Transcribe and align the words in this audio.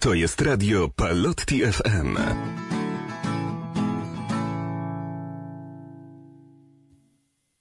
To 0.00 0.14
jest 0.14 0.40
radio 0.40 0.88
Palotti 0.88 1.60
FM. 1.60 2.16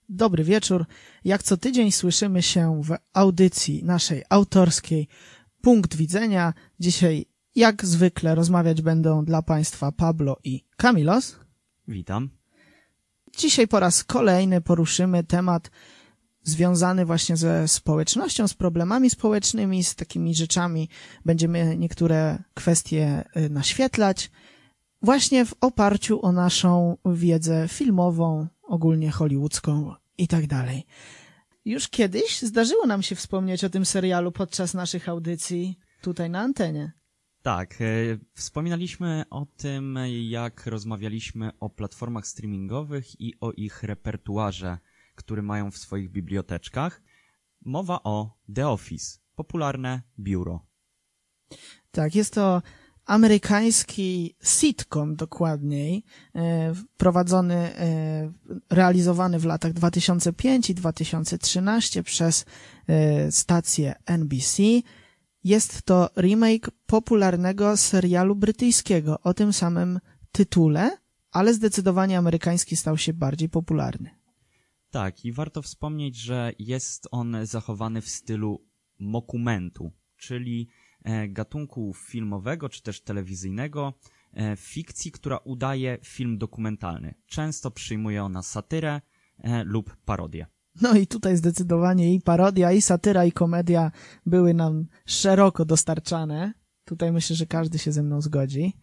Dobry 0.09 0.43
wieczór. 0.43 0.85
Jak 1.25 1.43
co 1.43 1.57
tydzień 1.57 1.91
słyszymy 1.91 2.41
się 2.41 2.81
w 2.83 2.95
audycji 3.13 3.83
naszej 3.83 4.23
autorskiej 4.29 5.07
Punkt 5.61 5.95
Widzenia. 5.95 6.53
Dzisiaj, 6.79 7.25
jak 7.55 7.85
zwykle, 7.85 8.35
rozmawiać 8.35 8.81
będą 8.81 9.25
dla 9.25 9.41
Państwa 9.41 9.91
Pablo 9.91 10.37
i 10.43 10.65
Kamilos. 10.77 11.35
Witam. 11.87 12.29
Dzisiaj 13.37 13.67
po 13.67 13.79
raz 13.79 14.03
kolejny 14.03 14.61
poruszymy 14.61 15.23
temat 15.23 15.71
związany 16.43 17.05
właśnie 17.05 17.37
ze 17.37 17.67
społecznością, 17.67 18.47
z 18.47 18.53
problemami 18.53 19.09
społecznymi, 19.09 19.83
z 19.83 19.95
takimi 19.95 20.35
rzeczami. 20.35 20.89
Będziemy 21.25 21.77
niektóre 21.77 22.43
kwestie 22.53 23.23
y, 23.37 23.49
naświetlać 23.49 24.31
właśnie 25.01 25.45
w 25.45 25.53
oparciu 25.61 26.25
o 26.25 26.31
naszą 26.31 26.97
wiedzę 27.05 27.67
filmową, 27.67 28.47
ogólnie 28.61 29.11
hollywoodzką 29.11 29.93
i 30.17 30.27
tak 30.27 30.47
dalej. 30.47 30.85
Już 31.65 31.87
kiedyś 31.87 32.41
zdarzyło 32.41 32.85
nam 32.85 33.01
się 33.01 33.15
wspomnieć 33.15 33.63
o 33.63 33.69
tym 33.69 33.85
serialu 33.85 34.31
podczas 34.31 34.73
naszych 34.73 35.09
audycji 35.09 35.79
tutaj 36.01 36.29
na 36.29 36.39
antenie. 36.39 36.91
Tak, 37.41 37.81
e, 37.81 37.85
wspominaliśmy 38.33 39.23
o 39.29 39.45
tym, 39.45 39.99
jak 40.21 40.65
rozmawialiśmy 40.65 41.51
o 41.59 41.69
platformach 41.69 42.27
streamingowych 42.27 43.21
i 43.21 43.33
o 43.39 43.51
ich 43.51 43.83
repertuarze, 43.83 44.77
który 45.19 45.41
mają 45.41 45.71
w 45.71 45.77
swoich 45.77 46.11
biblioteczkach. 46.11 47.01
Mowa 47.65 48.03
o 48.03 48.37
The 48.55 48.67
Office, 48.67 49.19
popularne 49.35 50.01
biuro. 50.19 50.65
Tak, 51.91 52.15
jest 52.15 52.33
to 52.33 52.61
amerykański 53.05 54.35
sitcom 54.43 55.15
dokładniej, 55.15 56.03
e, 56.35 56.73
prowadzony, 56.97 57.55
e, 57.55 58.31
realizowany 58.69 59.39
w 59.39 59.45
latach 59.45 59.73
2005 59.73 60.69
i 60.69 60.75
2013 60.75 62.03
przez 62.03 62.45
e, 62.87 63.31
stację 63.31 63.95
NBC. 64.05 64.63
Jest 65.43 65.81
to 65.81 66.09
remake 66.17 66.71
popularnego 66.85 67.77
serialu 67.77 68.35
brytyjskiego 68.35 69.19
o 69.21 69.33
tym 69.33 69.53
samym 69.53 69.99
tytule, 70.31 70.97
ale 71.31 71.53
zdecydowanie 71.53 72.17
amerykański 72.17 72.75
stał 72.75 72.97
się 72.97 73.13
bardziej 73.13 73.49
popularny. 73.49 74.18
Tak, 74.91 75.25
i 75.25 75.31
warto 75.31 75.61
wspomnieć, 75.61 76.15
że 76.15 76.51
jest 76.59 77.07
on 77.11 77.37
zachowany 77.43 78.01
w 78.01 78.09
stylu 78.09 78.65
mokumentu, 78.99 79.91
czyli 80.17 80.67
e, 81.03 81.27
gatunku 81.27 81.93
filmowego 81.93 82.69
czy 82.69 82.83
też 82.83 83.01
telewizyjnego, 83.01 83.93
e, 84.33 84.55
fikcji, 84.55 85.11
która 85.11 85.37
udaje 85.37 85.97
film 86.03 86.37
dokumentalny. 86.37 87.13
Często 87.27 87.71
przyjmuje 87.71 88.23
ona 88.23 88.43
satyrę 88.43 89.01
e, 89.37 89.63
lub 89.63 89.95
parodię. 90.05 90.45
No 90.81 90.95
i 90.95 91.07
tutaj 91.07 91.37
zdecydowanie 91.37 92.13
i 92.13 92.21
parodia, 92.21 92.71
i 92.71 92.81
satyra, 92.81 93.25
i 93.25 93.31
komedia 93.31 93.91
były 94.25 94.53
nam 94.53 94.87
szeroko 95.05 95.65
dostarczane. 95.65 96.53
Tutaj 96.85 97.11
myślę, 97.11 97.35
że 97.35 97.45
każdy 97.45 97.79
się 97.79 97.91
ze 97.91 98.03
mną 98.03 98.21
zgodzi. 98.21 98.73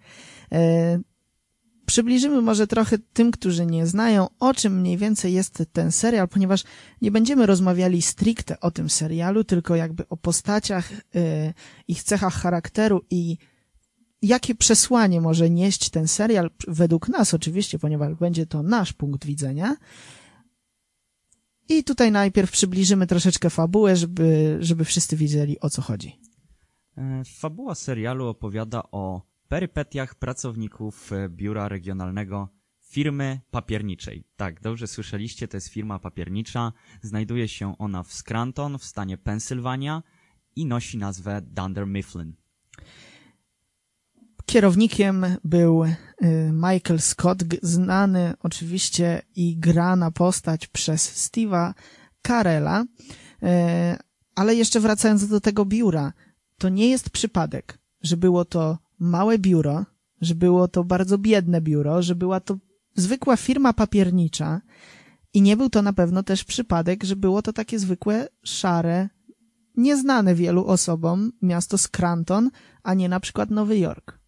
Przybliżymy 1.87 2.43
może 2.43 2.67
trochę 2.67 2.99
tym, 2.99 3.31
którzy 3.31 3.67
nie 3.67 3.87
znają, 3.87 4.27
o 4.41 4.55
czym 4.55 4.81
mniej 4.81 4.97
więcej 4.97 5.33
jest 5.33 5.63
ten 5.73 5.93
serial, 5.93 6.29
ponieważ 6.29 6.65
nie 7.03 7.11
będziemy 7.11 7.47
rozmawiali 7.47 8.03
stricte 8.03 8.61
o 8.61 8.71
tym 8.71 8.91
serialu, 8.91 9.45
tylko 9.45 9.77
jakby 9.77 10.09
o 10.09 10.17
postaciach, 10.17 10.93
e, 10.93 11.55
ich 11.89 12.03
cechach 12.03 12.35
charakteru 12.35 13.01
i 13.11 13.37
jakie 14.23 14.55
przesłanie 14.55 15.21
może 15.21 15.51
nieść 15.51 15.91
ten 15.91 16.09
serial, 16.09 16.51
według 16.69 17.09
nas 17.09 17.35
oczywiście, 17.35 17.79
ponieważ 17.79 18.15
będzie 18.15 18.47
to 18.47 18.63
nasz 18.63 18.93
punkt 18.93 19.27
widzenia. 19.27 19.77
I 21.69 21.85
tutaj 21.85 22.13
najpierw 22.13 22.51
przybliżymy 22.51 23.07
troszeczkę 23.07 23.51
fabułę, 23.51 23.97
żeby, 23.97 24.57
żeby 24.61 24.85
wszyscy 24.85 25.17
wiedzieli 25.17 25.61
o 25.61 25.71
co 25.71 25.83
chodzi. 25.83 26.21
E, 26.97 27.23
Fabuła 27.39 27.75
serialu 27.75 28.27
opowiada 28.27 28.83
o 28.93 29.23
perypetiach 29.49 30.15
pracowników 30.15 31.13
e, 31.13 31.29
biura 31.29 31.69
regionalnego 31.69 32.49
firmy 32.89 33.41
papierniczej. 33.51 34.25
Tak, 34.37 34.61
dobrze 34.61 34.87
słyszeliście, 34.87 35.49
to 35.49 35.57
jest 35.57 35.69
firma 35.69 35.99
papiernicza. 35.99 36.73
Znajduje 37.03 37.49
się 37.49 37.79
ona 37.79 38.03
w 38.03 38.13
Scranton 38.13 38.79
w 38.79 38.85
stanie 38.85 39.19
Pensylwania 39.19 40.03
i 40.57 40.67
nosi 40.67 40.99
nazwę 40.99 41.43
Dunder 41.43 41.87
Mifflin. 41.87 42.35
Kierownikiem 44.47 45.27
był 45.45 45.85
y, 45.85 45.95
Michael 46.53 47.01
Scott, 47.01 47.39
znany 47.63 48.35
oczywiście 48.41 49.23
i 49.35 49.57
grana 49.59 50.11
postać 50.11 50.67
przez 50.67 51.29
Steve'a 51.29 51.75
Carella. 52.27 52.83
Y, 52.83 53.47
Ale 54.35 54.55
jeszcze 54.55 54.81
wracając 54.81 55.29
do 55.29 55.41
tego 55.41 55.65
biura, 55.65 56.13
to 56.59 56.69
nie 56.69 56.89
jest 56.89 57.11
przypadek, 57.11 57.79
że 58.03 58.17
było 58.17 58.45
to 58.45 58.79
małe 58.99 59.39
biuro, 59.39 59.85
że 60.21 60.35
było 60.35 60.69
to 60.69 60.85
bardzo 60.85 61.19
biedne 61.19 61.61
biuro, 61.61 62.03
że 62.03 62.15
była 62.15 62.41
to 62.41 62.59
zwykła 62.95 63.37
firma 63.37 63.73
papiernicza 63.73 64.61
i 65.35 65.43
nie 65.43 65.57
był 65.57 65.71
to 65.71 65.83
na 65.83 65.93
pewno 65.93 66.23
też 66.23 66.45
przypadek, 66.45 67.05
że 67.05 67.17
było 67.17 67.43
to 67.43 67.53
takie 67.53 67.79
zwykłe, 67.79 68.29
szare, 68.45 69.09
nieznane 69.77 70.35
wielu 70.35 70.67
osobom 70.67 71.33
miasto 71.43 71.79
Scranton, 71.79 72.51
a 72.83 72.95
nie 72.95 73.09
na 73.09 73.21
przykład 73.21 73.51
Nowy 73.51 73.79
Jork. 73.79 74.19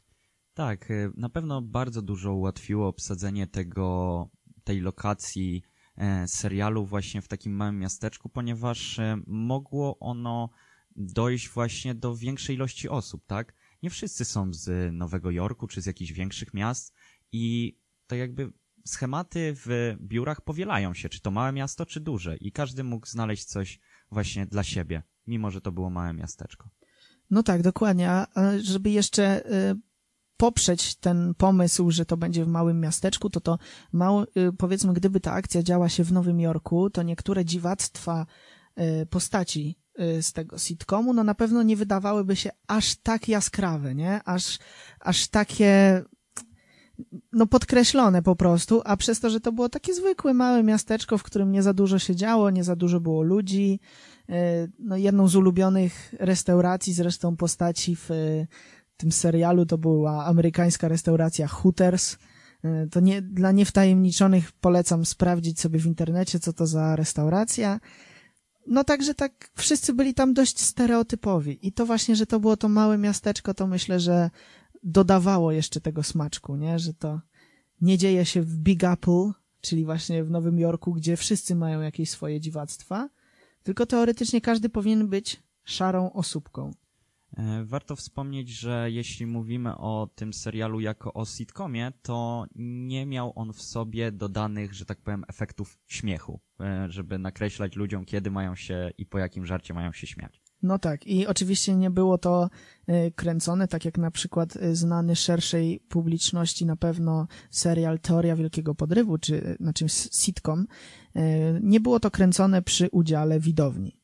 Tak, 0.55 0.91
e, 0.91 1.11
na 1.17 1.29
pewno 1.29 1.63
bardzo 1.63 2.03
dużo 2.03 2.35
ułatwiło 2.35 2.89
obsadzenie 2.89 3.47
tego, 3.47 4.29
tej 4.65 4.81
lokacji 4.81 5.63
e, 5.97 6.29
serialu 6.29 6.87
właśnie 6.87 7.23
w 7.23 7.29
takim 7.29 7.53
małym 7.53 7.79
miasteczku, 7.79 8.29
ponieważ 8.29 8.99
e, 8.99 9.17
mogło 9.27 9.99
ono 9.99 10.51
dojść 10.97 11.49
właśnie 11.49 11.95
do 11.95 12.17
większej 12.17 12.57
ilości 12.57 12.89
osób, 12.89 13.27
tak? 13.27 13.55
Nie 13.83 13.91
wszyscy 13.91 14.25
są 14.25 14.53
z 14.53 14.95
Nowego 14.95 15.31
Jorku 15.31 15.67
czy 15.67 15.83
z 15.83 15.87
jakichś 15.87 16.13
większych 16.13 16.55
miast 16.55 16.95
i 17.33 17.77
to 18.07 18.17
jakby 18.17 18.53
schematy 18.87 19.55
w 19.57 19.97
biurach 20.01 20.41
powielają 20.41 20.95
się, 20.95 21.09
czy 21.09 21.21
to 21.21 21.31
małe 21.31 21.53
miasto, 21.53 21.87
czy 21.87 22.01
duże 22.01 22.37
i 22.37 22.53
każdy 22.53 22.85
mógł 22.85 23.07
znaleźć 23.07 23.45
coś 23.45 23.81
właśnie 24.11 24.47
dla 24.47 24.63
siebie, 24.63 25.03
mimo 25.27 25.51
że 25.51 25.61
to 25.61 25.73
było 25.73 25.91
małe 25.91 26.15
miasteczko. 26.15 26.69
No 27.31 27.43
tak, 27.43 27.63
dokładnie. 27.63 28.11
A 28.11 28.27
żeby 28.63 28.91
jeszcze 28.91 29.53
y, 29.71 29.77
poprzeć 30.37 30.97
ten 30.97 31.35
pomysł, 31.35 31.91
że 31.91 32.05
to 32.05 32.17
będzie 32.17 32.45
w 32.45 32.49
małym 32.49 32.81
miasteczku, 32.81 33.31
to 33.31 33.41
to 33.41 33.59
mało, 33.93 34.25
y, 34.25 34.53
powiedzmy, 34.59 34.93
gdyby 34.93 35.21
ta 35.21 35.33
akcja 35.33 35.63
działa 35.63 35.89
się 35.89 36.05
w 36.05 36.13
Nowym 36.13 36.41
Jorku, 36.41 36.91
to 36.91 37.03
niektóre 37.03 37.45
dziwactwa 37.45 38.27
y, 39.03 39.07
postaci 39.07 39.79
z 40.21 40.33
tego 40.33 40.59
sitcomu, 40.59 41.13
no 41.13 41.25
na 41.25 41.35
pewno 41.35 41.63
nie 41.63 41.77
wydawałyby 41.77 42.37
się 42.37 42.51
aż 42.67 42.97
tak 42.97 43.29
jaskrawe, 43.29 43.95
nie? 43.95 44.21
Aż, 44.25 44.59
aż 45.01 45.29
takie 45.29 46.03
no 47.33 47.47
podkreślone 47.47 48.23
po 48.23 48.37
prostu, 48.37 48.83
a 48.85 48.97
przez 48.97 49.21
to, 49.21 49.31
że 49.31 49.41
to 49.41 49.53
było 49.53 49.69
takie 49.69 49.95
zwykłe 49.95 50.35
małe 50.35 50.63
miasteczko, 50.63 51.19
w 51.19 51.23
którym 51.23 51.53
nie 51.53 51.63
za 51.63 51.73
dużo 51.73 51.99
się 51.99 52.17
działo, 52.17 52.51
nie 52.51 52.65
za 52.65 52.77
dużo 52.77 53.01
było 53.01 53.23
ludzi, 53.23 53.81
y, 54.31 54.35
no 54.79 54.97
jedną 54.97 55.29
z 55.29 55.37
ulubionych 55.37 56.15
restauracji 56.19 56.93
zresztą 56.93 57.37
postaci 57.37 57.97
w 57.97 58.11
y, 58.11 58.47
tym 58.97 59.13
serialu 59.13 59.67
to 59.67 59.79
była 59.79 60.25
amerykańska 60.25 60.89
restauracja 60.89 61.47
Hooters. 61.47 62.17
Y, 62.65 62.89
To 62.91 63.01
nie, 63.01 63.23
dla 63.23 63.53
niewtajemniczonych 63.53 64.53
polecam 64.53 65.07
sprawdzić 65.07 65.61
sobie 65.61 65.81
w 65.81 65.87
internecie, 65.87 66.41
co 66.41 66.53
to 66.53 66.67
za 66.67 66.97
restauracja. 66.97 67.81
No 68.71 68.85
także 68.85 69.15
tak, 69.15 69.51
wszyscy 69.57 69.95
byli 69.95 70.15
tam 70.15 70.35
dość 70.35 70.61
stereotypowi. 70.61 71.67
I 71.67 71.73
to 71.73 71.87
właśnie, 71.87 72.17
że 72.17 72.27
to 72.27 72.41
było 72.41 72.57
to 72.57 72.69
małe 72.69 72.99
miasteczko, 72.99 73.55
to 73.55 73.67
myślę, 73.67 74.01
że 74.01 74.31
dodawało 74.83 75.53
jeszcze 75.53 75.81
tego 75.81 76.03
smaczku, 76.03 76.57
nie? 76.57 76.79
Że 76.79 76.95
to 76.95 77.21
nie 77.81 77.99
dzieje 77.99 78.25
się 78.25 78.43
w 78.43 78.57
Big 78.59 78.85
Apple, 78.85 79.31
czyli 79.61 79.85
właśnie 79.85 80.25
w 80.25 80.31
Nowym 80.31 80.59
Jorku, 80.59 80.93
gdzie 80.93 81.17
wszyscy 81.17 81.55
mają 81.55 81.81
jakieś 81.81 82.11
swoje 82.11 82.41
dziwactwa, 82.41 83.09
tylko 83.63 83.87
teoretycznie 83.87 84.41
każdy 84.41 84.69
powinien 84.69 85.09
być 85.09 85.43
szarą 85.65 86.13
osóbką. 86.13 86.71
E, 87.37 87.65
Warto 87.65 87.97
wspomnieć, 87.97 88.49
że 88.49 88.87
jeśli 88.91 89.27
mówimy 89.27 89.77
o 89.77 90.09
tym 90.15 90.33
serialu 90.33 90.81
jako 90.81 91.13
o 91.15 91.25
sitcomie, 91.25 91.93
to 92.03 92.47
nie 92.57 93.07
miał 93.07 93.33
on 93.35 93.53
w 93.53 93.63
sobie 93.63 94.13
dodanych, 94.13 94.75
że 94.75 94.85
tak 94.85 95.01
powiem, 95.01 95.25
efektów 95.29 95.79
śmiechu, 95.87 96.41
e, 96.61 96.87
żeby 96.91 97.19
nakreślać 97.19 97.77
ludziom, 97.77 98.05
kiedy 98.05 98.31
mają 98.31 98.55
się 98.55 98.91
i 98.99 99.07
po 99.07 99.19
jakim 99.19 99.47
żarcie 99.47 99.75
mają 99.75 99.93
się 99.93 100.07
śmiać. 100.07 100.43
No 100.63 100.79
tak, 100.79 101.07
i 101.07 101.27
oczywiście 101.27 101.77
nie 101.77 101.91
było 101.91 102.19
to 102.19 102.51
y, 102.89 103.13
kręcone, 103.17 103.69
tak 103.69 103.85
jak 103.85 103.99
na 103.99 104.11
przykład 104.11 104.59
znany 104.73 105.17
szerszej 105.17 105.81
publiczności 105.89 106.67
na 106.67 106.77
pewno 106.77 107.27
serial 107.51 107.99
Teoria 107.99 108.37
Wielkiego 108.37 108.75
Podrywu, 108.75 109.19
czy 109.19 109.57
znaczy 109.61 109.85
s- 109.85 110.09
sitcom. 110.13 110.67
Nie 111.61 111.81
było 111.81 112.01
to 112.01 112.11
kręcone 112.11 112.63
przy 112.63 112.89
udziale 112.93 113.41
widowni. 113.41 113.98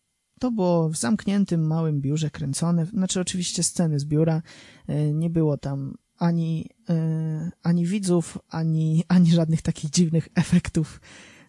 To 0.45 0.51
było 0.51 0.89
w 0.89 0.97
zamkniętym 0.97 1.67
małym 1.67 2.01
biurze 2.01 2.31
kręcone, 2.31 2.87
znaczy 2.87 3.21
oczywiście 3.21 3.63
sceny 3.63 3.99
z 3.99 4.05
biura, 4.05 4.43
e, 4.87 5.13
nie 5.13 5.31
było 5.31 5.59
tam 5.59 5.95
ani, 6.19 6.71
e, 6.89 7.51
ani 7.63 7.87
widzów, 7.87 8.39
ani, 8.49 9.05
ani 9.09 9.31
żadnych 9.31 9.63
takich 9.63 9.91
dziwnych 9.91 10.29
efektów 10.35 11.01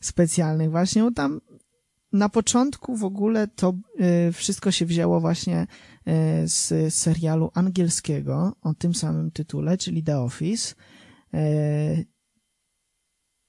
specjalnych 0.01 0.71
właśnie, 0.71 1.11
tam 1.11 1.41
na 2.11 2.29
początku 2.29 2.95
w 2.95 3.03
ogóle 3.03 3.47
to 3.47 3.73
e, 3.99 4.31
wszystko 4.31 4.71
się 4.71 4.85
wzięło 4.85 5.19
właśnie 5.19 5.67
z 6.45 6.93
serialu 6.93 7.51
angielskiego 7.53 8.55
o 8.61 8.73
tym 8.73 8.93
samym 8.95 9.31
tytule, 9.31 9.77
czyli 9.77 10.03
The 10.03 10.19
Office. 10.19 10.75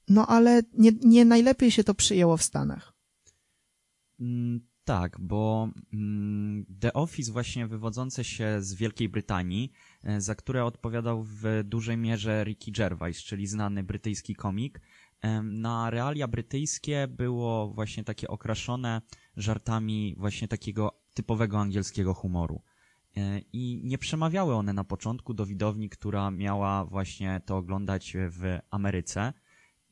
No 0.08 0.26
ale 0.26 0.62
nie, 0.78 0.90
nie 1.04 1.24
najlepiej 1.24 1.70
się 1.70 1.84
to 1.84 1.94
przyjęło 1.94 2.36
w 2.36 2.42
Stanach. 2.42 2.92
Tak, 4.86 5.20
bo 5.20 5.68
mm, 5.92 6.66
The 6.80 6.92
Office 6.92 7.32
właśnie 7.32 7.66
wywodzące 7.66 8.24
się 8.24 8.62
z 8.62 8.74
Wielkiej 8.74 9.08
Brytanii, 9.08 9.72
e, 10.02 10.20
za 10.20 10.34
które 10.34 10.64
odpowiadał 10.64 11.22
w 11.22 11.42
dużej 11.64 11.96
mierze 11.96 12.44
Ricky 12.44 12.72
Gervais, 12.72 13.18
czyli 13.18 13.46
znany 13.46 13.82
brytyjski 13.82 14.34
komik, 14.34 14.80
na 15.42 15.90
realia 15.90 16.28
brytyjskie 16.28 17.08
było 17.08 17.68
właśnie 17.68 18.04
takie 18.04 18.28
okraszone 18.28 19.02
żartami 19.36 20.14
właśnie 20.18 20.48
takiego 20.48 21.00
typowego 21.14 21.58
angielskiego 21.58 22.14
humoru. 22.14 22.62
E, 23.16 23.40
I 23.52 23.80
nie 23.84 23.98
przemawiały 23.98 24.54
one 24.54 24.72
na 24.72 24.84
początku 24.84 25.34
do 25.34 25.46
widowni, 25.46 25.88
która 25.88 26.30
miała 26.30 26.84
właśnie 26.84 27.40
to 27.46 27.56
oglądać 27.56 28.16
w 28.30 28.58
Ameryce 28.70 29.32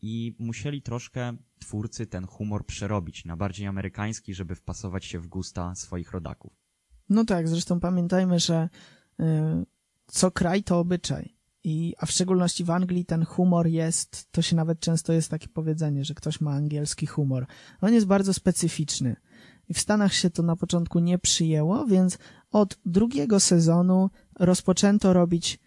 i 0.05 0.37
musieli 0.39 0.83
troszkę 0.83 1.37
twórcy 1.59 2.07
ten 2.07 2.27
humor 2.27 2.67
przerobić 2.67 3.25
na 3.25 3.37
bardziej 3.37 3.67
amerykański, 3.67 4.35
żeby 4.35 4.55
wpasować 4.55 5.05
się 5.05 5.19
w 5.19 5.27
gusta 5.27 5.75
swoich 5.75 6.13
rodaków. 6.13 6.53
No 7.09 7.25
tak, 7.25 7.49
zresztą 7.49 7.81
pamiętajmy, 7.81 8.39
że 8.39 8.69
y, 9.21 9.25
co 10.07 10.31
kraj 10.31 10.63
to 10.63 10.79
obyczaj. 10.79 11.35
I, 11.65 11.95
a 11.99 12.07
w 12.07 12.11
szczególności 12.11 12.65
w 12.65 12.71
Anglii 12.71 13.05
ten 13.05 13.25
humor 13.25 13.67
jest, 13.67 14.33
to 14.33 14.43
się 14.43 14.57
nawet 14.57 14.81
często 14.81 15.13
jest 15.13 15.31
takie 15.31 15.49
powiedzenie, 15.49 16.05
że 16.05 16.15
ktoś 16.15 16.41
ma 16.41 16.53
angielski 16.53 17.07
humor. 17.07 17.47
On 17.81 17.95
jest 17.95 18.07
bardzo 18.07 18.35
specyficzny. 18.35 19.17
I 19.69 19.75
w 19.75 19.81
Stanach 19.81 20.15
się 20.15 20.31
to 20.31 20.43
na 20.43 20.57
początku 20.57 20.99
nie 20.99 21.19
przyjęło, 21.19 21.87
więc 21.87 22.19
od 22.51 22.79
drugiego 22.87 23.41
sezonu 23.41 24.11
rozpoczęto 24.39 25.13
robić 25.13 25.59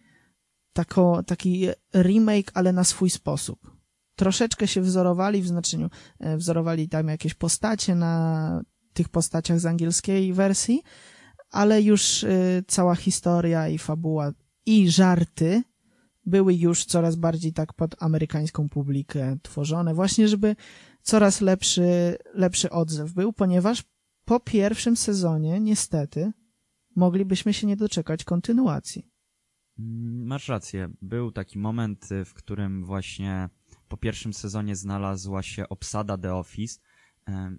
tako, 0.74 1.24
taki 1.24 1.68
remake, 1.94 2.52
ale 2.54 2.74
na 2.74 2.84
swój 2.84 3.10
sposób 3.10 3.77
troszeczkę 4.18 4.68
się 4.68 4.82
wzorowali, 4.82 5.42
w 5.42 5.48
znaczeniu 5.48 5.90
e, 6.20 6.38
wzorowali 6.38 6.90
tam 6.90 7.08
jakieś 7.08 7.34
postacie 7.34 7.96
na 7.96 8.64
tych 8.94 9.10
postaciach 9.10 9.60
z 9.60 9.66
angielskiej 9.66 10.34
wersji, 10.34 10.84
ale 11.52 11.82
już 11.82 12.24
e, 12.24 12.30
cała 12.68 12.96
historia 12.96 13.68
i 13.68 13.78
fabuła 13.78 14.32
i 14.66 14.92
żarty 14.92 15.64
były 16.26 16.54
już 16.54 16.86
coraz 16.86 17.16
bardziej 17.16 17.54
tak 17.54 17.74
pod 17.74 18.04
amerykańską 18.04 18.70
publikę 18.70 19.38
tworzone, 19.42 19.94
właśnie 19.94 20.28
żeby 20.28 20.56
coraz 21.02 21.42
lepszy, 21.42 22.18
lepszy 22.34 22.70
odzew 22.70 23.14
był, 23.14 23.34
ponieważ 23.34 23.84
po 24.26 24.40
pierwszym 24.40 24.98
sezonie 24.98 25.60
niestety 25.60 26.32
moglibyśmy 26.96 27.54
się 27.54 27.68
nie 27.68 27.78
doczekać 27.78 28.24
kontynuacji. 28.24 29.12
Masz 29.78 30.48
rację. 30.48 30.90
Był 31.02 31.32
taki 31.32 31.60
moment, 31.60 32.10
w 32.26 32.34
którym 32.34 32.86
właśnie 32.86 33.50
po 33.88 33.98
pierwszym 33.98 34.34
sezonie 34.34 34.76
znalazła 34.76 35.44
się 35.44 35.70
obsada 35.70 36.18
The 36.18 36.36
Office 36.36 36.80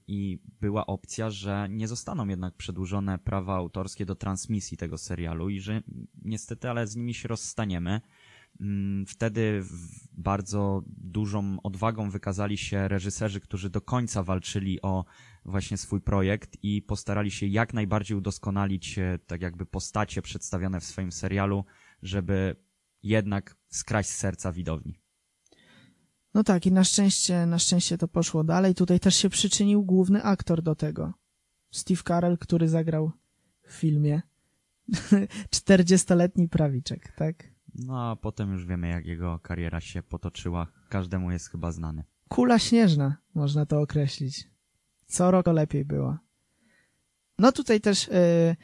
i 0.07 0.39
była 0.61 0.87
opcja, 0.87 1.31
że 1.31 1.67
nie 1.71 1.89
zostaną 1.89 2.29
jednak 2.29 2.55
przedłużone 2.55 3.19
prawa 3.19 3.57
autorskie 3.57 4.07
do 4.07 4.15
transmisji 4.15 4.77
tego 4.77 4.99
serialu 4.99 5.49
i 5.49 5.61
że 5.61 5.83
niestety, 6.23 6.71
ale 6.71 6.87
z 6.87 6.97
nimi 6.97 7.15
się 7.15 7.29
rozstaniemy. 7.29 8.01
Mm, 8.61 9.07
wtedy 9.07 9.65
bardzo 10.13 10.83
dużą 10.87 11.63
odwagą 11.63 12.11
wykazali 12.11 12.59
się 12.59 12.89
reżyserzy, 12.89 13.41
którzy 13.41 13.71
do 13.71 13.81
końca 13.81 14.23
walczyli 14.23 14.83
o 14.83 15.05
właśnie 15.45 15.77
swój 15.77 16.01
projekt 16.01 16.57
i 16.63 16.83
postarali 16.83 17.31
się 17.31 17.47
jak 17.47 17.75
najbardziej 17.75 18.17
udoskonalić 18.17 18.99
e, 18.99 19.19
tak 19.27 19.43
jakby 19.43 19.67
postacie 19.67 20.23
przedstawione 20.23 20.81
w 20.81 20.85
swoim 20.85 21.13
serialu, 21.13 21.65
żeby 22.03 22.57
jednak 23.03 23.57
skraść 23.69 24.11
serca 24.11 24.53
widowni. 24.53 25.01
No 26.35 26.45
tak, 26.45 26.67
i 26.67 26.73
na 26.73 26.85
szczęście, 26.85 27.47
na 27.47 27.59
szczęście 27.59 27.99
to 27.99 28.09
poszło 28.09 28.45
dalej. 28.45 28.75
Tutaj 28.75 29.01
też 29.01 29.17
się 29.17 29.29
przyczynił 29.29 29.83
główny 29.83 30.23
aktor 30.23 30.63
do 30.63 30.75
tego. 30.75 31.13
Steve 31.71 32.03
Carell, 32.03 32.39
który 32.39 32.69
zagrał 32.69 33.13
w 33.63 33.73
filmie. 33.73 34.23
40-letni 35.57 36.49
prawiczek, 36.49 37.13
tak? 37.13 37.45
No 37.75 38.11
a 38.11 38.17
potem 38.17 38.53
już 38.53 38.67
wiemy, 38.67 38.89
jak 38.89 39.07
jego 39.07 39.39
kariera 39.39 39.81
się 39.81 40.03
potoczyła. 40.03 40.67
Każdemu 40.89 41.31
jest 41.31 41.51
chyba 41.51 41.73
znany. 41.73 42.05
Kula 42.29 42.59
śnieżna, 42.59 43.17
można 43.35 43.67
to 43.67 43.81
określić. 43.81 44.51
Co 45.07 45.31
rok 45.31 45.47
lepiej 45.47 45.85
była. 45.85 46.19
No 47.39 47.53
tutaj 47.53 47.81
też 47.81 48.09
yy, 48.09 48.57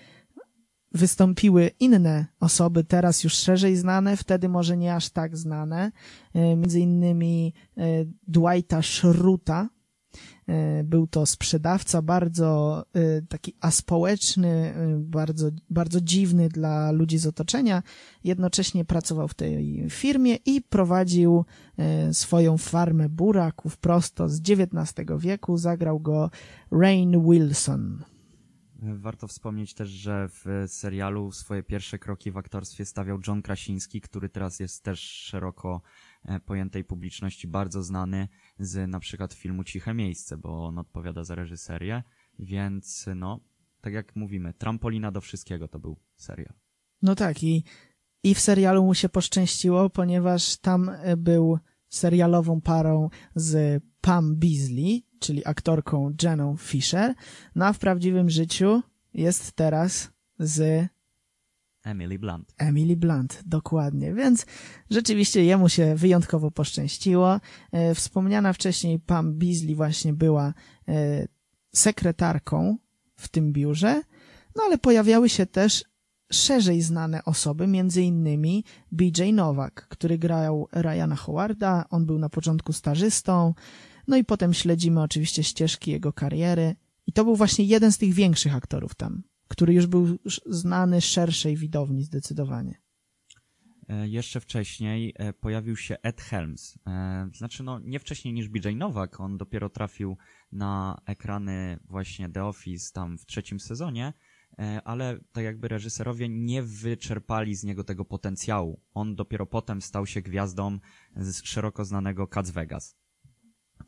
wystąpiły 0.94 1.70
inne 1.80 2.26
osoby, 2.40 2.84
teraz 2.84 3.24
już 3.24 3.34
szerzej 3.34 3.76
znane, 3.76 4.16
wtedy 4.16 4.48
może 4.48 4.76
nie 4.76 4.94
aż 4.94 5.10
tak 5.10 5.36
znane, 5.36 5.92
e, 6.34 6.56
między 6.56 6.80
innymi 6.80 7.54
e, 7.76 7.82
Dwighta 8.28 8.82
Schruta. 8.82 9.68
E, 10.48 10.84
był 10.84 11.06
to 11.06 11.26
sprzedawca 11.26 12.02
bardzo 12.02 12.84
taki 13.28 13.54
aspołeczny, 13.60 14.74
bardzo, 14.98 15.50
bardzo 15.70 16.00
dziwny 16.00 16.48
dla 16.48 16.90
ludzi 16.90 17.18
z 17.18 17.26
otoczenia. 17.26 17.82
Jednocześnie 18.24 18.84
pracował 18.84 19.28
w 19.28 19.34
tej 19.34 19.86
firmie 19.90 20.34
i 20.46 20.62
prowadził 20.62 21.44
swoją 22.12 22.58
farmę 22.58 23.08
buraków 23.08 23.76
prosto 23.76 24.28
z 24.28 24.40
XIX 24.40 25.08
wieku. 25.18 25.56
Zagrał 25.56 26.00
go 26.00 26.30
Rain 26.70 27.30
Wilson. 27.30 28.13
Warto 28.92 29.28
wspomnieć 29.28 29.74
też, 29.74 29.88
że 29.88 30.28
w 30.28 30.64
serialu 30.66 31.32
swoje 31.32 31.62
pierwsze 31.62 31.98
kroki 31.98 32.30
w 32.30 32.36
aktorstwie 32.36 32.84
stawiał 32.84 33.18
John 33.26 33.42
Krasiński, 33.42 34.00
który 34.00 34.28
teraz 34.28 34.60
jest 34.60 34.82
też 34.82 35.00
szeroko 35.00 35.82
e, 36.24 36.40
pojętej 36.40 36.84
publiczności 36.84 37.48
bardzo 37.48 37.82
znany 37.82 38.28
z 38.58 38.90
na 38.90 39.00
przykład 39.00 39.34
filmu 39.34 39.64
Ciche 39.64 39.94
Miejsce, 39.94 40.36
bo 40.36 40.66
on 40.66 40.78
odpowiada 40.78 41.24
za 41.24 41.34
reżyserię, 41.34 42.02
więc 42.38 43.06
no, 43.16 43.40
tak 43.80 43.92
jak 43.92 44.16
mówimy, 44.16 44.54
trampolina 44.54 45.12
do 45.12 45.20
wszystkiego 45.20 45.68
to 45.68 45.78
był 45.78 45.96
serial. 46.16 46.54
No 47.02 47.14
tak 47.14 47.42
i, 47.42 47.64
i 48.22 48.34
w 48.34 48.40
serialu 48.40 48.84
mu 48.84 48.94
się 48.94 49.08
poszczęściło, 49.08 49.90
ponieważ 49.90 50.56
tam 50.56 50.88
e, 50.88 51.16
był 51.16 51.58
serialową 51.88 52.60
parą 52.60 53.10
z 53.34 53.82
Pam 54.00 54.36
Beasley, 54.36 55.06
czyli 55.24 55.46
aktorką 55.46 56.14
Jeną 56.22 56.56
Fisher, 56.56 57.14
no 57.54 57.66
a 57.66 57.72
w 57.72 57.78
prawdziwym 57.78 58.30
życiu 58.30 58.82
jest 59.14 59.52
teraz 59.52 60.10
z 60.38 60.88
Emily 61.84 62.18
Blunt. 62.18 62.54
Emily 62.58 62.96
Blunt, 62.96 63.42
dokładnie. 63.46 64.14
Więc 64.14 64.46
rzeczywiście 64.90 65.44
jemu 65.44 65.68
się 65.68 65.94
wyjątkowo 65.94 66.50
poszczęściło. 66.50 67.40
E, 67.72 67.94
wspomniana 67.94 68.52
wcześniej 68.52 68.98
Pam 68.98 69.34
Beasley 69.34 69.74
właśnie 69.74 70.12
była 70.12 70.54
e, 70.88 71.28
sekretarką 71.74 72.76
w 73.16 73.28
tym 73.28 73.52
biurze, 73.52 74.02
no 74.56 74.62
ale 74.66 74.78
pojawiały 74.78 75.28
się 75.28 75.46
też 75.46 75.84
szerzej 76.32 76.82
znane 76.82 77.24
osoby, 77.24 77.66
między 77.66 78.02
innymi 78.02 78.64
BJ 78.92 79.32
Nowak, 79.32 79.86
który 79.88 80.18
grał 80.18 80.68
Ryana 80.72 81.16
Howarda, 81.16 81.84
on 81.90 82.06
był 82.06 82.18
na 82.18 82.28
początku 82.28 82.72
stażystą, 82.72 83.54
no 84.08 84.16
i 84.16 84.24
potem 84.24 84.54
śledzimy 84.54 85.02
oczywiście 85.02 85.44
ścieżki 85.44 85.90
jego 85.90 86.12
kariery 86.12 86.76
i 87.06 87.12
to 87.12 87.24
był 87.24 87.36
właśnie 87.36 87.64
jeden 87.64 87.92
z 87.92 87.98
tych 87.98 88.14
większych 88.14 88.54
aktorów 88.54 88.94
tam, 88.94 89.22
który 89.48 89.74
już 89.74 89.86
był 89.86 90.18
znany 90.46 91.00
szerszej 91.00 91.56
widowni 91.56 92.04
zdecydowanie. 92.04 92.84
E, 93.88 94.08
jeszcze 94.08 94.40
wcześniej 94.40 95.14
e, 95.16 95.32
pojawił 95.32 95.76
się 95.76 95.96
Ed 96.02 96.20
Helms. 96.20 96.78
E, 96.86 97.30
znaczy, 97.34 97.62
no, 97.62 97.78
nie 97.78 97.98
wcześniej 97.98 98.34
niż 98.34 98.48
BJ 98.48 98.68
Nowak. 98.76 99.20
On 99.20 99.38
dopiero 99.38 99.68
trafił 99.68 100.16
na 100.52 101.00
ekrany 101.06 101.78
właśnie 101.84 102.28
The 102.28 102.44
Office 102.44 102.92
tam 102.92 103.18
w 103.18 103.26
trzecim 103.26 103.60
sezonie, 103.60 104.12
ale 104.84 105.18
tak 105.32 105.44
jakby 105.44 105.68
reżyserowie 105.68 106.28
nie 106.28 106.62
wyczerpali 106.62 107.54
z 107.54 107.64
niego 107.64 107.84
tego 107.84 108.04
potencjału. 108.04 108.80
On 108.94 109.16
dopiero 109.16 109.46
potem 109.46 109.82
stał 109.82 110.06
się 110.06 110.22
gwiazdą 110.22 110.78
z 111.16 111.44
szeroko 111.44 111.84
znanego 111.84 112.26
Cats 112.26 112.50
Vegas. 112.50 112.96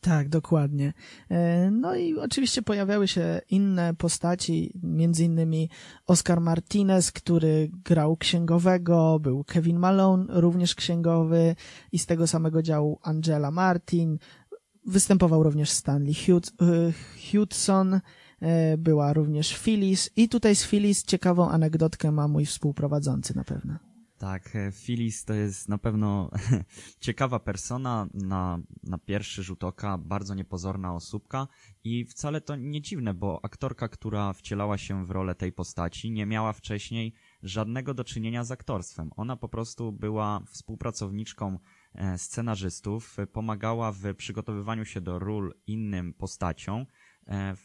Tak, 0.00 0.28
dokładnie. 0.28 0.92
E, 1.30 1.70
no 1.70 1.96
i 1.96 2.18
oczywiście 2.18 2.62
pojawiały 2.62 3.08
się 3.08 3.40
inne 3.50 3.94
postaci, 3.94 4.72
między 4.82 5.24
innymi 5.24 5.70
Oscar 6.06 6.40
Martinez, 6.40 7.12
który 7.12 7.70
grał 7.84 8.16
księgowego, 8.16 9.18
był 9.20 9.44
Kevin 9.44 9.78
Malone, 9.78 10.26
również 10.28 10.74
księgowy 10.74 11.56
i 11.92 11.98
z 11.98 12.06
tego 12.06 12.26
samego 12.26 12.62
działu 12.62 12.98
Angela 13.02 13.50
Martin. 13.50 14.18
Występował 14.86 15.42
również 15.42 15.70
Stanley 15.70 16.14
e, 16.14 16.32
Hudson, 17.30 18.00
e, 18.40 18.76
była 18.78 19.12
również 19.12 19.58
Phyllis 19.58 20.10
i 20.16 20.28
tutaj 20.28 20.56
z 20.56 20.64
Phyllis 20.64 21.04
ciekawą 21.04 21.48
anegdotkę 21.48 22.12
ma 22.12 22.28
mój 22.28 22.46
współprowadzący 22.46 23.36
na 23.36 23.44
pewno. 23.44 23.85
Tak, 24.18 24.56
e, 24.56 24.72
Phyllis 24.72 25.24
to 25.24 25.34
jest 25.34 25.68
na 25.68 25.78
pewno 25.78 26.30
ciekawa 27.00 27.38
persona, 27.38 28.08
na, 28.14 28.58
na 28.82 28.98
pierwszy 28.98 29.42
rzut 29.42 29.64
oka 29.64 29.98
bardzo 29.98 30.34
niepozorna 30.34 30.94
osóbka 30.94 31.48
i 31.84 32.04
wcale 32.04 32.40
to 32.40 32.56
nie 32.56 32.80
dziwne, 32.80 33.14
bo 33.14 33.44
aktorka, 33.44 33.88
która 33.88 34.32
wcielała 34.32 34.78
się 34.78 35.06
w 35.06 35.10
rolę 35.10 35.34
tej 35.34 35.52
postaci, 35.52 36.10
nie 36.10 36.26
miała 36.26 36.52
wcześniej 36.52 37.14
żadnego 37.42 37.94
do 37.94 38.04
czynienia 38.04 38.44
z 38.44 38.50
aktorstwem. 38.50 39.10
Ona 39.16 39.36
po 39.36 39.48
prostu 39.48 39.92
była 39.92 40.42
współpracowniczką 40.46 41.58
e, 41.94 42.18
scenarzystów, 42.18 43.16
pomagała 43.32 43.92
w 43.92 44.14
przygotowywaniu 44.14 44.84
się 44.84 45.00
do 45.00 45.18
ról 45.18 45.54
innym 45.66 46.14
postaciom 46.14 46.86
e, 47.26 47.56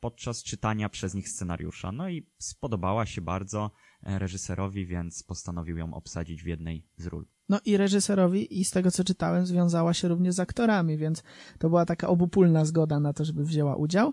podczas 0.00 0.42
czytania 0.42 0.88
przez 0.88 1.14
nich 1.14 1.28
scenariusza. 1.28 1.92
No 1.92 2.08
i 2.08 2.26
spodobała 2.38 3.06
się 3.06 3.20
bardzo 3.20 3.64
e, 3.66 3.85
reżyserowi, 4.06 4.86
więc 4.86 5.22
postanowił 5.22 5.76
ją 5.76 5.94
obsadzić 5.94 6.42
w 6.42 6.46
jednej 6.46 6.86
z 6.96 7.06
ról. 7.06 7.26
No 7.48 7.60
i 7.64 7.76
reżyserowi, 7.76 8.60
i 8.60 8.64
z 8.64 8.70
tego 8.70 8.90
co 8.90 9.04
czytałem, 9.04 9.46
związała 9.46 9.94
się 9.94 10.08
również 10.08 10.34
z 10.34 10.40
aktorami, 10.40 10.96
więc 10.96 11.22
to 11.58 11.68
była 11.68 11.86
taka 11.86 12.08
obopólna 12.08 12.64
zgoda 12.64 13.00
na 13.00 13.12
to, 13.12 13.24
żeby 13.24 13.44
wzięła 13.44 13.76
udział. 13.76 14.12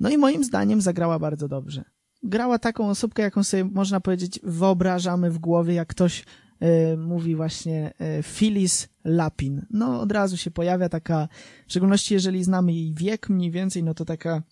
No 0.00 0.10
i 0.10 0.18
moim 0.18 0.44
zdaniem 0.44 0.80
zagrała 0.80 1.18
bardzo 1.18 1.48
dobrze 1.48 1.84
grała 2.22 2.58
taką 2.58 2.88
osobkę, 2.88 3.22
jaką 3.22 3.44
sobie 3.44 3.64
można 3.64 4.00
powiedzieć 4.00 4.40
wyobrażamy 4.42 5.30
w 5.30 5.38
głowie, 5.38 5.74
jak 5.74 5.88
ktoś 5.88 6.24
y, 6.62 6.96
mówi 6.96 7.36
właśnie 7.36 7.92
y, 8.18 8.22
Phyllis 8.22 8.88
Lapin. 9.04 9.66
No 9.70 10.00
od 10.00 10.12
razu 10.12 10.36
się 10.36 10.50
pojawia 10.50 10.88
taka, 10.88 11.28
w 11.66 11.70
szczególności 11.70 12.14
jeżeli 12.14 12.44
znamy 12.44 12.72
jej 12.72 12.94
wiek 12.94 13.28
mniej 13.28 13.50
więcej, 13.50 13.84
no 13.84 13.94
to 13.94 14.04
taka 14.04 14.42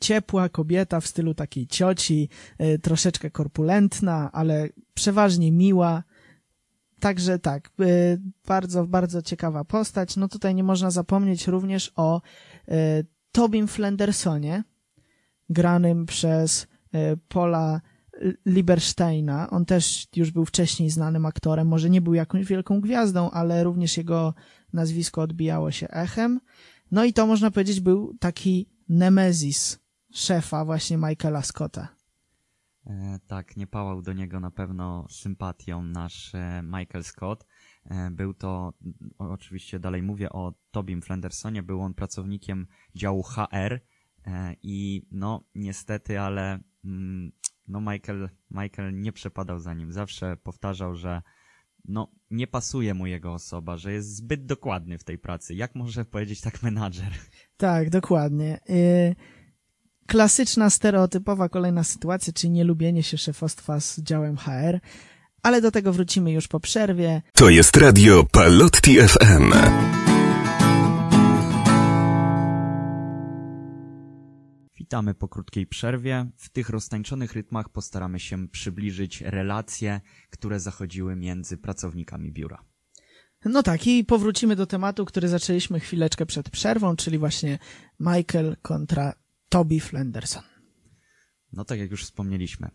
ciepła 0.00 0.48
kobieta 0.48 1.00
w 1.00 1.06
stylu 1.06 1.34
takiej 1.34 1.66
cioci, 1.66 2.28
y, 2.62 2.78
troszeczkę 2.78 3.30
korpulentna, 3.30 4.32
ale 4.32 4.68
przeważnie 4.94 5.52
miła. 5.52 6.02
Także 7.00 7.38
tak, 7.38 7.70
bardzo, 8.46 8.86
bardzo 8.86 9.22
ciekawa 9.22 9.64
postać. 9.64 10.16
No 10.16 10.28
tutaj 10.28 10.54
nie 10.54 10.64
można 10.64 10.90
zapomnieć 10.90 11.46
również 11.46 11.92
o 11.96 12.20
Tobim 13.32 13.68
Flendersonie, 13.68 14.64
granym 15.50 16.06
przez 16.06 16.66
Paula 17.28 17.80
Liebersteina. 18.46 19.50
On 19.50 19.64
też 19.64 20.08
już 20.16 20.30
był 20.30 20.44
wcześniej 20.44 20.90
znanym 20.90 21.26
aktorem, 21.26 21.68
może 21.68 21.90
nie 21.90 22.00
był 22.00 22.14
jakąś 22.14 22.46
wielką 22.46 22.80
gwiazdą, 22.80 23.30
ale 23.30 23.64
również 23.64 23.96
jego 23.96 24.34
nazwisko 24.72 25.22
odbijało 25.22 25.70
się 25.70 25.88
echem. 25.88 26.40
No 26.90 27.04
i 27.04 27.12
to 27.12 27.26
można 27.26 27.50
powiedzieć 27.50 27.80
był 27.80 28.14
taki 28.20 28.68
nemezis 28.88 29.78
szefa 30.18 30.64
właśnie 30.64 30.96
Michaela 30.96 31.42
Scotta. 31.42 31.88
E, 32.86 33.18
tak, 33.26 33.56
nie 33.56 33.66
pałał 33.66 34.02
do 34.02 34.12
niego 34.12 34.40
na 34.40 34.50
pewno 34.50 35.06
sympatią 35.10 35.82
nasz 35.82 36.34
e, 36.34 36.62
Michael 36.62 37.04
Scott. 37.04 37.46
E, 37.84 38.10
był 38.10 38.34
to, 38.34 38.72
o, 39.18 39.30
oczywiście 39.30 39.78
dalej 39.78 40.02
mówię 40.02 40.30
o 40.30 40.54
Tobim 40.70 41.02
Flendersonie, 41.02 41.62
był 41.62 41.80
on 41.80 41.94
pracownikiem 41.94 42.66
działu 42.94 43.22
HR, 43.22 43.80
E, 44.28 44.54
I 44.62 45.06
no, 45.10 45.44
niestety, 45.54 46.20
ale 46.20 46.58
mm, 46.84 47.32
no 47.68 47.80
Michael, 47.80 48.28
Michael 48.50 49.00
nie 49.00 49.12
przepadał 49.12 49.58
za 49.58 49.74
nim. 49.74 49.92
Zawsze 49.92 50.36
powtarzał, 50.36 50.94
że 50.94 51.22
no, 51.84 52.12
nie 52.30 52.46
pasuje 52.46 52.94
mu 52.94 53.06
jego 53.06 53.32
osoba, 53.32 53.76
że 53.76 53.92
jest 53.92 54.16
zbyt 54.16 54.46
dokładny 54.46 54.98
w 54.98 55.04
tej 55.04 55.18
pracy. 55.18 55.54
Jak 55.54 55.74
może 55.74 56.04
powiedzieć 56.04 56.40
tak 56.40 56.62
menadżer? 56.62 57.12
Tak, 57.56 57.90
dokładnie. 57.90 58.60
Y, 58.70 59.14
klasyczna, 60.08 60.70
stereotypowa 60.70 61.48
kolejna 61.48 61.84
sytuacja, 61.84 62.32
czyli 62.32 62.50
nielubienie 62.50 63.02
się 63.02 63.18
szefostwa 63.18 63.80
z 63.80 64.00
działem 64.00 64.36
HR, 64.36 64.80
ale 65.42 65.60
do 65.60 65.70
tego 65.70 65.92
wrócimy 65.92 66.32
już 66.32 66.48
po 66.48 66.60
przerwie. 66.60 67.22
To 67.32 67.48
jest 67.48 67.76
radio 67.76 68.24
Palotti 68.24 68.96
FM. 69.00 69.52
Witamy 74.78 75.14
po 75.14 75.28
krótkiej 75.28 75.66
przerwie. 75.66 76.30
W 76.36 76.50
tych 76.50 76.68
roztańczonych 76.68 77.32
rytmach 77.32 77.68
postaramy 77.68 78.20
się 78.20 78.48
przybliżyć 78.48 79.20
relacje, 79.20 80.00
które 80.30 80.60
zachodziły 80.60 81.16
między 81.16 81.56
pracownikami 81.56 82.32
biura. 82.32 82.64
No 83.44 83.62
tak, 83.62 83.86
i 83.86 84.04
powrócimy 84.04 84.56
do 84.56 84.66
tematu, 84.66 85.04
który 85.04 85.28
zaczęliśmy 85.28 85.80
chwileczkę 85.80 86.26
przed 86.26 86.50
przerwą, 86.50 86.96
czyli 86.96 87.18
właśnie 87.18 87.58
Michael 88.00 88.56
kontra 88.62 89.14
Toby 89.48 89.80
Flenderson. 89.80 90.42
No 91.52 91.64
tak 91.64 91.78
jak 91.78 91.90
już 91.90 92.04
wspomnieliśmy, 92.04 92.70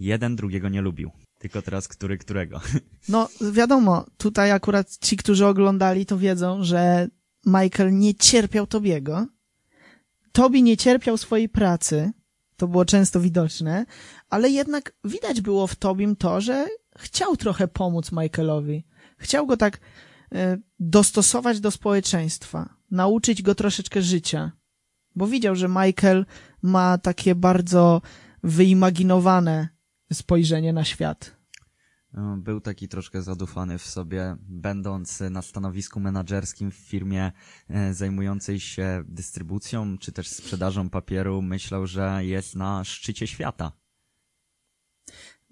jeden 0.00 0.36
drugiego 0.36 0.68
nie 0.68 0.80
lubił. 0.80 1.10
Tylko 1.38 1.62
teraz 1.62 1.88
który 1.88 2.18
którego. 2.18 2.60
No 3.08 3.28
wiadomo, 3.52 4.06
tutaj 4.16 4.50
akurat 4.50 4.98
ci, 4.98 5.16
którzy 5.16 5.46
oglądali, 5.46 6.06
to 6.06 6.18
wiedzą, 6.18 6.64
że 6.64 7.08
Michael 7.46 7.98
nie 7.98 8.14
cierpiał 8.14 8.66
Tobiego, 8.66 9.26
Tobi 10.32 10.62
nie 10.62 10.76
cierpiał 10.76 11.16
swojej 11.16 11.48
pracy, 11.48 12.12
to 12.56 12.68
było 12.68 12.84
często 12.84 13.20
widoczne, 13.20 13.86
ale 14.28 14.50
jednak 14.50 14.94
widać 15.04 15.40
było 15.40 15.66
w 15.66 15.76
Tobim 15.76 16.16
to, 16.16 16.40
że 16.40 16.66
chciał 16.98 17.36
trochę 17.36 17.68
pomóc 17.68 18.12
Michaelowi. 18.12 18.84
Chciał 19.18 19.46
go 19.46 19.56
tak 19.56 19.80
e, 20.34 20.58
dostosować 20.78 21.60
do 21.60 21.70
społeczeństwa, 21.70 22.74
nauczyć 22.90 23.42
go 23.42 23.54
troszeczkę 23.54 24.02
życia, 24.02 24.52
bo 25.16 25.26
widział, 25.26 25.56
że 25.56 25.68
Michael 25.68 26.26
ma 26.62 26.98
takie 26.98 27.34
bardzo 27.34 28.02
wyimaginowane 28.42 29.68
spojrzenie 30.12 30.72
na 30.72 30.84
świat. 30.84 31.42
No, 32.12 32.36
był 32.36 32.60
taki 32.60 32.88
troszkę 32.88 33.22
zadufany 33.22 33.78
w 33.78 33.86
sobie, 33.86 34.36
będąc 34.40 35.20
na 35.20 35.42
stanowisku 35.42 36.00
menedżerskim 36.00 36.70
w 36.70 36.74
firmie 36.74 37.32
e, 37.68 37.94
zajmującej 37.94 38.60
się 38.60 39.04
dystrybucją 39.08 39.98
czy 39.98 40.12
też 40.12 40.28
sprzedażą 40.28 40.90
papieru. 40.90 41.42
Myślał, 41.42 41.86
że 41.86 42.24
jest 42.24 42.54
na 42.54 42.84
szczycie 42.84 43.26
świata. 43.26 43.72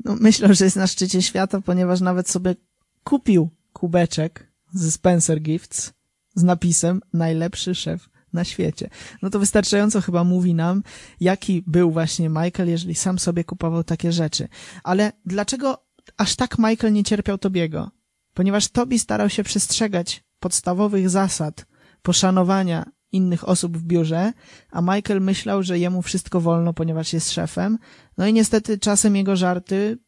No, 0.05 0.17
myślał, 0.17 0.55
że 0.55 0.65
jest 0.65 0.77
na 0.77 0.87
szczycie 0.87 1.23
świata, 1.23 1.61
ponieważ 1.61 2.01
nawet 2.01 2.29
sobie 2.29 2.57
kupił 3.05 3.51
kubeczek 3.73 4.53
ze 4.73 4.91
Spencer 4.91 5.43
Gifts 5.43 5.93
z 6.35 6.43
napisem 6.43 7.01
najlepszy 7.13 7.75
szef 7.75 8.10
na 8.33 8.45
świecie. 8.45 8.91
No 9.23 9.31
to 9.31 9.39
wystarczająco 9.39 10.01
chyba 10.01 10.25
mówi 10.25 10.55
nam, 10.55 10.83
jaki 11.21 11.63
był 11.67 11.91
właśnie 11.91 12.29
Michael, 12.29 12.69
jeżeli 12.69 12.95
sam 12.95 13.19
sobie 13.19 13.45
kupował 13.45 13.85
takie 13.85 14.13
rzeczy. 14.13 14.49
Ale 14.85 15.13
dlaczego 15.27 15.85
aż 16.17 16.37
tak 16.37 16.59
Michael 16.59 16.93
nie 16.93 17.05
cierpiał 17.05 17.39
Tobiego, 17.39 17.91
ponieważ 18.35 18.69
Tobi 18.69 18.99
starał 18.99 19.29
się 19.29 19.43
przestrzegać 19.43 20.25
podstawowych 20.41 21.11
zasad 21.11 21.67
poszanowania 22.03 22.85
innych 23.13 23.49
osób 23.49 23.79
w 23.79 23.83
biurze, 23.83 24.33
a 24.71 24.81
Michael 24.81 25.21
myślał, 25.21 25.63
że 25.63 25.79
jemu 25.79 26.03
wszystko 26.03 26.41
wolno, 26.41 26.73
ponieważ 26.73 27.13
jest 27.13 27.33
szefem. 27.33 27.79
No 28.19 28.27
i 28.27 28.33
niestety 28.33 28.79
czasem 28.79 29.17
jego 29.17 29.37
żarty 29.37 29.99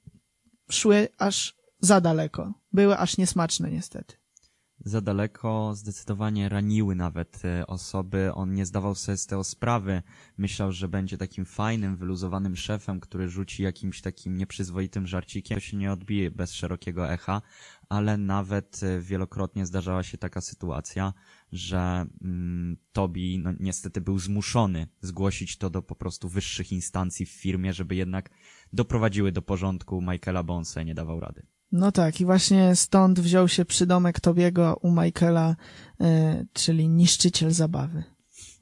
szły 0.71 1.09
aż 1.19 1.57
za 1.81 2.01
daleko. 2.01 2.53
Były 2.73 2.99
aż 2.99 3.17
niesmaczne 3.17 3.71
niestety 3.71 4.22
za 4.85 5.01
daleko, 5.01 5.75
zdecydowanie 5.75 6.49
raniły 6.49 6.95
nawet 6.95 7.45
e, 7.45 7.67
osoby. 7.67 8.35
On 8.35 8.55
nie 8.55 8.67
zdawał 8.67 8.95
sobie 8.95 9.17
z 9.17 9.27
tego 9.27 9.45
sprawy. 9.45 10.03
Myślał, 10.39 10.73
że 10.73 10.89
będzie 10.89 11.19
takim 11.19 11.45
fajnym, 11.45 11.97
wyluzowanym 11.97 12.57
szefem, 12.57 13.01
który 13.01 13.29
rzuci 13.29 13.63
jakimś 13.63 14.01
takim 14.01 14.37
nieprzyzwoitym 14.37 15.07
żarcikiem. 15.07 15.57
To 15.57 15.61
się 15.61 15.77
nie 15.77 15.93
odbije 15.93 16.31
bez 16.31 16.53
szerokiego 16.53 17.13
echa, 17.13 17.43
ale 17.89 18.17
nawet 18.17 18.81
e, 18.83 19.01
wielokrotnie 19.01 19.67
zdarzała 19.67 20.03
się 20.03 20.19
taka 20.19 20.41
sytuacja, 20.41 21.13
że 21.53 22.07
mm, 22.23 22.77
Tobi 22.93 23.39
no, 23.39 23.53
niestety 23.61 24.01
był 24.01 24.19
zmuszony 24.19 24.87
zgłosić 25.01 25.57
to 25.59 25.71
do 25.71 25.83
po 25.83 25.95
prostu 25.95 26.29
wyższych 26.29 26.73
instancji 26.73 27.27
w 27.27 27.31
firmie, 27.31 27.73
żeby 27.73 27.95
jednak 27.95 28.31
doprowadziły 28.73 29.33
do 29.33 29.43
porządku 29.43 30.03
Michaela 30.03 30.43
Bonsa 30.43 30.83
nie 30.83 30.95
dawał 30.95 31.21
rady. 31.21 31.52
No 31.73 31.93
tak, 31.93 32.21
i 32.21 32.25
właśnie 32.25 32.77
stąd 32.77 33.21
wziął 33.21 33.49
się 33.49 33.65
przydomek 33.65 34.21
Tobiego 34.21 34.79
u 34.83 34.91
Michaela, 34.91 35.57
y, 36.01 36.47
czyli 36.53 36.89
niszczyciel 36.89 37.51
zabawy. 37.51 38.05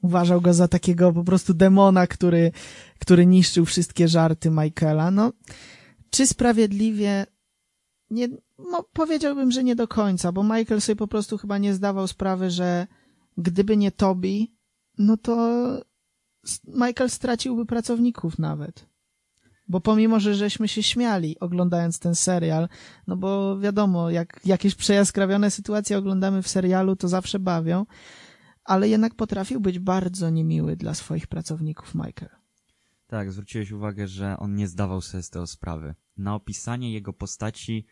Uważał 0.01 0.41
go 0.41 0.53
za 0.53 0.67
takiego 0.67 1.13
po 1.13 1.23
prostu 1.23 1.53
demona, 1.53 2.07
który, 2.07 2.51
który 2.99 3.25
niszczył 3.25 3.65
wszystkie 3.65 4.07
żarty 4.07 4.49
Michaela. 4.51 5.11
No, 5.11 5.31
czy 6.09 6.27
sprawiedliwie? 6.27 7.25
Nie, 8.09 8.27
no, 8.71 8.85
powiedziałbym, 8.93 9.51
że 9.51 9.63
nie 9.63 9.75
do 9.75 9.87
końca, 9.87 10.31
bo 10.31 10.43
Michael 10.43 10.81
sobie 10.81 10.95
po 10.95 11.07
prostu 11.07 11.37
chyba 11.37 11.57
nie 11.57 11.73
zdawał 11.73 12.07
sprawy, 12.07 12.49
że 12.49 12.87
gdyby 13.37 13.77
nie 13.77 13.91
Tobi, 13.91 14.55
no 14.97 15.17
to 15.17 15.67
Michael 16.67 17.09
straciłby 17.09 17.65
pracowników 17.65 18.39
nawet. 18.39 18.90
Bo 19.71 19.81
pomimo, 19.81 20.19
że 20.19 20.35
żeśmy 20.35 20.67
się 20.67 20.83
śmiali 20.83 21.39
oglądając 21.39 21.99
ten 21.99 22.15
serial, 22.15 22.69
no 23.07 23.17
bo 23.17 23.59
wiadomo, 23.59 24.09
jak 24.09 24.41
jakieś 24.45 24.75
przejaskrawione 24.75 25.51
sytuacje 25.51 25.97
oglądamy 25.97 26.41
w 26.41 26.47
serialu, 26.47 26.95
to 26.95 27.07
zawsze 27.07 27.39
bawią, 27.39 27.85
ale 28.63 28.89
jednak 28.89 29.15
potrafił 29.15 29.59
być 29.59 29.79
bardzo 29.79 30.29
niemiły 30.29 30.75
dla 30.75 30.93
swoich 30.93 31.27
pracowników 31.27 31.95
Michael. 31.95 32.29
Tak, 33.07 33.31
zwróciłeś 33.31 33.71
uwagę, 33.71 34.07
że 34.07 34.37
on 34.37 34.55
nie 34.55 34.67
zdawał 34.67 35.01
sobie 35.01 35.23
z 35.23 35.29
tego 35.29 35.47
sprawy. 35.47 35.95
Na 36.17 36.35
opisanie 36.35 36.93
jego 36.93 37.13
postaci 37.13 37.85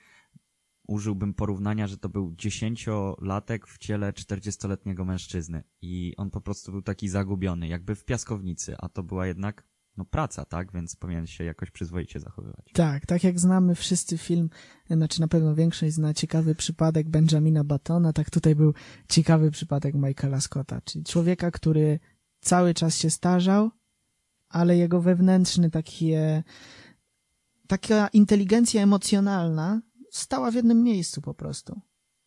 użyłbym 0.87 1.33
porównania, 1.33 1.87
że 1.87 1.97
to 1.97 2.09
był 2.09 2.35
dziesięciolatek 2.37 3.67
w 3.67 3.77
ciele 3.77 4.13
czterdziestoletniego 4.13 5.05
mężczyzny 5.05 5.63
i 5.81 6.13
on 6.17 6.29
po 6.29 6.41
prostu 6.41 6.71
był 6.71 6.81
taki 6.81 7.09
zagubiony, 7.09 7.67
jakby 7.67 7.95
w 7.95 8.05
piaskownicy, 8.05 8.75
a 8.77 8.89
to 8.89 9.03
była 9.03 9.27
jednak 9.27 9.68
no, 9.99 10.05
praca, 10.05 10.45
tak? 10.45 10.71
Więc 10.71 10.95
powinien 10.95 11.27
się 11.27 11.43
jakoś 11.43 11.71
przyzwoicie 11.71 12.19
zachowywać. 12.19 12.65
Tak, 12.73 13.05
tak 13.05 13.23
jak 13.23 13.39
znamy 13.39 13.75
wszyscy 13.75 14.17
film, 14.17 14.49
znaczy 14.89 15.21
na 15.21 15.27
pewno 15.27 15.55
większość 15.55 15.93
zna 15.93 16.13
ciekawy 16.13 16.55
przypadek 16.55 17.09
Benjamina 17.09 17.63
Batona, 17.63 18.13
tak 18.13 18.29
tutaj 18.29 18.55
był 18.55 18.73
ciekawy 19.09 19.51
przypadek 19.51 19.95
Michaela 19.95 20.41
Scotta, 20.41 20.81
czyli 20.81 21.05
człowieka, 21.05 21.51
który 21.51 21.99
cały 22.41 22.73
czas 22.73 22.97
się 22.97 23.09
starzał, 23.09 23.71
ale 24.49 24.77
jego 24.77 25.01
wewnętrzny 25.01 25.69
takie, 25.69 26.43
taka 27.67 28.07
inteligencja 28.07 28.81
emocjonalna 28.81 29.81
stała 30.11 30.51
w 30.51 30.55
jednym 30.55 30.83
miejscu 30.83 31.21
po 31.21 31.33
prostu. 31.33 31.81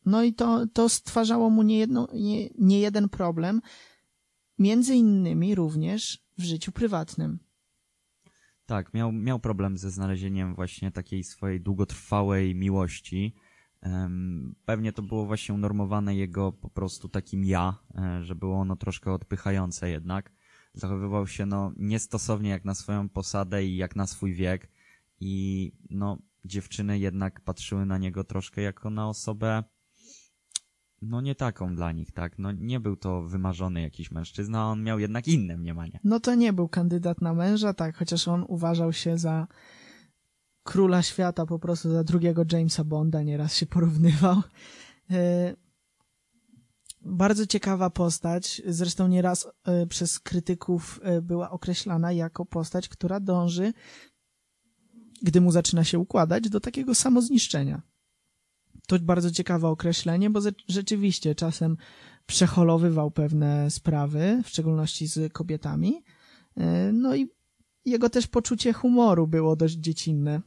No 0.06 0.22
i 0.22 0.34
to, 0.34 0.66
to 0.66 0.88
stwarzało 0.88 1.50
mu 1.50 1.62
niejedno, 1.62 2.08
nie, 2.14 2.48
nie 2.58 2.80
jeden 2.80 3.08
problem, 3.08 3.60
między 4.58 4.94
innymi 4.94 5.54
również 5.54 6.22
w 6.38 6.42
życiu 6.42 6.72
prywatnym. 6.72 7.38
Tak, 8.66 8.94
miał, 8.94 9.12
miał 9.12 9.38
problem 9.40 9.78
ze 9.78 9.90
znalezieniem 9.90 10.54
właśnie 10.54 10.90
takiej 10.90 11.24
swojej 11.24 11.60
długotrwałej 11.60 12.54
miłości. 12.54 13.34
Pewnie 14.64 14.92
to 14.92 15.02
było 15.02 15.26
właśnie 15.26 15.54
unormowane 15.54 16.16
jego 16.16 16.52
po 16.52 16.70
prostu 16.70 17.08
takim 17.08 17.44
ja, 17.44 17.74
e, 17.94 18.24
że 18.24 18.34
było 18.34 18.60
ono 18.60 18.76
troszkę 18.76 19.12
odpychające 19.12 19.90
jednak. 19.90 20.32
Zachowywał 20.74 21.26
się 21.26 21.46
no 21.46 21.72
niestosownie 21.76 22.50
jak 22.50 22.64
na 22.64 22.74
swoją 22.74 23.08
posadę 23.08 23.64
i 23.64 23.76
jak 23.76 23.96
na 23.96 24.06
swój 24.06 24.34
wiek 24.34 24.70
i 25.20 25.72
no 25.90 26.18
dziewczyny 26.44 26.98
jednak 26.98 27.40
patrzyły 27.40 27.86
na 27.86 27.98
niego 27.98 28.24
troszkę 28.24 28.62
jako 28.62 28.90
na 28.90 29.08
osobę 29.08 29.64
no 31.02 31.20
nie 31.20 31.34
taką 31.34 31.74
dla 31.74 31.92
nich, 31.92 32.12
tak? 32.12 32.38
No 32.38 32.52
nie 32.52 32.80
był 32.80 32.96
to 32.96 33.22
wymarzony 33.22 33.82
jakiś 33.82 34.10
mężczyzna, 34.10 34.70
on 34.70 34.82
miał 34.82 34.98
jednak 34.98 35.28
inne 35.28 35.56
mniemanie. 35.56 36.00
No 36.04 36.20
to 36.20 36.34
nie 36.34 36.52
był 36.52 36.68
kandydat 36.68 37.20
na 37.20 37.34
męża, 37.34 37.74
tak, 37.74 37.96
chociaż 37.96 38.28
on 38.28 38.44
uważał 38.48 38.92
się 38.92 39.18
za 39.18 39.46
króla 40.62 41.02
świata, 41.02 41.46
po 41.46 41.58
prostu 41.58 41.92
za 41.92 42.04
drugiego 42.04 42.44
Jamesa 42.52 42.84
Bonda, 42.84 43.22
nieraz 43.22 43.56
się 43.56 43.66
porównywał. 43.66 44.42
E, 45.10 45.54
bardzo 47.04 47.46
ciekawa 47.46 47.90
postać, 47.90 48.62
zresztą 48.66 49.08
nieraz 49.08 49.48
e, 49.64 49.86
przez 49.86 50.20
krytyków 50.20 51.00
e, 51.02 51.22
była 51.22 51.50
określana 51.50 52.12
jako 52.12 52.46
postać, 52.46 52.88
która 52.88 53.20
dąży, 53.20 53.72
gdy 55.22 55.40
mu 55.40 55.52
zaczyna 55.52 55.84
się 55.84 55.98
układać, 55.98 56.48
do 56.48 56.60
takiego 56.60 56.94
samozniszczenia 56.94 57.82
to 58.86 58.98
bardzo 58.98 59.30
ciekawe 59.30 59.68
określenie, 59.68 60.30
bo 60.30 60.40
rzeczywiście 60.68 61.34
czasem 61.34 61.76
przeholowywał 62.26 63.10
pewne 63.10 63.70
sprawy, 63.70 64.42
w 64.44 64.48
szczególności 64.48 65.06
z 65.06 65.32
kobietami. 65.32 66.02
E, 66.56 66.92
no 66.92 67.14
i 67.14 67.28
jego 67.84 68.10
też 68.10 68.26
poczucie 68.26 68.72
humoru 68.72 69.26
było 69.26 69.56
dość 69.56 69.74
dziecinne. 69.74 70.40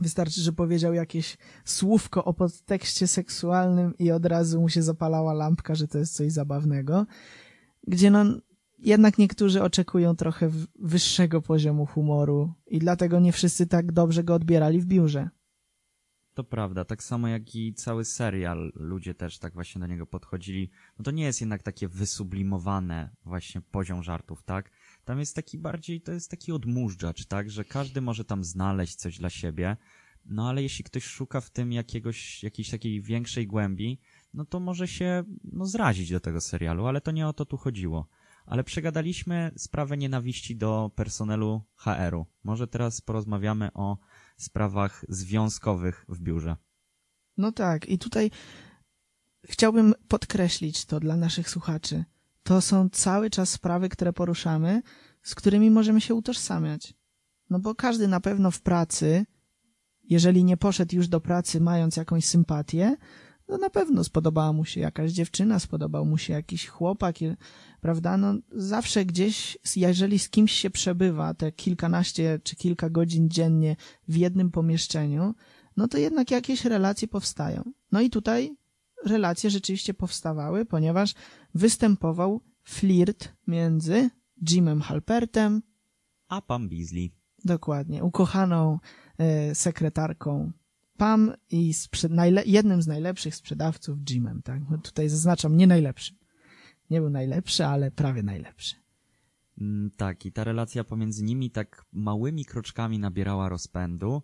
Wystarczy, 0.00 0.40
że 0.40 0.52
powiedział 0.52 0.94
jakieś 0.94 1.38
słówko 1.64 2.24
o 2.24 2.34
podtekście 2.34 3.06
seksualnym 3.06 3.98
i 3.98 4.10
od 4.10 4.26
razu 4.26 4.60
mu 4.60 4.68
się 4.68 4.82
zapalała 4.82 5.32
lampka, 5.32 5.74
że 5.74 5.88
to 5.88 5.98
jest 5.98 6.14
coś 6.14 6.32
zabawnego. 6.32 7.06
Gdzie 7.86 8.10
no, 8.10 8.24
jednak 8.78 9.18
niektórzy 9.18 9.62
oczekują 9.62 10.16
trochę 10.16 10.50
wyższego 10.78 11.42
poziomu 11.42 11.86
humoru 11.86 12.52
i 12.66 12.78
dlatego 12.78 13.20
nie 13.20 13.32
wszyscy 13.32 13.66
tak 13.66 13.92
dobrze 13.92 14.24
go 14.24 14.34
odbierali 14.34 14.80
w 14.80 14.86
biurze. 14.86 15.28
To 16.38 16.44
prawda, 16.44 16.84
tak 16.84 17.02
samo 17.02 17.28
jak 17.28 17.54
i 17.54 17.74
cały 17.74 18.04
serial, 18.04 18.72
ludzie 18.74 19.14
też 19.14 19.38
tak 19.38 19.54
właśnie 19.54 19.80
do 19.80 19.86
niego 19.86 20.06
podchodzili. 20.06 20.70
No 20.98 21.02
to 21.02 21.10
nie 21.10 21.24
jest 21.24 21.40
jednak 21.40 21.62
takie 21.62 21.88
wysublimowane 21.88 23.10
właśnie 23.24 23.60
poziom 23.60 24.02
żartów, 24.02 24.42
tak? 24.42 24.70
Tam 25.04 25.18
jest 25.18 25.36
taki 25.36 25.58
bardziej, 25.58 26.00
to 26.00 26.12
jest 26.12 26.30
taki 26.30 26.52
odmóżdżacz, 26.52 27.26
tak? 27.26 27.50
Że 27.50 27.64
każdy 27.64 28.00
może 28.00 28.24
tam 28.24 28.44
znaleźć 28.44 28.94
coś 28.94 29.18
dla 29.18 29.30
siebie, 29.30 29.76
no 30.24 30.48
ale 30.48 30.62
jeśli 30.62 30.84
ktoś 30.84 31.04
szuka 31.04 31.40
w 31.40 31.50
tym 31.50 31.72
jakiegoś, 31.72 32.42
jakiejś 32.42 32.70
takiej 32.70 33.02
większej 33.02 33.46
głębi, 33.46 34.00
no 34.34 34.44
to 34.44 34.60
może 34.60 34.88
się, 34.88 35.24
no 35.44 35.66
zrazić 35.66 36.10
do 36.10 36.20
tego 36.20 36.40
serialu, 36.40 36.86
ale 36.86 37.00
to 37.00 37.10
nie 37.10 37.28
o 37.28 37.32
to 37.32 37.44
tu 37.44 37.56
chodziło. 37.56 38.08
Ale 38.46 38.64
przegadaliśmy 38.64 39.50
sprawę 39.56 39.96
nienawiści 39.96 40.56
do 40.56 40.90
personelu 40.94 41.62
HR-u. 41.74 42.26
Może 42.44 42.66
teraz 42.66 43.00
porozmawiamy 43.00 43.72
o 43.74 43.98
sprawach 44.38 45.04
związkowych 45.08 46.04
w 46.08 46.20
biurze. 46.20 46.56
No 47.36 47.52
tak, 47.52 47.88
i 47.88 47.98
tutaj 47.98 48.30
chciałbym 49.44 49.94
podkreślić 50.08 50.84
to 50.84 51.00
dla 51.00 51.16
naszych 51.16 51.50
słuchaczy. 51.50 52.04
To 52.42 52.60
są 52.60 52.88
cały 52.90 53.30
czas 53.30 53.50
sprawy, 53.50 53.88
które 53.88 54.12
poruszamy, 54.12 54.82
z 55.22 55.34
którymi 55.34 55.70
możemy 55.70 56.00
się 56.00 56.14
utożsamiać. 56.14 56.94
No 57.50 57.58
bo 57.58 57.74
każdy 57.74 58.08
na 58.08 58.20
pewno 58.20 58.50
w 58.50 58.60
pracy, 58.60 59.26
jeżeli 60.04 60.44
nie 60.44 60.56
poszedł 60.56 60.96
już 60.96 61.08
do 61.08 61.20
pracy 61.20 61.60
mając 61.60 61.96
jakąś 61.96 62.24
sympatię, 62.24 62.96
no 63.48 63.58
na 63.58 63.70
pewno 63.70 64.04
spodobała 64.04 64.52
mu 64.52 64.64
się 64.64 64.80
jakaś 64.80 65.12
dziewczyna, 65.12 65.58
spodobał 65.58 66.06
mu 66.06 66.18
się 66.18 66.32
jakiś 66.32 66.66
chłopak, 66.66 67.16
prawda? 67.80 68.16
No 68.16 68.34
zawsze 68.52 69.04
gdzieś, 69.04 69.58
jeżeli 69.76 70.18
z 70.18 70.28
kimś 70.28 70.52
się 70.52 70.70
przebywa 70.70 71.34
te 71.34 71.52
kilkanaście 71.52 72.40
czy 72.44 72.56
kilka 72.56 72.90
godzin 72.90 73.28
dziennie 73.30 73.76
w 74.08 74.16
jednym 74.16 74.50
pomieszczeniu, 74.50 75.34
no 75.76 75.88
to 75.88 75.98
jednak 75.98 76.30
jakieś 76.30 76.64
relacje 76.64 77.08
powstają. 77.08 77.72
No 77.92 78.00
i 78.00 78.10
tutaj 78.10 78.56
relacje 79.06 79.50
rzeczywiście 79.50 79.94
powstawały, 79.94 80.64
ponieważ 80.64 81.14
występował 81.54 82.40
flirt 82.64 83.28
między 83.46 84.10
Jimem 84.50 84.80
Halpertem 84.80 85.62
a 86.28 86.40
Pam 86.40 86.68
Beasley. 86.68 87.12
Dokładnie, 87.44 88.04
ukochaną 88.04 88.78
e, 89.18 89.54
sekretarką 89.54 90.52
Pam 90.98 91.32
i 91.50 91.74
jednym 92.46 92.82
z 92.82 92.86
najlepszych 92.86 93.34
sprzedawców 93.34 93.98
Jimem, 94.10 94.42
tak? 94.42 94.62
No 94.70 94.78
tutaj 94.78 95.08
zaznaczam, 95.08 95.56
nie 95.56 95.66
najlepszym. 95.66 96.16
Nie 96.90 97.00
był 97.00 97.10
najlepszy, 97.10 97.66
ale 97.66 97.90
prawie 97.90 98.22
najlepszy. 98.22 98.76
Mm, 99.60 99.90
tak, 99.96 100.26
i 100.26 100.32
ta 100.32 100.44
relacja 100.44 100.84
pomiędzy 100.84 101.24
nimi 101.24 101.50
tak 101.50 101.84
małymi 101.92 102.44
kroczkami 102.44 102.98
nabierała 102.98 103.48
rozpędu 103.48 104.22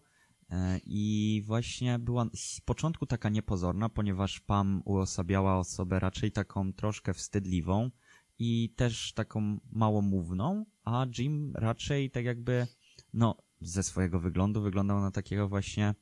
e, 0.50 0.80
i 0.86 1.42
właśnie 1.46 1.98
była 1.98 2.26
z 2.34 2.60
początku 2.60 3.06
taka 3.06 3.28
niepozorna, 3.28 3.88
ponieważ 3.88 4.40
Pam 4.40 4.82
uosabiała 4.84 5.58
osobę 5.58 6.00
raczej 6.00 6.32
taką 6.32 6.72
troszkę 6.72 7.14
wstydliwą 7.14 7.90
i 8.38 8.74
też 8.76 9.12
taką 9.12 9.60
małomówną, 9.72 10.64
a 10.84 11.06
Jim 11.18 11.52
raczej 11.56 12.10
tak 12.10 12.24
jakby, 12.24 12.66
no, 13.12 13.36
ze 13.60 13.82
swojego 13.82 14.20
wyglądu 14.20 14.62
wyglądał 14.62 15.00
na 15.00 15.10
takiego 15.10 15.48
właśnie 15.48 15.94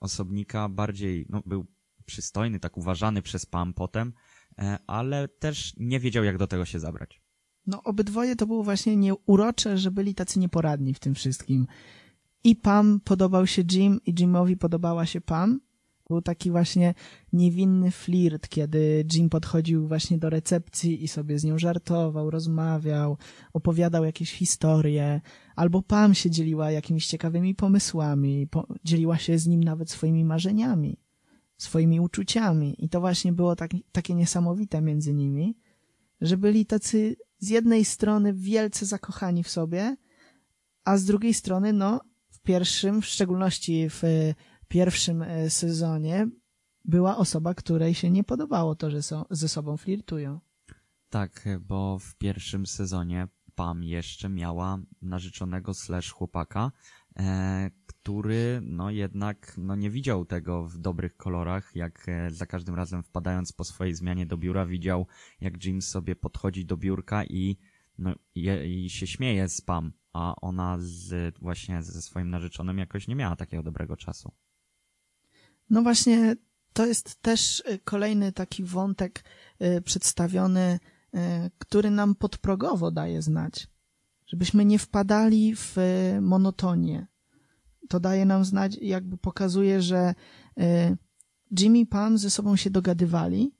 osobnika 0.00 0.68
bardziej, 0.68 1.26
no, 1.28 1.42
był 1.46 1.66
przystojny, 2.06 2.60
tak 2.60 2.76
uważany 2.76 3.22
przez 3.22 3.46
Pam 3.46 3.74
potem, 3.74 4.12
e, 4.58 4.78
ale 4.86 5.28
też 5.28 5.74
nie 5.76 6.00
wiedział, 6.00 6.24
jak 6.24 6.38
do 6.38 6.46
tego 6.46 6.64
się 6.64 6.80
zabrać. 6.80 7.22
No, 7.66 7.82
obydwoje 7.82 8.36
to 8.36 8.46
było 8.46 8.64
właśnie 8.64 8.96
nieurocze, 8.96 9.78
że 9.78 9.90
byli 9.90 10.14
tacy 10.14 10.38
nieporadni 10.38 10.94
w 10.94 10.98
tym 10.98 11.14
wszystkim. 11.14 11.66
I 12.44 12.56
Pam 12.56 13.00
podobał 13.04 13.46
się 13.46 13.62
Jim, 13.72 14.00
i 14.06 14.14
Jimowi 14.14 14.56
podobała 14.56 15.06
się 15.06 15.20
Pam. 15.20 15.60
Był 16.10 16.22
taki 16.22 16.50
właśnie 16.50 16.94
niewinny 17.32 17.90
flirt, 17.90 18.48
kiedy 18.48 19.04
Jim 19.12 19.28
podchodził 19.28 19.88
właśnie 19.88 20.18
do 20.18 20.30
recepcji 20.30 21.04
i 21.04 21.08
sobie 21.08 21.38
z 21.38 21.44
nią 21.44 21.58
żartował, 21.58 22.30
rozmawiał, 22.30 23.16
opowiadał 23.52 24.04
jakieś 24.04 24.32
historie, 24.32 25.20
albo 25.56 25.82
Pam 25.82 26.14
się 26.14 26.30
dzieliła 26.30 26.70
jakimiś 26.70 27.06
ciekawymi 27.06 27.54
pomysłami, 27.54 28.46
po, 28.46 28.66
dzieliła 28.84 29.18
się 29.18 29.38
z 29.38 29.46
nim 29.46 29.64
nawet 29.64 29.90
swoimi 29.90 30.24
marzeniami, 30.24 30.98
swoimi 31.56 32.00
uczuciami. 32.00 32.84
I 32.84 32.88
to 32.88 33.00
właśnie 33.00 33.32
było 33.32 33.56
tak, 33.56 33.70
takie 33.92 34.14
niesamowite 34.14 34.80
między 34.80 35.14
nimi, 35.14 35.58
że 36.20 36.36
byli 36.36 36.66
tacy 36.66 37.16
z 37.38 37.48
jednej 37.48 37.84
strony 37.84 38.34
wielce 38.34 38.86
zakochani 38.86 39.42
w 39.42 39.48
sobie, 39.48 39.96
a 40.84 40.96
z 40.96 41.04
drugiej 41.04 41.34
strony, 41.34 41.72
no, 41.72 42.00
w 42.30 42.40
pierwszym, 42.40 43.02
w 43.02 43.06
szczególności 43.06 43.90
w 43.90 44.02
pierwszym 44.70 45.22
e, 45.22 45.50
sezonie 45.50 46.28
była 46.84 47.16
osoba, 47.16 47.54
której 47.54 47.94
się 47.94 48.10
nie 48.10 48.24
podobało 48.24 48.74
to, 48.74 48.90
że 48.90 49.02
są, 49.02 49.24
ze 49.30 49.48
sobą 49.48 49.76
flirtują. 49.76 50.40
Tak, 51.08 51.48
bo 51.60 51.98
w 51.98 52.14
pierwszym 52.14 52.66
sezonie 52.66 53.28
Pam 53.54 53.84
jeszcze 53.84 54.28
miała 54.28 54.78
narzeczonego 55.02 55.74
slash 55.74 56.10
chłopaka, 56.10 56.72
e, 57.16 57.70
który 57.86 58.60
no 58.62 58.90
jednak 58.90 59.54
no 59.58 59.76
nie 59.76 59.90
widział 59.90 60.24
tego 60.24 60.64
w 60.64 60.78
dobrych 60.78 61.16
kolorach, 61.16 61.70
jak 61.74 62.08
e, 62.08 62.30
za 62.30 62.46
każdym 62.46 62.74
razem 62.74 63.02
wpadając 63.02 63.52
po 63.52 63.64
swojej 63.64 63.94
zmianie 63.94 64.26
do 64.26 64.36
biura 64.36 64.66
widział, 64.66 65.06
jak 65.40 65.64
Jim 65.64 65.82
sobie 65.82 66.16
podchodzi 66.16 66.64
do 66.64 66.76
biurka 66.76 67.24
i, 67.24 67.56
no, 67.98 68.14
i, 68.34 68.48
i 68.84 68.90
się 68.90 69.06
śmieje 69.06 69.48
z 69.48 69.60
Pam, 69.60 69.92
a 70.12 70.34
ona 70.40 70.76
z, 70.80 71.38
właśnie 71.38 71.82
ze 71.82 72.02
swoim 72.02 72.30
narzeczonym 72.30 72.78
jakoś 72.78 73.08
nie 73.08 73.16
miała 73.16 73.36
takiego 73.36 73.62
dobrego 73.62 73.96
czasu. 73.96 74.32
No 75.70 75.82
właśnie, 75.82 76.36
to 76.72 76.86
jest 76.86 77.22
też 77.22 77.60
y, 77.60 77.78
kolejny 77.78 78.32
taki 78.32 78.64
wątek 78.64 79.24
y, 79.62 79.82
przedstawiony, 79.82 80.78
y, 81.14 81.18
który 81.58 81.90
nam 81.90 82.14
podprogowo 82.14 82.90
daje 82.90 83.22
znać, 83.22 83.68
żebyśmy 84.26 84.64
nie 84.64 84.78
wpadali 84.78 85.54
w 85.56 85.76
monotonię. 86.20 87.06
To 87.88 88.00
daje 88.00 88.24
nam 88.26 88.44
znać, 88.44 88.76
jakby 88.80 89.16
pokazuje, 89.18 89.82
że 89.82 90.14
Jimmy 91.58 91.78
i 91.78 91.86
Pam 91.86 92.18
ze 92.18 92.30
sobą 92.30 92.56
się 92.56 92.70
dogadywali, 92.70 93.54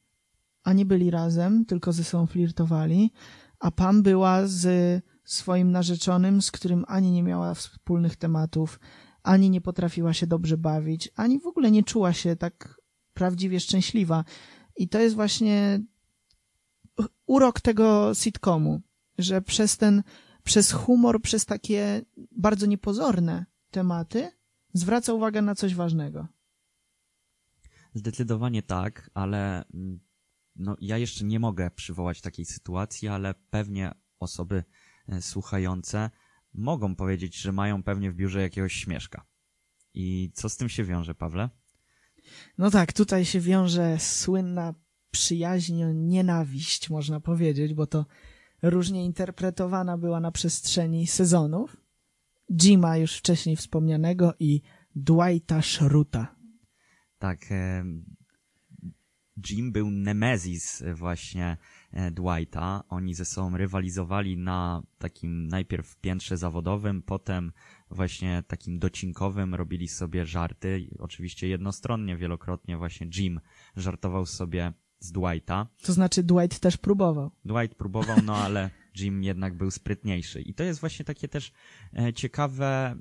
a 0.63 0.73
nie 0.73 0.87
byli 0.87 1.11
razem, 1.11 1.65
tylko 1.65 1.93
ze 1.93 2.05
sobą 2.05 2.27
flirtowali, 2.27 3.13
a 3.59 3.71
Pam 3.71 4.03
była 4.03 4.47
z 4.47 5.03
swoim 5.25 5.73
narzeczonym, 5.73 6.43
z 6.43 6.51
którym 6.51 6.85
ani 6.89 7.11
nie 7.11 7.23
miała 7.23 7.55
wspólnych 7.55 8.17
tematów, 8.17 8.81
ani 9.23 9.51
nie 9.51 9.61
potrafiła 9.61 10.13
się 10.13 10.27
dobrze 10.27 10.57
bawić, 10.57 11.09
ani 11.17 11.41
w 11.41 11.47
ogóle 11.47 11.71
nie 11.71 11.83
czuła 11.83 12.13
się 12.13 12.37
tak 12.37 12.81
prawdziwie 13.15 13.61
szczęśliwa. 13.61 14.25
I 14.77 14.89
to 14.89 15.01
jest 15.01 15.15
właśnie 15.15 15.81
urok 17.27 17.61
tego 17.61 18.15
sitcomu, 18.15 18.81
że 19.19 19.43
przez 19.43 19.77
ten, 19.77 20.03
przez 20.45 20.73
humor, 20.73 21.23
przez 21.23 21.45
takie 21.45 22.03
bardzo 22.31 22.67
niepozorne 22.67 23.47
tematy 23.71 24.31
zwraca 24.73 25.13
uwagę 25.13 25.43
na 25.43 25.55
coś 25.55 25.75
ważnego. 25.75 26.27
Zdecydowanie 27.95 28.63
tak, 28.63 29.11
ale 29.15 29.65
mm, 29.75 30.01
no, 30.57 30.77
ja 30.81 30.99
jeszcze 30.99 31.25
nie 31.25 31.41
mogę 31.41 31.71
przywołać 31.71 32.21
takiej 32.21 32.45
sytuacji, 32.45 33.09
ale 33.09 33.35
pewnie 33.51 33.93
osoby 34.19 34.65
e, 35.09 35.23
słuchające 35.23 36.11
mogą 36.55 36.97
powiedzieć, 36.97 37.37
że 37.37 37.53
mają 37.53 37.83
pewnie 37.83 38.11
w 38.11 38.15
biurze 38.15 38.43
jakiegoś 38.43 38.73
śmieszka. 38.73 39.27
I 39.95 40.31
co 40.35 40.49
z 40.49 40.57
tym 40.57 40.69
się 40.69 40.85
wiąże, 40.85 41.15
Pawle? 41.15 41.51
No 42.59 42.71
tak, 42.71 42.93
tutaj 42.93 43.25
się 43.25 43.41
wiąże 43.41 43.99
słynna 43.99 44.75
przyjaźń, 45.11 45.83
nienawiść, 45.95 46.91
można 46.91 47.21
powiedzieć, 47.21 47.75
bo 47.75 47.87
to 47.87 48.07
różnie 48.63 49.05
interpretowana 49.05 49.99
była 49.99 50.21
na 50.21 50.33
przestrzeni 50.33 51.07
sezonów. 51.07 51.77
Jima 52.53 52.97
już 52.97 53.17
wcześniej 53.17 53.57
wspomnianego 53.57 54.35
i 54.39 54.61
Dwighta 54.97 55.63
Schruta. 55.63 56.37
Tak, 57.19 57.39
Jim 59.51 59.73
był 59.73 59.91
nemezis 59.91 60.83
właśnie 60.95 61.57
Dwighta. 62.13 62.83
Oni 62.89 63.15
ze 63.15 63.25
sobą 63.25 63.57
rywalizowali 63.57 64.37
na 64.37 64.83
takim 64.99 65.49
najpierw 65.49 65.97
piętrze 65.97 66.37
zawodowym, 66.37 67.03
potem 67.03 67.53
właśnie 67.91 68.43
takim 68.47 68.79
docinkowym 68.79 69.55
robili 69.55 69.89
sobie 69.89 70.27
żarty. 70.27 70.89
Oczywiście 70.99 71.49
jednostronnie 71.49 72.17
wielokrotnie 72.17 72.77
właśnie 72.77 73.07
Jim 73.17 73.41
żartował 73.77 74.27
sobie 74.27 74.73
z 74.99 75.13
Dwighta. 75.13 75.67
To 75.83 75.93
znaczy 75.93 76.23
Dwight 76.23 76.61
też 76.61 76.77
próbował. 76.77 77.31
Dwight 77.45 77.75
próbował, 77.75 78.17
no 78.25 78.37
ale 78.37 78.71
Jim 78.99 79.25
jednak 79.25 79.57
był 79.57 79.71
sprytniejszy. 79.71 80.41
I 80.41 80.55
to 80.55 80.65
jest 80.65 80.81
właśnie 80.81 81.05
takie 81.05 81.29
też 81.29 81.53
e, 81.99 82.13
ciekawe, 82.13 82.97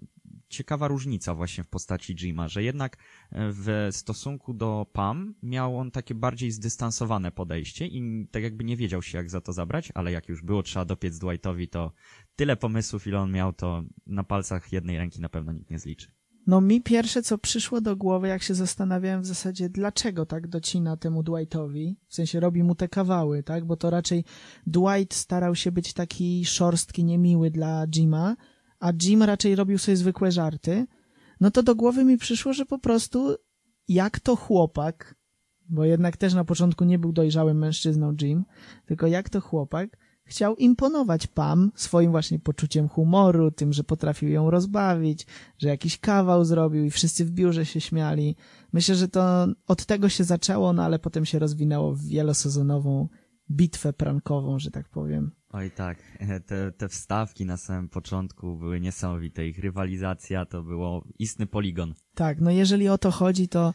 ciekawa 0.49 0.87
różnica 0.87 1.35
właśnie 1.35 1.63
w 1.63 1.67
postaci 1.67 2.15
Jima, 2.15 2.47
że 2.47 2.63
jednak 2.63 2.95
e, 2.95 2.99
w 3.31 3.87
stosunku 3.91 4.53
do 4.53 4.85
Pam 4.93 5.35
miał 5.43 5.77
on 5.77 5.91
takie 5.91 6.15
bardziej 6.15 6.51
zdystansowane 6.51 7.31
podejście 7.31 7.87
i 7.87 8.27
tak 8.31 8.43
jakby 8.43 8.63
nie 8.63 8.77
wiedział 8.77 9.01
się 9.01 9.17
jak 9.17 9.29
za 9.29 9.41
to 9.41 9.53
zabrać, 9.53 9.91
ale 9.95 10.11
jak 10.11 10.29
już 10.29 10.41
było 10.41 10.63
trzeba 10.63 10.85
dopiec 10.85 11.19
Dwightowi, 11.19 11.67
to 11.67 11.91
tyle 12.35 12.55
pomysłów 12.57 13.07
ile 13.07 13.19
on 13.19 13.31
miał, 13.31 13.53
to 13.53 13.83
na 14.07 14.23
palcach 14.23 14.73
jednej 14.73 14.97
ręki 14.97 15.21
na 15.21 15.29
pewno 15.29 15.51
nikt 15.51 15.69
nie 15.69 15.79
zliczy. 15.79 16.11
No 16.47 16.61
mi 16.61 16.81
pierwsze, 16.81 17.21
co 17.21 17.37
przyszło 17.37 17.81
do 17.81 17.95
głowy, 17.95 18.27
jak 18.27 18.43
się 18.43 18.55
zastanawiałem 18.55 19.21
w 19.21 19.25
zasadzie, 19.25 19.69
dlaczego 19.69 20.25
tak 20.25 20.47
docina 20.47 20.97
temu 20.97 21.23
Dwightowi, 21.23 21.97
w 22.07 22.15
sensie 22.15 22.39
robi 22.39 22.63
mu 22.63 22.75
te 22.75 22.87
kawały, 22.87 23.43
tak, 23.43 23.65
bo 23.65 23.77
to 23.77 23.89
raczej 23.89 24.25
Dwight 24.67 25.13
starał 25.13 25.55
się 25.55 25.71
być 25.71 25.93
taki 25.93 26.45
szorstki, 26.45 27.03
niemiły 27.03 27.51
dla 27.51 27.87
Jima, 27.87 28.35
a 28.79 28.91
Jim 29.01 29.23
raczej 29.23 29.55
robił 29.55 29.77
sobie 29.77 29.97
zwykłe 29.97 30.31
żarty, 30.31 30.87
no 31.39 31.51
to 31.51 31.63
do 31.63 31.75
głowy 31.75 32.05
mi 32.05 32.17
przyszło, 32.17 32.53
że 32.53 32.65
po 32.65 32.79
prostu 32.79 33.35
jak 33.87 34.19
to 34.19 34.35
chłopak, 34.35 35.15
bo 35.69 35.85
jednak 35.85 36.17
też 36.17 36.33
na 36.33 36.45
początku 36.45 36.85
nie 36.85 36.99
był 36.99 37.11
dojrzałym 37.11 37.57
mężczyzną 37.57 38.15
Jim, 38.21 38.45
tylko 38.85 39.07
jak 39.07 39.29
to 39.29 39.41
chłopak, 39.41 39.97
chciał 40.23 40.55
imponować 40.55 41.27
Pam 41.27 41.71
swoim 41.75 42.11
właśnie 42.11 42.39
poczuciem 42.39 42.87
humoru, 42.87 43.51
tym, 43.51 43.73
że 43.73 43.83
potrafił 43.83 44.29
ją 44.29 44.51
rozbawić, 44.51 45.27
że 45.57 45.67
jakiś 45.67 45.99
kawał 45.99 46.45
zrobił 46.45 46.85
i 46.85 46.91
wszyscy 46.91 47.25
w 47.25 47.31
biurze 47.31 47.65
się 47.65 47.81
śmiali. 47.81 48.35
Myślę, 48.73 48.95
że 48.95 49.07
to 49.07 49.47
od 49.67 49.85
tego 49.85 50.09
się 50.09 50.23
zaczęło, 50.23 50.73
no 50.73 50.83
ale 50.83 50.99
potem 50.99 51.25
się 51.25 51.39
rozwinęło 51.39 51.95
w 51.95 52.05
wielosezonową 52.05 53.07
bitwę 53.51 53.93
prankową, 53.93 54.59
że 54.59 54.71
tak 54.71 54.89
powiem. 54.89 55.38
Oj 55.53 55.71
tak, 55.71 55.97
te, 56.47 56.71
te 56.71 56.89
wstawki 56.89 57.45
na 57.45 57.57
samym 57.57 57.89
początku 57.89 58.55
były 58.55 58.79
niesamowite. 58.79 59.47
Ich 59.47 59.59
rywalizacja 59.59 60.45
to 60.45 60.63
było 60.63 61.03
istny 61.19 61.47
poligon. 61.47 61.93
Tak, 62.15 62.41
no 62.41 62.51
jeżeli 62.51 62.89
o 62.89 62.97
to 62.97 63.11
chodzi, 63.11 63.47
to 63.47 63.73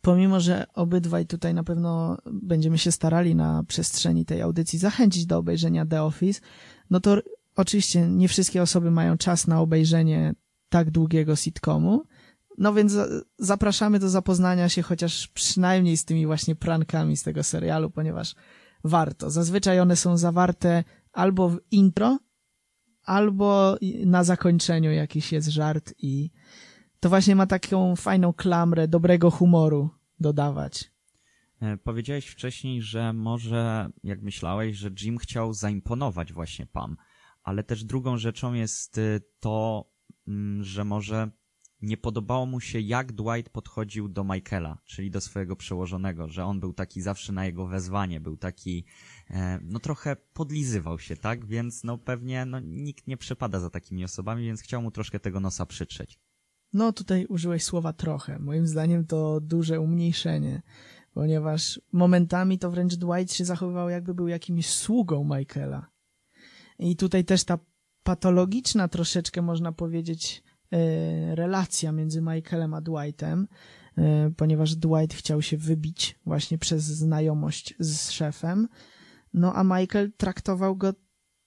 pomimo, 0.00 0.40
że 0.40 0.66
obydwaj 0.74 1.26
tutaj 1.26 1.54
na 1.54 1.64
pewno 1.64 2.18
będziemy 2.32 2.78
się 2.78 2.92
starali 2.92 3.34
na 3.34 3.64
przestrzeni 3.68 4.24
tej 4.24 4.42
audycji 4.42 4.78
zachęcić 4.78 5.26
do 5.26 5.38
obejrzenia 5.38 5.86
The 5.86 6.02
Office, 6.02 6.40
no 6.90 7.00
to 7.00 7.16
oczywiście 7.56 8.08
nie 8.08 8.28
wszystkie 8.28 8.62
osoby 8.62 8.90
mają 8.90 9.16
czas 9.16 9.46
na 9.46 9.60
obejrzenie 9.60 10.34
tak 10.68 10.90
długiego 10.90 11.36
sitcomu, 11.36 12.04
no 12.58 12.74
więc 12.74 12.96
zapraszamy 13.38 13.98
do 13.98 14.08
zapoznania 14.08 14.68
się 14.68 14.82
chociaż 14.82 15.28
przynajmniej 15.28 15.96
z 15.96 16.04
tymi 16.04 16.26
właśnie 16.26 16.56
prankami 16.56 17.16
z 17.16 17.22
tego 17.22 17.42
serialu, 17.42 17.90
ponieważ 17.90 18.34
warto. 18.84 19.30
Zazwyczaj 19.30 19.80
one 19.80 19.96
są 19.96 20.16
zawarte 20.16 20.84
albo 21.12 21.48
w 21.48 21.60
intro, 21.70 22.18
albo 23.04 23.76
na 24.06 24.24
zakończeniu 24.24 24.92
jakiś 24.92 25.32
jest 25.32 25.48
żart 25.48 25.94
i 25.98 26.30
to 27.00 27.08
właśnie 27.08 27.36
ma 27.36 27.46
taką 27.46 27.96
fajną 27.96 28.32
klamrę 28.32 28.88
dobrego 28.88 29.30
humoru 29.30 29.90
dodawać. 30.20 30.90
E, 31.60 31.76
powiedziałeś 31.76 32.26
wcześniej, 32.26 32.82
że 32.82 33.12
może, 33.12 33.88
jak 34.04 34.22
myślałeś, 34.22 34.76
że 34.76 34.90
Jim 35.00 35.18
chciał 35.18 35.52
zaimponować 35.52 36.32
właśnie 36.32 36.66
Pam, 36.66 36.96
ale 37.42 37.64
też 37.64 37.84
drugą 37.84 38.18
rzeczą 38.18 38.52
jest 38.52 38.98
y, 38.98 39.20
to, 39.40 39.84
mm, 40.28 40.64
że 40.64 40.84
może 40.84 41.30
nie 41.84 41.96
podobało 41.96 42.46
mu 42.46 42.60
się, 42.60 42.80
jak 42.80 43.12
Dwight 43.12 43.52
podchodził 43.52 44.08
do 44.08 44.24
Michaela, 44.24 44.78
czyli 44.84 45.10
do 45.10 45.20
swojego 45.20 45.56
przełożonego, 45.56 46.28
że 46.28 46.44
on 46.44 46.60
był 46.60 46.72
taki 46.72 47.02
zawsze 47.02 47.32
na 47.32 47.46
jego 47.46 47.66
wezwanie, 47.66 48.20
był 48.20 48.36
taki, 48.36 48.84
e, 49.30 49.58
no 49.62 49.78
trochę 49.78 50.16
podlizywał 50.16 50.98
się, 50.98 51.16
tak? 51.16 51.46
Więc 51.46 51.84
no 51.84 51.98
pewnie 51.98 52.44
no, 52.44 52.60
nikt 52.60 53.06
nie 53.06 53.16
przepada 53.16 53.60
za 53.60 53.70
takimi 53.70 54.04
osobami, 54.04 54.44
więc 54.46 54.62
chciał 54.62 54.82
mu 54.82 54.90
troszkę 54.90 55.20
tego 55.20 55.40
nosa 55.40 55.66
przytrzeć. 55.66 56.18
No 56.72 56.92
tutaj 56.92 57.26
użyłeś 57.26 57.64
słowa 57.64 57.92
trochę. 57.92 58.38
Moim 58.38 58.66
zdaniem 58.66 59.06
to 59.06 59.40
duże 59.40 59.80
umniejszenie, 59.80 60.62
ponieważ 61.12 61.80
momentami 61.92 62.58
to 62.58 62.70
wręcz 62.70 62.94
Dwight 62.94 63.34
się 63.34 63.44
zachowywał 63.44 63.88
jakby 63.88 64.14
był 64.14 64.28
jakimś 64.28 64.66
sługą 64.70 65.24
Michaela. 65.24 65.86
I 66.78 66.96
tutaj 66.96 67.24
też 67.24 67.44
ta 67.44 67.58
patologiczna 68.02 68.88
troszeczkę 68.88 69.42
można 69.42 69.72
powiedzieć 69.72 70.43
relacja 71.34 71.92
między 71.92 72.22
Michaelem 72.22 72.74
a 72.74 72.80
Dwightem, 72.80 73.48
e, 73.98 74.30
ponieważ 74.36 74.76
Dwight 74.76 75.14
chciał 75.14 75.42
się 75.42 75.56
wybić 75.56 76.18
właśnie 76.26 76.58
przez 76.58 76.84
znajomość 76.84 77.74
z 77.78 78.10
szefem, 78.10 78.68
no 79.34 79.54
a 79.54 79.64
Michael 79.64 80.12
traktował 80.16 80.76
go 80.76 80.92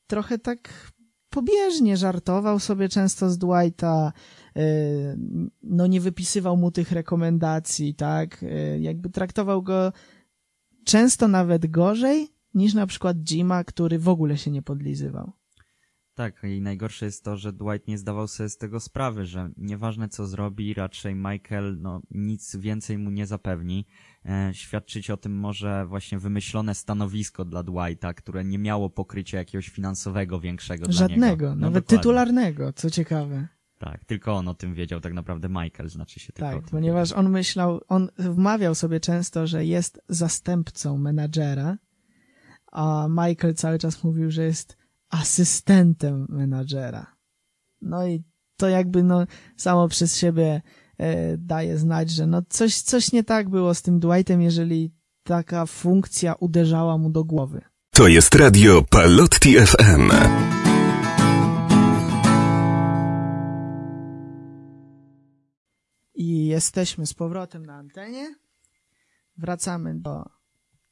trochę 0.07 0.37
tak 0.37 0.91
pobieżnie, 1.29 1.97
żartował 1.97 2.59
sobie 2.59 2.89
często 2.89 3.29
z 3.29 3.37
Dwighta, 3.37 4.13
E, 4.57 5.17
no 5.63 5.87
nie 5.87 6.01
wypisywał 6.01 6.57
mu 6.57 6.71
tych 6.71 6.91
rekomendacji, 6.91 7.95
tak? 7.95 8.43
E, 8.43 8.79
jakby 8.79 9.09
traktował 9.09 9.61
go 9.61 9.93
często 10.85 11.27
nawet 11.27 11.67
gorzej 11.67 12.27
niż 12.53 12.73
na 12.73 12.87
przykład 12.87 13.17
Jima, 13.17 13.63
który 13.63 13.99
w 13.99 14.09
ogóle 14.09 14.37
się 14.37 14.51
nie 14.51 14.61
podlizywał. 14.61 15.31
Tak, 16.17 16.43
i 16.43 16.61
najgorsze 16.61 17.05
jest 17.05 17.23
to, 17.23 17.37
że 17.37 17.53
Dwight 17.53 17.87
nie 17.87 17.97
zdawał 17.97 18.27
sobie 18.27 18.49
z 18.49 18.57
tego 18.57 18.79
sprawy, 18.79 19.25
że 19.25 19.49
nieważne 19.57 20.09
co 20.09 20.27
zrobi, 20.27 20.73
raczej 20.73 21.15
Michael 21.15 21.77
no, 21.81 22.01
nic 22.11 22.55
więcej 22.55 22.97
mu 22.97 23.09
nie 23.09 23.25
zapewni. 23.25 23.85
E, 24.25 24.49
świadczyć 24.53 25.09
o 25.09 25.17
tym 25.17 25.39
może 25.39 25.85
właśnie 25.85 26.19
wymyślone 26.19 26.75
stanowisko 26.75 27.45
dla 27.45 27.63
Dwighta, 27.63 28.13
które 28.13 28.45
nie 28.45 28.59
miało 28.59 28.89
pokrycia 28.89 29.37
jakiegoś 29.37 29.69
finansowego 29.69 30.39
większego 30.39 30.91
Żadnego, 30.91 31.19
dla 31.19 31.29
niego. 31.29 31.49
No, 31.49 31.55
nawet 31.55 31.83
dokładnie. 31.83 31.97
tytularnego, 31.97 32.73
co 32.73 32.89
ciekawe. 32.89 33.47
Tak, 33.77 34.05
tylko 34.05 34.35
on 34.35 34.47
o 34.47 34.53
tym 34.53 34.73
wiedział, 34.73 35.01
tak 35.01 35.13
naprawdę 35.13 35.49
Michael 35.49 35.89
znaczy 35.89 36.19
się 36.19 36.33
tylko. 36.33 36.51
Tak, 36.51 36.69
ponieważ 36.71 37.11
on 37.11 37.29
myślał, 37.29 37.81
on 37.87 38.09
wmawiał 38.17 38.75
sobie 38.75 38.99
często, 38.99 39.47
że 39.47 39.65
jest 39.65 40.01
zastępcą 40.09 40.97
menadżera, 40.97 41.77
a 42.71 43.07
Michael 43.09 43.55
cały 43.55 43.79
czas 43.79 44.03
mówił, 44.03 44.31
że 44.31 44.43
jest 44.43 44.86
asystentem 45.09 46.25
menadżera. 46.29 47.15
No 47.81 48.07
i 48.07 48.23
to 48.57 48.69
jakby 48.69 49.03
no 49.03 49.25
samo 49.57 49.87
przez 49.87 50.17
siebie 50.17 50.61
e, 50.97 51.37
daje 51.37 51.77
znać, 51.77 52.09
że 52.09 52.27
no 52.27 52.41
coś, 52.49 52.81
coś 52.81 53.11
nie 53.11 53.23
tak 53.23 53.49
było 53.49 53.73
z 53.73 53.81
tym 53.81 53.99
Dwightem, 53.99 54.41
jeżeli 54.41 54.93
taka 55.23 55.65
funkcja 55.65 56.33
uderzała 56.33 56.97
mu 56.97 57.09
do 57.09 57.23
głowy. 57.23 57.61
To 57.91 58.07
jest 58.07 58.35
radio 58.35 58.83
Palotti 58.89 59.55
FM. 59.59 60.11
I 66.15 66.45
jesteśmy 66.45 67.07
z 67.07 67.13
powrotem 67.13 67.65
na 67.65 67.75
antenie. 67.75 68.35
Wracamy 69.37 69.95
do 69.95 70.25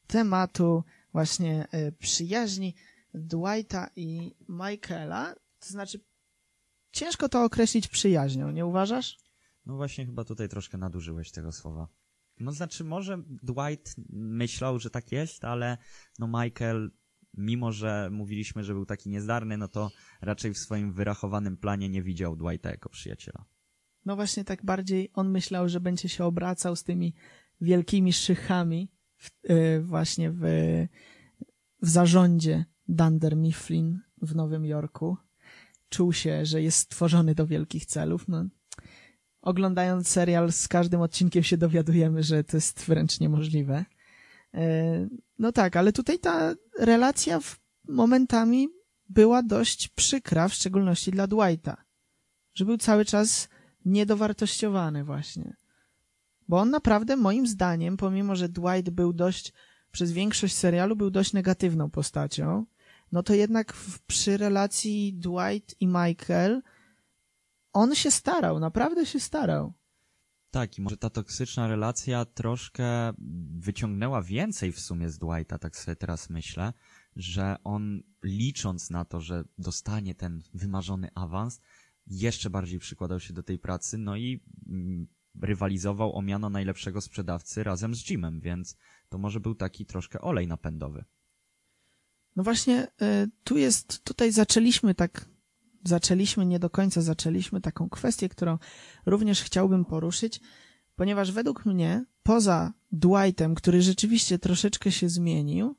tematu 0.08 0.84
właśnie 1.14 1.68
y, 1.74 1.92
przyjaźni 1.92 2.76
Dwighta 3.16 3.90
i 3.96 4.36
Michaela. 4.50 5.36
To 5.60 5.70
znaczy, 5.70 6.00
ciężko 6.92 7.30
to 7.30 7.44
określić 7.44 7.88
przyjaźnią, 7.88 8.52
nie 8.52 8.66
uważasz? 8.66 9.18
No 9.66 9.76
właśnie, 9.76 10.06
chyba 10.06 10.24
tutaj 10.24 10.50
troszkę 10.50 10.78
nadużyłeś 10.78 11.32
tego 11.32 11.52
słowa. 11.52 11.88
No 12.40 12.52
znaczy, 12.52 12.84
może 12.84 13.24
Dwight 13.28 13.96
myślał, 14.10 14.80
że 14.80 14.90
tak 14.90 15.12
jest, 15.12 15.46
ale 15.46 15.78
no 16.20 16.28
Michael, 16.28 16.92
mimo 17.34 17.72
że 17.72 18.10
mówiliśmy, 18.12 18.64
że 18.64 18.74
był 18.74 18.86
taki 18.86 19.10
niezdarny, 19.10 19.58
no 19.58 19.68
to 19.68 19.92
raczej 20.22 20.54
w 20.54 20.58
swoim 20.58 20.94
wyrachowanym 20.94 21.58
planie 21.58 21.90
nie 21.90 22.04
widział 22.04 22.36
Dwighta 22.36 22.70
jako 22.70 22.90
przyjaciela. 22.90 23.46
No 24.06 24.16
właśnie 24.16 24.44
tak 24.44 24.66
bardziej 24.66 25.12
on 25.14 25.32
myślał, 25.32 25.70
że 25.70 25.80
będzie 25.80 26.10
się 26.10 26.26
obracał 26.26 26.76
z 26.76 26.84
tymi 26.84 27.14
wielkimi 27.62 28.14
szychami 28.14 28.92
w, 29.18 29.30
yy, 29.50 29.82
właśnie 29.84 30.32
w, 30.32 30.42
w 31.82 31.90
zarządzie 31.90 32.66
Dunder 32.88 33.36
Mifflin 33.38 34.00
w 34.22 34.36
Nowym 34.36 34.66
Jorku. 34.66 35.18
Czuł 35.90 36.14
się, 36.14 36.46
że 36.46 36.62
jest 36.62 36.78
stworzony 36.78 37.36
do 37.36 37.48
wielkich 37.48 37.86
celów. 37.86 38.28
No, 38.28 38.46
oglądając 39.42 40.08
serial 40.08 40.52
z 40.52 40.68
każdym 40.68 41.02
odcinkiem 41.02 41.44
się 41.44 41.58
dowiadujemy, 41.58 42.24
że 42.24 42.44
to 42.44 42.58
jest 42.58 42.86
wręcz 42.86 43.20
niemożliwe. 43.20 43.86
Yy, 44.54 44.60
no 45.40 45.52
tak, 45.52 45.76
ale 45.76 45.94
tutaj 45.94 46.20
ta 46.20 46.56
relacja 46.80 47.40
momentami 47.88 48.70
była 49.10 49.44
dość 49.44 49.88
przykra, 49.88 50.48
w 50.48 50.54
szczególności 50.54 51.12
dla 51.12 51.28
Dwighta. 51.28 51.78
Że 52.54 52.66
był 52.66 52.78
cały 52.78 53.06
czas 53.06 53.50
niedowartościowany 53.86 55.04
właśnie. 55.04 55.56
Bo 56.48 56.60
on 56.60 56.70
naprawdę, 56.70 57.16
moim 57.16 57.48
zdaniem, 57.48 57.98
pomimo, 57.98 58.36
że 58.36 58.50
Dwight 58.50 58.90
był 58.90 59.14
dość, 59.14 59.54
przez 59.92 60.12
większość 60.12 60.56
serialu 60.56 60.96
był 60.96 61.10
dość 61.12 61.34
negatywną 61.34 61.90
postacią, 61.90 62.66
no 63.16 63.24
to 63.24 63.34
jednak 63.34 63.74
w, 63.74 64.02
przy 64.06 64.38
relacji 64.38 65.14
Dwight 65.14 65.76
i 65.82 65.88
Michael 65.88 66.62
on 67.74 67.96
się 67.96 68.12
starał, 68.12 68.60
naprawdę 68.60 69.06
się 69.06 69.20
starał. 69.20 69.74
Tak, 70.52 70.78
i 70.78 70.82
może 70.82 70.98
ta 70.98 71.10
toksyczna 71.10 71.68
relacja 71.68 72.26
troszkę 72.26 73.14
wyciągnęła 73.58 74.22
więcej 74.22 74.72
w 74.72 74.80
sumie 74.80 75.10
z 75.10 75.18
Dwighta, 75.18 75.60
tak 75.60 75.78
sobie 75.78 75.96
teraz 75.96 76.30
myślę, 76.30 76.74
że 77.16 77.56
on 77.64 78.04
licząc 78.24 78.90
na 78.90 79.06
to, 79.06 79.22
że 79.22 79.44
dostanie 79.58 80.16
ten 80.16 80.42
wymarzony 80.54 81.10
awans, 81.16 81.62
jeszcze 82.08 82.50
bardziej 82.50 82.80
przykładał 82.80 83.20
się 83.20 83.34
do 83.34 83.44
tej 83.44 83.60
pracy, 83.60 83.98
no 83.98 84.16
i 84.16 84.44
mm, 84.68 85.08
rywalizował 85.42 86.16
o 86.16 86.22
miano 86.22 86.50
najlepszego 86.50 87.02
sprzedawcy 87.02 87.64
razem 87.64 87.96
z 87.96 88.10
Jimem, 88.10 88.40
więc 88.40 88.78
to 89.10 89.18
może 89.18 89.40
był 89.40 89.56
taki 89.56 89.86
troszkę 89.86 90.22
olej 90.22 90.48
napędowy. 90.48 91.06
No 92.36 92.44
właśnie, 92.44 92.84
y, 92.84 93.30
tu 93.44 93.58
jest, 93.58 94.04
tutaj 94.04 94.32
zaczęliśmy 94.32 94.96
tak, 94.96 95.26
zaczęliśmy, 95.84 96.46
nie 96.46 96.60
do 96.60 96.70
końca 96.70 97.02
zaczęliśmy 97.02 97.62
taką 97.62 97.90
kwestię, 97.90 98.30
którą 98.30 98.58
również 99.06 99.42
chciałbym 99.42 99.86
poruszyć, 99.86 100.42
ponieważ 100.96 101.32
według 101.32 101.66
mnie, 101.66 102.06
poza 102.24 102.74
Dwightem, 102.92 103.56
który 103.56 103.82
rzeczywiście 103.82 104.40
troszeczkę 104.40 104.92
się 104.92 105.10
zmienił, 105.10 105.76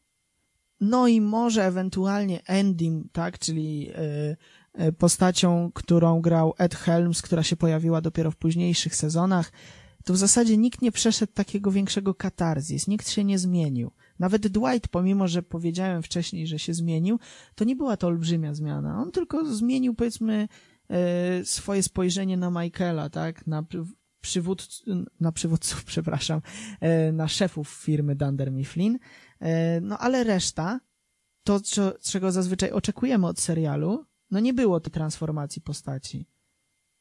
no 0.81 1.09
i 1.09 1.21
może 1.21 1.65
ewentualnie 1.65 2.45
Endym, 2.47 3.09
tak, 3.13 3.39
czyli 3.39 3.91
y, 3.91 4.37
E, 4.77 4.93
postacią, 4.93 5.71
którą 5.75 6.21
grał 6.21 6.55
Ed 6.59 6.75
Helms, 6.75 7.23
która 7.23 7.43
się 7.43 7.57
pojawiła 7.57 8.01
dopiero 8.01 8.31
w 8.31 8.37
późniejszych 8.37 8.97
sezonach, 8.97 9.53
to 10.05 10.13
w 10.13 10.17
zasadzie 10.17 10.57
nikt 10.57 10.83
nie 10.83 10.93
przeszedł 10.93 11.33
takiego 11.33 11.71
większego 11.71 12.15
katarzis, 12.15 12.87
nikt 12.87 13.09
się 13.09 13.25
nie 13.25 13.39
zmienił. 13.39 13.91
Nawet 14.19 14.47
Dwight, 14.47 14.89
pomimo 14.89 15.29
że 15.29 15.43
powiedziałem 15.43 16.03
wcześniej, 16.03 16.47
że 16.47 16.59
się 16.59 16.75
zmienił, 16.75 17.19
to 17.55 17.65
nie 17.65 17.77
była 17.77 17.97
to 17.97 18.07
olbrzymia 18.07 18.55
zmiana. 18.55 19.03
On 19.03 19.13
tylko 19.13 19.55
zmienił, 19.55 19.95
powiedzmy, 19.95 20.49
e, 20.89 21.45
swoje 21.45 21.83
spojrzenie 21.83 22.37
na 22.37 22.51
Michaela, 22.51 23.11
tak, 23.11 23.47
na 23.47 23.65
przywódców, 24.21 24.87
na 25.21 25.33
przywódców, 25.33 25.85
przepraszam, 25.93 26.41
e, 26.81 27.13
na 27.13 27.29
szefów 27.29 27.69
firmy 27.69 28.17
Dunder 28.17 28.53
Mifflin. 28.53 28.99
No 29.83 29.99
ale 29.99 30.25
reszta, 30.25 30.81
to, 31.45 31.61
czego 32.03 32.33
zazwyczaj 32.33 32.71
oczekujemy 32.71 33.27
od 33.27 33.41
serialu, 33.41 34.05
no 34.31 34.41
nie 34.41 34.55
było 34.55 34.81
tej 34.81 34.93
transformacji 34.93 35.63
postaci. 35.63 36.27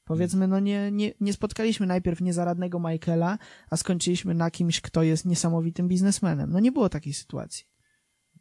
Powiedzmy, 0.06 0.48
no 0.48 0.60
nie, 0.60 0.92
nie, 0.92 1.14
nie 1.20 1.34
spotkaliśmy 1.34 1.86
najpierw 1.86 2.22
niezaradnego 2.22 2.80
Michaela, 2.80 3.38
a 3.70 3.78
skończyliśmy 3.78 4.34
na 4.34 4.52
kimś, 4.52 4.82
kto 4.82 5.04
jest 5.04 5.26
niesamowitym 5.26 5.88
biznesmenem. 5.88 6.52
No 6.52 6.60
nie 6.60 6.72
było 6.72 6.90
takiej 6.90 7.14
sytuacji. 7.14 7.66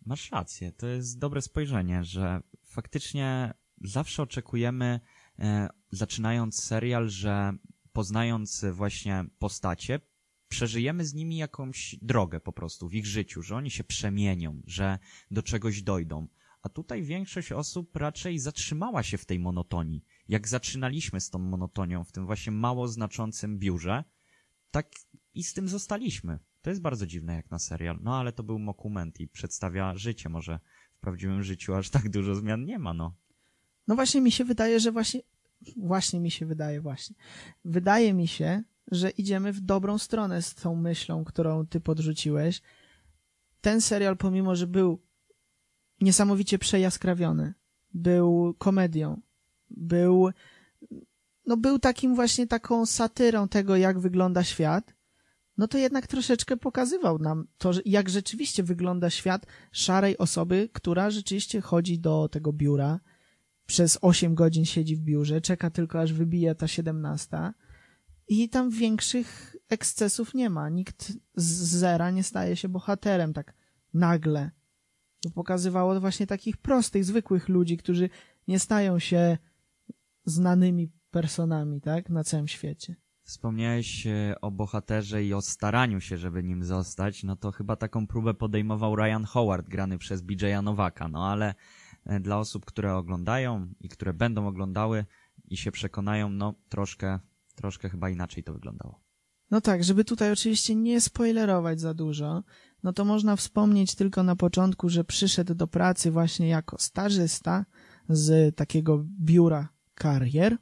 Masz 0.07 0.31
rację, 0.31 0.72
to 0.72 0.87
jest 0.87 1.18
dobre 1.18 1.42
spojrzenie, 1.42 2.05
że 2.05 2.40
faktycznie 2.64 3.55
zawsze 3.85 4.22
oczekujemy, 4.22 5.00
e, 5.38 5.68
zaczynając 5.90 6.64
serial, 6.64 7.09
że 7.09 7.53
poznając 7.92 8.64
właśnie 8.72 9.24
postacie, 9.38 10.00
przeżyjemy 10.48 11.05
z 11.05 11.14
nimi 11.14 11.37
jakąś 11.37 11.96
drogę 12.03 12.40
po 12.40 12.53
prostu 12.53 12.88
w 12.88 12.94
ich 12.94 13.07
życiu, 13.07 13.42
że 13.42 13.57
oni 13.57 13.70
się 13.70 13.85
przemienią, 13.85 14.62
że 14.66 14.98
do 15.31 15.42
czegoś 15.42 15.83
dojdą. 15.83 16.29
A 16.62 16.68
tutaj 16.68 17.03
większość 17.03 17.53
osób 17.53 17.96
raczej 17.96 18.38
zatrzymała 18.38 19.03
się 19.03 19.18
w 19.18 19.27
tej 19.27 19.38
monotonii. 19.38 20.05
Jak 20.28 20.48
zaczynaliśmy 20.48 21.20
z 21.20 21.30
tą 21.30 21.38
monotonią 21.38 22.04
w 22.04 22.12
tym 22.12 22.26
właśnie 22.26 22.52
mało 22.52 22.88
znaczącym 22.88 23.58
biurze, 23.58 24.04
tak 24.70 24.90
i 25.34 25.42
z 25.42 25.52
tym 25.52 25.68
zostaliśmy. 25.68 26.38
To 26.62 26.70
jest 26.70 26.82
bardzo 26.82 27.06
dziwne 27.06 27.34
jak 27.34 27.50
na 27.50 27.58
serial. 27.58 27.98
No 28.02 28.16
ale 28.16 28.32
to 28.32 28.42
był 28.42 28.58
mokument 28.58 29.20
i 29.20 29.28
przedstawia 29.28 29.96
życie. 29.96 30.28
Może 30.28 30.60
w 30.96 31.00
prawdziwym 31.00 31.42
życiu 31.42 31.74
aż 31.74 31.90
tak 31.90 32.08
dużo 32.08 32.34
zmian 32.34 32.64
nie 32.64 32.78
ma, 32.78 32.94
no. 32.94 33.14
No 33.88 33.94
właśnie 33.94 34.20
mi 34.20 34.32
się 34.32 34.44
wydaje, 34.44 34.80
że 34.80 34.92
właśnie, 34.92 35.20
właśnie 35.76 36.20
mi 36.20 36.30
się 36.30 36.46
wydaje, 36.46 36.80
właśnie. 36.80 37.16
Wydaje 37.64 38.14
mi 38.14 38.28
się, 38.28 38.62
że 38.90 39.10
idziemy 39.10 39.52
w 39.52 39.60
dobrą 39.60 39.98
stronę 39.98 40.42
z 40.42 40.54
tą 40.54 40.76
myślą, 40.76 41.24
którą 41.24 41.66
ty 41.66 41.80
podrzuciłeś. 41.80 42.62
Ten 43.60 43.80
serial, 43.80 44.16
pomimo, 44.16 44.56
że 44.56 44.66
był 44.66 45.02
niesamowicie 46.00 46.58
przejaskrawiony. 46.58 47.54
Był 47.94 48.54
komedią. 48.58 49.20
Był, 49.76 50.30
no 51.46 51.56
był 51.56 51.78
takim 51.78 52.14
właśnie 52.14 52.46
taką 52.46 52.87
satyrą 52.87 53.48
tego, 53.48 53.76
jak 53.76 53.98
wygląda 53.98 54.44
świat. 54.44 54.94
No 55.56 55.68
to 55.68 55.78
jednak 55.78 56.06
troszeczkę 56.06 56.56
pokazywał 56.56 57.18
nam 57.18 57.46
to, 57.58 57.70
jak 57.84 58.08
rzeczywiście 58.08 58.62
wygląda 58.62 59.10
świat 59.10 59.46
szarej 59.72 60.18
osoby, 60.18 60.68
która 60.72 61.10
rzeczywiście 61.10 61.60
chodzi 61.60 61.98
do 61.98 62.28
tego 62.28 62.52
biura, 62.52 63.00
przez 63.66 63.98
8 64.00 64.34
godzin 64.34 64.64
siedzi 64.64 64.96
w 64.96 65.00
biurze, 65.00 65.40
czeka 65.40 65.70
tylko 65.70 66.00
aż 66.00 66.12
wybije 66.12 66.54
ta 66.54 66.68
17 66.68 67.52
i 68.28 68.48
tam 68.48 68.70
większych 68.70 69.56
ekscesów 69.68 70.34
nie 70.34 70.50
ma. 70.50 70.68
Nikt 70.68 71.12
z 71.34 71.44
zera 71.64 72.10
nie 72.10 72.22
staje 72.22 72.56
się 72.56 72.68
bohaterem 72.68 73.32
tak 73.32 73.54
nagle. 73.94 74.50
To 75.20 75.30
pokazywało 75.30 76.00
właśnie 76.00 76.26
takich 76.26 76.56
prostych, 76.56 77.04
zwykłych 77.04 77.48
ludzi, 77.48 77.76
którzy 77.76 78.08
nie 78.48 78.58
stają 78.58 78.98
się 78.98 79.38
znanymi 80.24 80.92
personami, 81.10 81.80
tak, 81.80 82.10
na 82.10 82.24
całym 82.24 82.48
świecie. 82.48 82.96
Wspomniałeś 83.22 84.06
e, 84.06 84.34
o 84.40 84.50
bohaterze 84.50 85.24
i 85.24 85.34
o 85.34 85.42
staraniu 85.42 86.00
się, 86.00 86.16
żeby 86.16 86.42
nim 86.42 86.64
zostać, 86.64 87.22
no 87.22 87.37
to 87.37 87.52
chyba 87.52 87.76
taką 87.76 88.06
próbę 88.06 88.34
podejmował 88.34 88.96
Ryan 88.96 89.24
Howard, 89.24 89.68
grany 89.68 89.98
przez 89.98 90.22
BJ'a 90.22 90.62
Nowaka, 90.62 91.08
no 91.08 91.28
ale 91.28 91.54
e, 92.06 92.20
dla 92.20 92.38
osób, 92.38 92.64
które 92.64 92.96
oglądają 92.96 93.68
i 93.80 93.88
które 93.88 94.14
będą 94.14 94.46
oglądały 94.46 95.04
i 95.50 95.56
się 95.56 95.72
przekonają, 95.72 96.30
no 96.30 96.54
troszkę, 96.68 97.18
troszkę 97.54 97.88
chyba 97.88 98.10
inaczej 98.10 98.44
to 98.44 98.52
wyglądało. 98.52 99.00
No 99.50 99.60
tak, 99.60 99.84
żeby 99.84 100.04
tutaj 100.04 100.32
oczywiście 100.32 100.74
nie 100.74 101.00
spoilerować 101.00 101.80
za 101.80 101.94
dużo, 101.94 102.42
no 102.82 102.92
to 102.92 103.04
można 103.04 103.37
wspomnieć 103.37 103.94
tylko 103.94 104.22
na 104.22 104.37
początku, 104.37 104.88
że 104.88 105.04
przyszedł 105.04 105.54
do 105.54 105.66
pracy 105.66 106.10
właśnie 106.10 106.48
jako 106.48 106.78
stażysta 106.78 107.64
z 108.08 108.56
takiego 108.56 109.04
biura 109.20 109.73
karier 109.94 110.59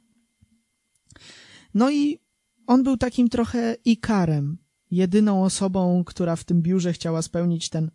No 1.73 1.91
i 1.91 2.19
on 2.67 2.83
był 2.83 2.97
takim 2.97 3.29
trochę 3.29 3.75
ikarem, 3.85 4.57
jedyną 4.91 5.43
osobą, 5.43 6.03
która 6.03 6.35
w 6.35 6.43
tym 6.43 6.61
biurze 6.61 6.93
chciała 6.93 7.21
spełnić 7.21 7.69
ten 7.69 7.91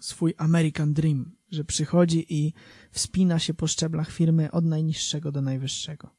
swój 0.00 0.34
American 0.36 0.94
Dream, 0.94 1.36
że 1.50 1.64
przychodzi 1.64 2.26
i 2.28 2.52
wspina 2.90 3.38
się 3.38 3.54
po 3.54 3.66
szczeblach 3.66 4.10
firmy 4.10 4.50
od 4.50 4.64
najniższego 4.64 5.32
do 5.32 5.42
najwyższego. 5.42 6.10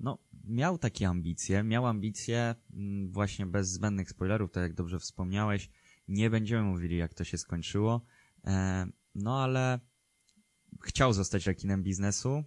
No, 0.00 0.18
miał 0.44 0.78
takie 0.78 1.08
ambicje, 1.08 1.62
miał 1.62 1.86
ambicje 1.86 2.54
mm, 2.72 3.12
właśnie 3.12 3.46
bez 3.46 3.70
zbędnych 3.70 4.10
spoilerów, 4.10 4.50
tak 4.50 4.62
jak 4.62 4.74
dobrze 4.74 4.98
wspomniałeś. 4.98 5.70
Nie 6.08 6.30
będziemy 6.30 6.62
mówili, 6.62 6.96
jak 6.96 7.14
to 7.14 7.24
się 7.24 7.38
skończyło. 7.38 8.04
E, 8.46 8.86
no, 9.14 9.42
ale 9.42 9.80
chciał 10.82 11.12
zostać 11.12 11.46
rekinem 11.46 11.82
biznesu. 11.82 12.44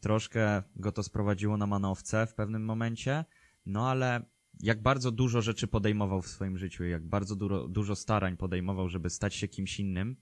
Troszkę 0.00 0.62
go 0.76 0.92
to 0.92 1.02
sprowadziło 1.02 1.56
na 1.56 1.66
manowce 1.66 2.26
w 2.26 2.34
pewnym 2.34 2.64
momencie. 2.64 3.24
No, 3.66 3.90
ale 3.90 4.24
jak 4.60 4.82
bardzo 4.82 5.10
dużo 5.10 5.42
rzeczy 5.42 5.66
podejmował 5.66 6.22
w 6.22 6.28
swoim 6.28 6.58
życiu, 6.58 6.84
jak 6.84 7.06
bardzo 7.06 7.36
dużo, 7.36 7.68
dużo 7.68 7.96
starań 7.96 8.36
podejmował, 8.36 8.88
żeby 8.88 9.10
stać 9.10 9.34
się 9.34 9.48
kimś 9.48 9.80
innym 9.80 10.16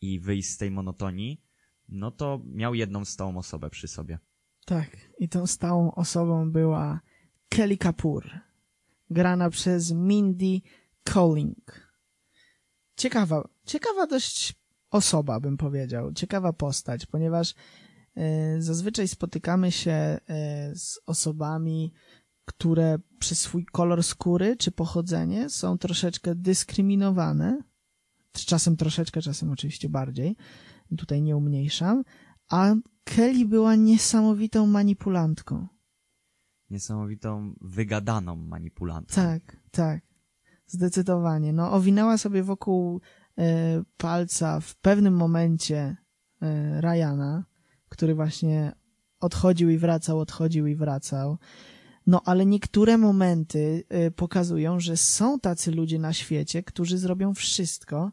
i 0.00 0.20
wyjść 0.20 0.50
z 0.50 0.56
tej 0.56 0.70
monotonii, 0.70 1.42
no 1.88 2.10
to 2.10 2.42
miał 2.44 2.74
jedną 2.74 3.04
stałą 3.04 3.36
osobę 3.36 3.70
przy 3.70 3.88
sobie. 3.88 4.18
Tak, 4.64 4.96
i 5.18 5.28
tą 5.28 5.46
stałą 5.46 5.94
osobą 5.94 6.50
była 6.50 7.00
Kelly 7.48 7.76
Kapoor, 7.76 8.30
grana 9.10 9.50
przez 9.50 9.92
Mindy 9.92 10.60
Kaling. 11.04 11.88
Ciekawa, 12.96 13.48
ciekawa 13.64 14.06
dość 14.06 14.54
osoba, 14.90 15.40
bym 15.40 15.56
powiedział, 15.56 16.12
ciekawa 16.12 16.52
postać, 16.52 17.06
ponieważ 17.06 17.54
e, 18.16 18.62
zazwyczaj 18.62 19.08
spotykamy 19.08 19.72
się 19.72 19.92
e, 19.92 20.20
z 20.74 21.00
osobami, 21.06 21.92
które 22.44 22.98
przez 23.18 23.40
swój 23.40 23.64
kolor 23.64 24.04
skóry 24.04 24.56
czy 24.56 24.70
pochodzenie 24.70 25.50
są 25.50 25.78
troszeczkę 25.78 26.34
dyskryminowane, 26.34 27.62
czasem 28.32 28.76
troszeczkę, 28.76 29.22
czasem 29.22 29.50
oczywiście 29.50 29.88
bardziej, 29.88 30.36
tutaj 30.98 31.22
nie 31.22 31.36
umniejszam, 31.36 32.04
a 32.48 32.74
Kelly 33.04 33.44
była 33.44 33.74
niesamowitą 33.74 34.66
manipulantką. 34.66 35.66
Niesamowitą, 36.70 37.54
wygadaną 37.60 38.36
manipulantką. 38.36 39.14
Tak, 39.14 39.56
tak. 39.70 40.00
Zdecydowanie. 40.66 41.52
No, 41.52 41.72
owinęła 41.72 42.18
sobie 42.18 42.42
wokół 42.42 43.00
palca 43.96 44.60
w 44.60 44.76
pewnym 44.76 45.14
momencie 45.14 45.96
e, 46.42 46.80
Ryana, 46.80 47.44
który 47.88 48.14
właśnie 48.14 48.72
odchodził 49.20 49.70
i 49.70 49.78
wracał, 49.78 50.18
odchodził 50.18 50.66
i 50.66 50.76
wracał. 50.76 51.38
No, 52.06 52.22
ale 52.24 52.46
niektóre 52.46 52.98
momenty 52.98 53.84
e, 53.88 54.10
pokazują, 54.10 54.80
że 54.80 54.96
są 54.96 55.40
tacy 55.40 55.70
ludzie 55.70 55.98
na 55.98 56.12
świecie, 56.12 56.62
którzy 56.62 56.98
zrobią 56.98 57.34
wszystko, 57.34 58.12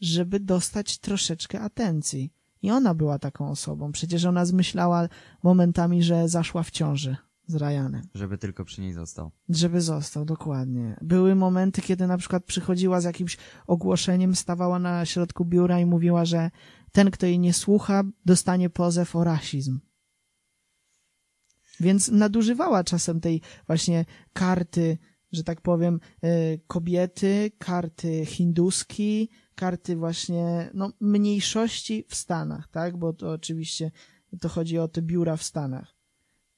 żeby 0.00 0.40
dostać 0.40 0.98
troszeczkę 0.98 1.60
atencji. 1.60 2.32
I 2.62 2.70
ona 2.70 2.94
była 2.94 3.18
taką 3.18 3.50
osobą. 3.50 3.92
Przecież 3.92 4.24
ona 4.24 4.44
zmyślała 4.44 5.08
momentami, 5.42 6.02
że 6.02 6.28
zaszła 6.28 6.62
w 6.62 6.70
ciąży 6.70 7.16
z 7.46 7.54
Ryanem. 7.54 8.02
Żeby 8.14 8.38
tylko 8.38 8.64
przy 8.64 8.80
niej 8.80 8.92
został. 8.92 9.30
Żeby 9.48 9.80
został, 9.80 10.24
dokładnie. 10.24 10.96
Były 11.02 11.34
momenty, 11.34 11.82
kiedy 11.82 12.06
na 12.06 12.18
przykład 12.18 12.44
przychodziła 12.44 13.00
z 13.00 13.04
jakimś 13.04 13.36
ogłoszeniem, 13.66 14.34
stawała 14.34 14.78
na 14.78 15.04
środku 15.04 15.44
biura 15.44 15.80
i 15.80 15.86
mówiła, 15.86 16.24
że 16.24 16.50
ten, 16.92 17.10
kto 17.10 17.26
jej 17.26 17.38
nie 17.38 17.52
słucha, 17.52 18.02
dostanie 18.24 18.70
pozew 18.70 19.16
o 19.16 19.24
rasizm. 19.24 19.80
Więc 21.80 22.08
nadużywała 22.08 22.84
czasem 22.84 23.20
tej 23.20 23.40
właśnie 23.66 24.04
karty, 24.32 24.98
że 25.32 25.44
tak 25.44 25.60
powiem, 25.60 26.00
y, 26.24 26.60
kobiety, 26.66 27.50
karty 27.58 28.26
hinduski, 28.26 29.28
karty 29.54 29.96
właśnie 29.96 30.70
no, 30.74 30.92
mniejszości 31.00 32.04
w 32.08 32.14
Stanach, 32.14 32.68
tak? 32.68 32.96
Bo 32.96 33.12
to 33.12 33.30
oczywiście 33.30 33.90
to 34.40 34.48
chodzi 34.48 34.78
o 34.78 34.88
te 34.88 35.02
biura 35.02 35.36
w 35.36 35.42
Stanach. 35.42 35.95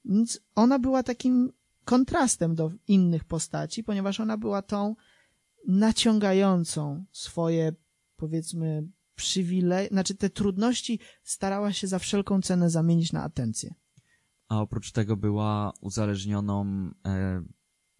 Więc 0.05 0.41
ona 0.55 0.79
była 0.79 1.03
takim 1.03 1.51
kontrastem 1.85 2.55
do 2.55 2.71
innych 2.87 3.23
postaci, 3.23 3.83
ponieważ 3.83 4.19
ona 4.19 4.37
była 4.37 4.61
tą 4.61 4.95
naciągającą 5.67 7.05
swoje, 7.11 7.73
powiedzmy, 8.15 8.87
przywilej, 9.15 9.87
znaczy 9.87 10.15
te 10.15 10.29
trudności 10.29 10.99
starała 11.23 11.73
się 11.73 11.87
za 11.87 11.99
wszelką 11.99 12.41
cenę 12.41 12.69
zamienić 12.69 13.13
na 13.13 13.23
atencję. 13.23 13.73
A 14.47 14.61
oprócz 14.61 14.91
tego 14.91 15.17
była 15.17 15.73
uzależnioną 15.81 16.89
e, 17.05 17.43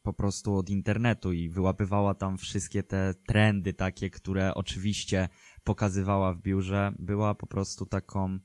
po 0.02 0.14
prostu 0.14 0.56
od 0.56 0.70
internetu 0.70 1.34
i 1.34 1.50
wyłapywała 1.50 2.14
tam 2.14 2.38
wszystkie 2.38 2.84
te 2.84 3.14
trendy 3.28 3.74
takie, 3.74 4.10
które 4.10 4.54
oczywiście 4.56 5.30
pokazywała 5.64 6.34
w 6.34 6.42
biurze. 6.42 6.92
Była 7.00 7.36
po 7.36 7.48
prostu 7.48 7.86
taką, 7.86 8.40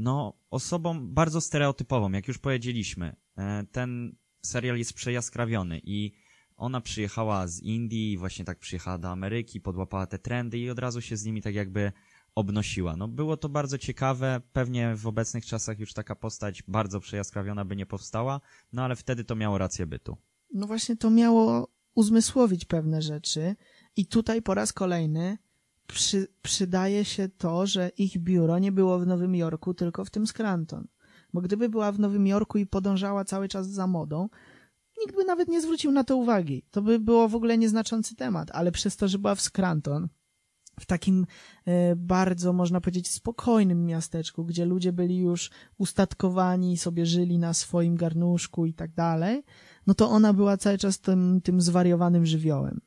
no, 0.00 0.38
osobą 0.50 1.08
bardzo 1.08 1.40
stereotypową, 1.40 2.12
jak 2.12 2.28
już 2.28 2.38
powiedzieliśmy. 2.38 3.16
E, 3.36 3.64
ten 3.72 4.16
serial 4.42 4.78
jest 4.78 4.92
przejaskrawiony 4.92 5.80
i 5.84 6.12
ona 6.56 6.80
przyjechała 6.80 7.46
z 7.46 7.60
Indii, 7.60 8.18
właśnie 8.18 8.44
tak 8.44 8.58
przyjechała 8.58 8.98
do 8.98 9.08
Ameryki, 9.08 9.60
podłapała 9.60 10.06
te 10.06 10.18
trendy 10.18 10.58
i 10.58 10.70
od 10.70 10.78
razu 10.78 11.00
się 11.00 11.16
z 11.16 11.24
nimi 11.24 11.42
tak 11.42 11.54
jakby 11.54 11.92
obnosiła. 12.34 12.96
No 12.96 13.08
było 13.08 13.36
to 13.36 13.48
bardzo 13.48 13.78
ciekawe, 13.78 14.40
pewnie 14.52 14.96
w 14.96 15.06
obecnych 15.06 15.46
czasach 15.46 15.78
już 15.78 15.92
taka 15.92 16.16
postać 16.16 16.62
bardzo 16.68 17.00
przejaskrawiona 17.00 17.64
by 17.64 17.76
nie 17.76 17.86
powstała, 17.86 18.40
no 18.72 18.84
ale 18.84 18.96
wtedy 18.96 19.24
to 19.24 19.36
miało 19.36 19.58
rację 19.58 19.86
bytu 19.86 20.16
no 20.52 20.66
właśnie 20.66 20.96
to 20.96 21.10
miało 21.10 21.68
uzmysłowić 21.94 22.64
pewne 22.64 23.02
rzeczy 23.02 23.56
i 23.96 24.06
tutaj 24.06 24.42
po 24.42 24.54
raz 24.54 24.72
kolejny 24.72 25.38
przy, 25.92 26.28
przydaje 26.42 27.04
się 27.04 27.28
to, 27.28 27.66
że 27.66 27.88
ich 27.88 28.18
biuro 28.18 28.58
nie 28.58 28.72
było 28.72 28.98
w 28.98 29.06
Nowym 29.06 29.34
Jorku, 29.34 29.74
tylko 29.74 30.04
w 30.04 30.10
tym 30.10 30.26
Scranton. 30.26 30.88
Bo 31.32 31.40
gdyby 31.40 31.68
była 31.68 31.92
w 31.92 31.98
Nowym 31.98 32.26
Jorku 32.26 32.58
i 32.58 32.66
podążała 32.66 33.24
cały 33.24 33.48
czas 33.48 33.68
za 33.68 33.86
modą, 33.86 34.28
nikt 35.00 35.16
by 35.16 35.24
nawet 35.24 35.48
nie 35.48 35.60
zwrócił 35.60 35.92
na 35.92 36.04
to 36.04 36.16
uwagi. 36.16 36.64
To 36.70 36.82
by 36.82 36.98
było 36.98 37.28
w 37.28 37.34
ogóle 37.34 37.58
nieznaczący 37.58 38.16
temat, 38.16 38.50
ale 38.52 38.72
przez 38.72 38.96
to, 38.96 39.08
że 39.08 39.18
była 39.18 39.34
w 39.34 39.40
Scranton, 39.40 40.08
w 40.80 40.86
takim 40.86 41.26
e, 41.66 41.96
bardzo, 41.96 42.52
można 42.52 42.80
powiedzieć, 42.80 43.10
spokojnym 43.10 43.86
miasteczku, 43.86 44.44
gdzie 44.44 44.64
ludzie 44.64 44.92
byli 44.92 45.18
już 45.18 45.50
ustatkowani, 45.78 46.76
sobie 46.76 47.06
żyli 47.06 47.38
na 47.38 47.54
swoim 47.54 47.96
garnuszku 47.96 48.66
i 48.66 48.74
tak 48.74 48.92
dalej, 48.92 49.42
no 49.86 49.94
to 49.94 50.10
ona 50.10 50.32
była 50.32 50.56
cały 50.56 50.78
czas 50.78 51.00
tym, 51.00 51.40
tym 51.44 51.60
zwariowanym 51.60 52.26
żywiołem. 52.26 52.80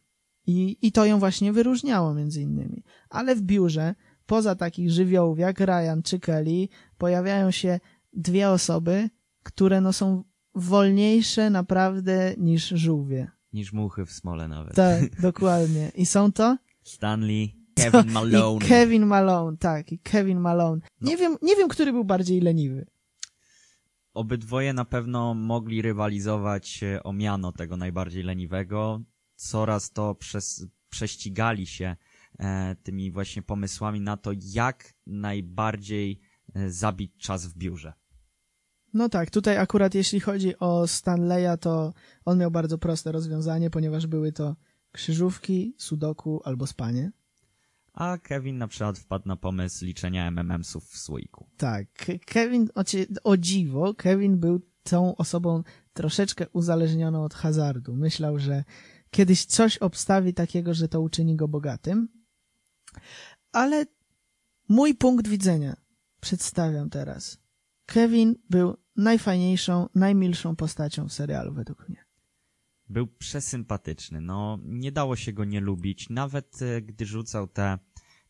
I, 0.48 0.78
I 0.82 0.92
to 0.92 1.06
ją 1.06 1.20
właśnie 1.20 1.54
wyróżniało 1.54 2.14
między 2.14 2.42
innymi. 2.42 2.84
Ale 3.10 3.36
w 3.36 3.42
biurze, 3.42 3.96
poza 4.26 4.56
takich 4.56 4.92
żywiołów 4.92 5.40
jak 5.40 5.60
Ryan 5.60 6.02
czy 6.04 6.20
Kelly, 6.20 6.68
pojawiają 6.98 7.52
się 7.52 7.80
dwie 8.14 8.50
osoby, 8.50 9.10
które 9.44 9.82
no 9.82 9.94
są 9.94 10.24
wolniejsze 10.56 11.50
naprawdę 11.50 12.34
niż 12.38 12.68
żółwie. 12.68 13.32
Niż 13.54 13.74
muchy 13.74 14.06
w 14.06 14.12
smole 14.12 14.48
nawet. 14.48 14.76
Tak, 14.76 15.22
dokładnie. 15.22 15.92
I 15.96 16.06
są 16.06 16.32
to? 16.32 16.58
Stanley, 16.84 17.56
Kevin 17.76 18.12
Malone. 18.12 18.66
I 18.66 18.70
Kevin 18.70 19.06
Malone, 19.06 19.58
tak, 19.58 19.92
i 19.92 20.00
Kevin 20.00 20.40
Malone. 20.40 20.82
No. 21.02 21.10
Nie, 21.10 21.18
wiem, 21.18 21.38
nie 21.42 21.56
wiem, 21.56 21.68
który 21.68 21.92
był 21.92 22.04
bardziej 22.04 22.42
leniwy 22.42 22.86
obydwoje 24.14 24.74
na 24.74 24.86
pewno 24.86 25.34
mogli 25.34 25.82
rywalizować 25.82 26.84
e, 26.84 27.04
o 27.04 27.14
miano 27.14 27.52
tego 27.52 27.78
najbardziej 27.78 28.24
leniwego. 28.24 29.02
Coraz 29.36 29.92
to 29.92 30.16
przez, 30.16 30.66
prześcigali 30.90 31.68
się 31.68 31.96
e, 32.40 32.76
tymi 32.84 33.12
właśnie 33.12 33.42
pomysłami 33.42 34.02
na 34.02 34.18
to, 34.18 34.32
jak 34.54 34.94
najbardziej 35.08 36.20
e, 36.54 36.72
zabić 36.72 37.12
czas 37.18 37.48
w 37.48 37.58
biurze. 37.58 37.94
No 38.94 39.10
tak, 39.10 39.32
tutaj 39.32 39.58
akurat 39.58 39.96
jeśli 39.96 40.20
chodzi 40.20 40.60
o 40.60 40.88
Stanleya, 40.88 41.58
to 41.60 41.94
on 42.26 42.38
miał 42.38 42.52
bardzo 42.52 42.78
proste 42.78 43.12
rozwiązanie, 43.12 43.70
ponieważ 43.70 44.08
były 44.08 44.32
to 44.32 44.56
krzyżówki, 44.92 45.76
sudoku 45.78 46.42
albo 46.46 46.68
spanie 46.68 47.12
a 47.94 48.18
Kevin 48.18 48.58
na 48.58 48.68
przykład 48.68 49.00
wpadł 49.00 49.28
na 49.28 49.36
pomysł 49.36 49.86
liczenia 49.86 50.32
MMM-sów 50.32 50.84
w 50.90 50.98
słoiku. 50.98 51.48
Tak, 51.58 51.88
Kevin, 52.26 52.70
o, 52.76 52.84
o 53.24 53.38
dziwo, 53.38 53.94
Kevin 53.94 54.38
był 54.38 54.62
tą 54.84 55.16
osobą 55.16 55.64
troszeczkę 55.94 56.50
uzależnioną 56.50 57.24
od 57.24 57.34
hazardu. 57.34 57.96
Myślał, 57.96 58.40
że 58.40 58.64
kiedyś 59.14 59.46
coś 59.46 59.78
obstawi 59.78 60.34
takiego, 60.34 60.74
że 60.74 60.88
to 60.88 61.02
uczyni 61.02 61.36
go 61.36 61.48
bogatym. 61.48 62.08
Ale 63.52 63.86
mój 64.70 64.96
punkt 64.96 65.28
widzenia 65.28 65.76
przedstawiam 66.22 66.90
teraz. 66.90 67.38
Kevin 67.86 68.36
był 68.50 68.78
najfajniejszą, 68.96 69.90
najmilszą 69.96 70.56
postacią 70.56 71.08
w 71.08 71.14
serialu 71.14 71.54
według 71.54 71.90
mnie. 71.90 72.06
Był 72.90 73.08
przesympatyczny, 73.08 74.22
no 74.22 74.60
nie 74.64 74.92
dało 74.92 75.16
się 75.16 75.34
go 75.34 75.46
nie 75.46 75.60
lubić, 75.60 76.10
nawet 76.10 76.62
e, 76.62 76.82
gdy 76.82 77.06
rzucał 77.06 77.48
te 77.48 77.78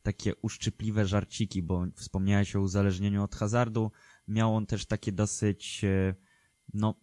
takie 0.01 0.35
uszczypliwe 0.35 1.05
żarciki, 1.05 1.63
bo 1.63 1.85
wspomniałeś 1.95 2.55
o 2.55 2.61
uzależnieniu 2.61 3.23
od 3.23 3.35
hazardu, 3.35 3.91
miał 4.27 4.55
on 4.55 4.65
też 4.65 4.85
takie 4.85 5.11
dosyć, 5.11 5.83
e, 5.83 6.15
no 6.73 6.95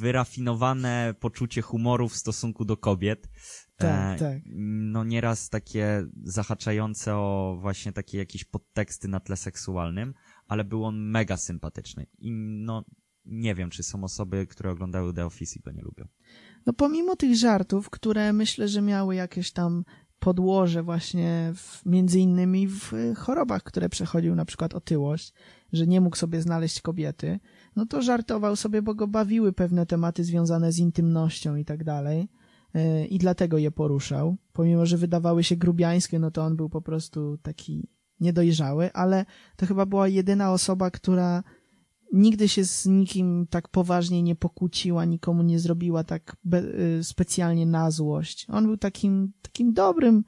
wyrafinowane 0.00 1.14
poczucie 1.20 1.62
humoru 1.62 2.08
w 2.08 2.16
stosunku 2.16 2.64
do 2.64 2.76
kobiet. 2.76 3.28
Tak, 3.76 4.18
tak. 4.18 4.38
No 4.56 5.04
nieraz 5.04 5.50
takie 5.50 6.06
zahaczające 6.22 7.14
o 7.14 7.56
właśnie 7.60 7.92
takie 7.92 8.18
jakieś 8.18 8.44
podteksty 8.44 9.08
na 9.08 9.20
tle 9.20 9.36
seksualnym, 9.36 10.14
ale 10.48 10.64
był 10.64 10.84
on 10.84 11.10
mega 11.10 11.36
sympatyczny. 11.36 12.06
I 12.18 12.32
no 12.64 12.84
nie 13.24 13.54
wiem, 13.54 13.70
czy 13.70 13.82
są 13.82 14.04
osoby, 14.04 14.46
które 14.46 14.70
oglądały 14.70 15.14
The 15.14 15.26
Office 15.26 15.58
i 15.58 15.62
go 15.62 15.72
nie 15.72 15.82
lubią. 15.82 16.08
No 16.66 16.72
pomimo 16.72 17.16
tych 17.16 17.36
żartów, 17.36 17.90
które 17.90 18.32
myślę, 18.32 18.68
że 18.68 18.82
miały 18.82 19.14
jakieś 19.14 19.52
tam 19.52 19.84
podłoże 20.18 20.82
właśnie 20.82 21.52
w, 21.56 21.86
między 21.86 22.20
innymi 22.20 22.68
w 22.68 22.92
chorobach, 23.16 23.62
które 23.62 23.88
przechodził 23.88 24.34
na 24.34 24.44
przykład 24.44 24.74
otyłość, 24.74 25.32
że 25.72 25.86
nie 25.86 26.00
mógł 26.00 26.16
sobie 26.16 26.42
znaleźć 26.42 26.80
kobiety, 26.80 27.40
no 27.76 27.86
to 27.86 28.02
żartował 28.02 28.56
sobie, 28.56 28.82
bo 28.82 28.94
go 28.94 29.06
bawiły 29.06 29.52
pewne 29.52 29.86
tematy 29.86 30.24
związane 30.24 30.72
z 30.72 30.78
intymnością 30.78 31.56
i 31.56 31.64
tak 31.64 31.84
dalej 31.84 32.28
e, 32.74 33.06
i 33.06 33.18
dlatego 33.18 33.58
je 33.58 33.70
poruszał. 33.70 34.36
Pomimo, 34.52 34.86
że 34.86 34.96
wydawały 34.96 35.44
się 35.44 35.56
grubiańskie, 35.56 36.18
no 36.18 36.30
to 36.30 36.42
on 36.42 36.56
był 36.56 36.68
po 36.68 36.82
prostu 36.82 37.38
taki 37.42 37.88
niedojrzały, 38.20 38.92
ale 38.92 39.24
to 39.56 39.66
chyba 39.66 39.86
była 39.86 40.08
jedyna 40.08 40.52
osoba, 40.52 40.90
która 40.90 41.42
nigdy 42.12 42.48
się 42.48 42.64
z 42.64 42.86
nikim 42.86 43.46
tak 43.50 43.68
poważnie 43.68 44.22
nie 44.22 44.36
pokłóciła, 44.36 45.04
nikomu 45.04 45.42
nie 45.42 45.58
zrobiła 45.58 46.04
tak 46.04 46.36
y, 46.98 47.04
specjalnie 47.04 47.66
na 47.66 47.90
złość. 47.90 48.46
On 48.50 48.66
był 48.66 48.76
takim, 48.76 49.32
takim 49.42 49.72
dobrym, 49.72 50.24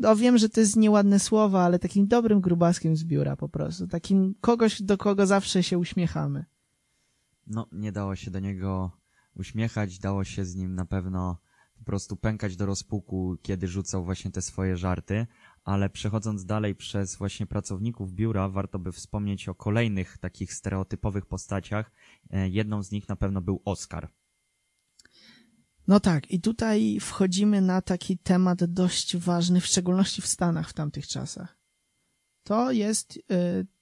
no 0.00 0.16
wiem, 0.16 0.38
że 0.38 0.48
to 0.48 0.60
jest 0.60 0.76
nieładne 0.76 1.18
słowa, 1.18 1.64
ale 1.64 1.78
takim 1.78 2.06
dobrym 2.06 2.40
grubaskiem 2.40 2.96
z 2.96 3.04
biura 3.04 3.36
po 3.36 3.48
prostu. 3.48 3.86
Takim 3.86 4.34
kogoś, 4.40 4.82
do 4.82 4.98
kogo 4.98 5.26
zawsze 5.26 5.62
się 5.62 5.78
uśmiechamy. 5.78 6.44
No, 7.46 7.66
nie 7.72 7.92
dało 7.92 8.16
się 8.16 8.30
do 8.30 8.40
niego 8.40 8.90
uśmiechać, 9.34 9.98
dało 9.98 10.24
się 10.24 10.44
z 10.44 10.54
nim 10.54 10.74
na 10.74 10.84
pewno 10.84 11.38
po 11.78 11.84
prostu 11.84 12.16
pękać 12.16 12.56
do 12.56 12.66
rozpuku, 12.66 13.36
kiedy 13.42 13.68
rzucał 13.68 14.04
właśnie 14.04 14.30
te 14.30 14.42
swoje 14.42 14.76
żarty, 14.76 15.26
ale 15.64 15.90
przechodząc 15.90 16.44
dalej 16.44 16.74
przez 16.74 17.16
właśnie 17.16 17.46
pracowników 17.46 18.12
biura, 18.12 18.48
warto 18.48 18.78
by 18.78 18.92
wspomnieć 18.92 19.48
o 19.48 19.54
kolejnych 19.54 20.18
takich 20.18 20.54
stereotypowych 20.54 21.26
postaciach. 21.26 21.90
E, 22.30 22.48
jedną 22.48 22.82
z 22.82 22.90
nich 22.90 23.08
na 23.08 23.16
pewno 23.16 23.40
był 23.40 23.62
Oscar. 23.64 24.08
No 25.88 26.00
tak, 26.00 26.30
i 26.30 26.40
tutaj 26.40 26.98
wchodzimy 27.00 27.60
na 27.60 27.82
taki 27.82 28.18
temat 28.18 28.64
dość 28.64 29.16
ważny, 29.16 29.60
w 29.60 29.66
szczególności 29.66 30.22
w 30.22 30.26
Stanach 30.26 30.68
w 30.68 30.72
tamtych 30.72 31.06
czasach. 31.06 31.58
To 32.44 32.72
jest 32.72 33.16
y, 33.16 33.22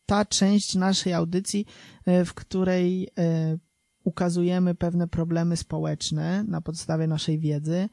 ta 0.07 0.25
część 0.25 0.75
naszej 0.75 1.13
audycji, 1.13 1.67
y, 2.09 2.25
w 2.25 2.35
której 2.35 3.05
y, 3.05 3.59
ukazujemy 4.05 4.75
pewne 4.75 5.09
problemy 5.09 5.57
społeczne 5.57 6.45
na 6.45 6.61
podstawie 6.61 7.07
naszej 7.07 7.39
wiedzy. 7.39 7.89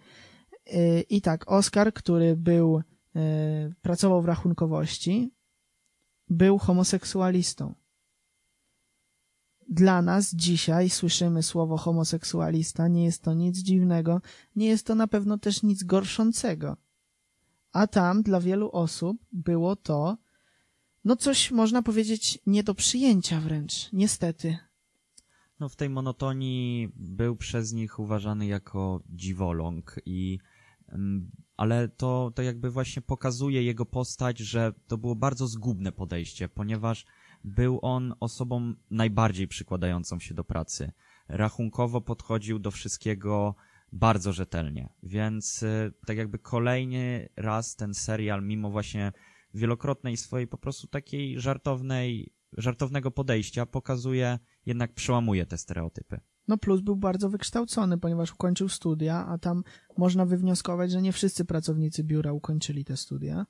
I 1.10 1.22
tak, 1.22 1.52
Oscar, 1.52 1.94
który 1.94 2.36
był 2.36 2.82
pracował 3.82 4.22
w 4.22 4.26
rachunkowości, 4.26 5.32
był 6.30 6.58
homoseksualistą. 6.58 7.76
Dla 9.70 10.02
nas 10.02 10.36
dzisiaj 10.36 10.90
słyszymy 10.90 11.44
słowo 11.44 11.78
homoseksualista, 11.78 12.88
nie 12.88 13.04
jest 13.04 13.24
to 13.24 13.34
nic 13.34 13.58
dziwnego, 13.58 14.22
nie 14.56 14.68
jest 14.68 14.88
to 14.88 14.96
na 14.96 15.08
pewno 15.08 15.38
też 15.38 15.64
nic 15.64 15.84
gorszącego. 15.84 16.78
A 17.72 17.88
tam 17.88 18.24
dla 18.24 18.40
wielu 18.40 18.72
osób 18.72 19.18
było 19.32 19.76
to, 19.76 20.18
no 21.06 21.16
coś 21.16 21.52
można 21.52 21.84
powiedzieć 21.84 22.40
nie 22.46 22.64
do 22.64 22.76
przyjęcia 22.76 23.40
wręcz, 23.40 23.90
niestety. 23.94 24.58
No 25.60 25.70
w 25.70 25.76
tej 25.76 25.90
monotonii 25.90 26.90
był 26.96 27.36
przez 27.36 27.74
nich 27.74 28.00
uważany 28.00 28.46
jako 28.46 29.02
dziwoląg 29.10 30.00
i 30.06 30.40
ale 31.58 31.90
to, 31.90 32.32
to 32.36 32.42
jakby 32.42 32.72
właśnie 32.72 33.02
pokazuje 33.02 33.64
jego 33.64 33.86
postać, 33.86 34.40
że 34.40 34.74
to 34.88 34.98
było 34.98 35.16
bardzo 35.16 35.48
zgubne 35.48 35.92
podejście, 35.92 36.50
ponieważ 36.50 37.06
był 37.44 37.80
on 37.82 38.14
osobą 38.20 38.74
najbardziej 38.92 39.48
przykładającą 39.48 40.20
się 40.20 40.34
do 40.34 40.44
pracy. 40.44 40.92
Rachunkowo 41.28 42.02
podchodził 42.02 42.60
do 42.60 42.72
wszystkiego 42.72 43.56
bardzo 43.92 44.34
rzetelnie, 44.34 44.90
więc 45.04 45.64
y, 45.64 45.94
tak 46.06 46.18
jakby 46.18 46.40
kolejny 46.40 47.30
raz 47.36 47.76
ten 47.76 47.94
serial, 47.94 48.44
mimo 48.44 48.70
właśnie 48.70 49.12
wielokrotnej 49.54 50.18
swojej 50.18 50.48
po 50.48 50.58
prostu 50.58 50.88
takiej 50.88 51.40
żartownej, 51.40 52.34
żartownego 52.58 53.12
podejścia, 53.12 53.66
pokazuje, 53.66 54.40
jednak 54.66 54.94
przełamuje 54.94 55.46
te 55.46 55.58
stereotypy. 55.58 56.20
No 56.48 56.58
plus 56.58 56.82
był 56.82 56.96
bardzo 56.96 57.30
wykształcony, 57.30 57.98
ponieważ 57.98 58.34
ukończył 58.34 58.70
studia, 58.70 59.26
a 59.28 59.38
tam 59.38 59.64
można 59.98 60.26
wywnioskować, 60.26 60.92
że 60.92 61.02
nie 61.02 61.12
wszyscy 61.12 61.46
pracownicy 61.46 62.04
biura 62.04 62.34
ukończyli 62.34 62.86
te 62.86 62.98
studia. 62.98 63.46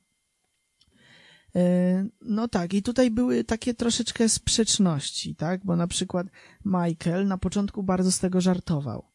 E, 1.58 2.08
no 2.22 2.48
tak, 2.48 2.74
i 2.74 2.84
tutaj 2.84 3.12
były 3.12 3.44
takie 3.44 3.74
troszeczkę 3.74 4.30
sprzeczności, 4.30 5.36
tak? 5.36 5.66
Bo 5.66 5.76
na 5.76 5.88
przykład 5.88 6.28
Michael 6.66 7.28
na 7.28 7.38
początku 7.38 7.84
bardzo 7.84 8.12
z 8.12 8.20
tego 8.20 8.42
żartował. 8.42 9.06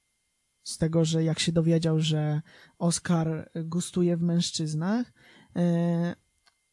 Z 0.62 0.78
tego, 0.78 1.04
że 1.04 1.24
jak 1.24 1.38
się 1.38 1.52
dowiedział, 1.52 2.00
że 2.00 2.42
Oscar 2.78 3.50
gustuje 3.64 4.16
w 4.16 4.22
mężczyznach, 4.22 5.12
e, 5.56 6.16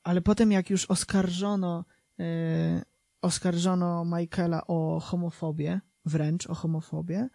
ale 0.04 0.22
potem 0.22 0.52
jak 0.52 0.70
już 0.70 0.86
oskarżono, 0.86 1.86
e, 2.20 2.82
oskarżono 3.22 4.06
Michaela 4.06 4.68
o 4.68 5.00
homofobię, 5.00 5.82
wręcz 6.06 6.48
o 6.48 6.56
homofobię, 6.56 7.30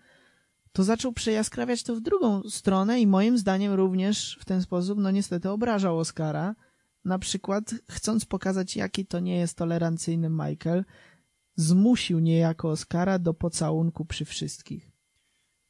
to 0.73 0.85
zaczął 0.85 1.13
przejaskrawiać 1.13 1.83
to 1.83 1.95
w 1.97 2.01
drugą 2.01 2.43
stronę 2.43 3.01
i 3.01 3.07
moim 3.07 3.39
zdaniem 3.39 3.73
również 3.73 4.39
w 4.41 4.45
ten 4.45 4.63
sposób, 4.63 4.99
no 4.99 5.11
niestety, 5.11 5.51
obrażał 5.51 5.99
Oscara. 5.99 6.55
Na 7.05 7.19
przykład, 7.19 7.75
chcąc 7.91 8.25
pokazać, 8.25 8.77
jaki 8.77 9.07
to 9.07 9.21
nie 9.21 9.37
jest 9.37 9.57
tolerancyjny 9.57 10.31
Michael, 10.31 10.85
zmusił 11.57 12.19
niejako 12.19 12.71
Oscara 12.71 13.19
do 13.19 13.35
pocałunku 13.35 14.05
przy 14.05 14.25
wszystkich. 14.25 14.91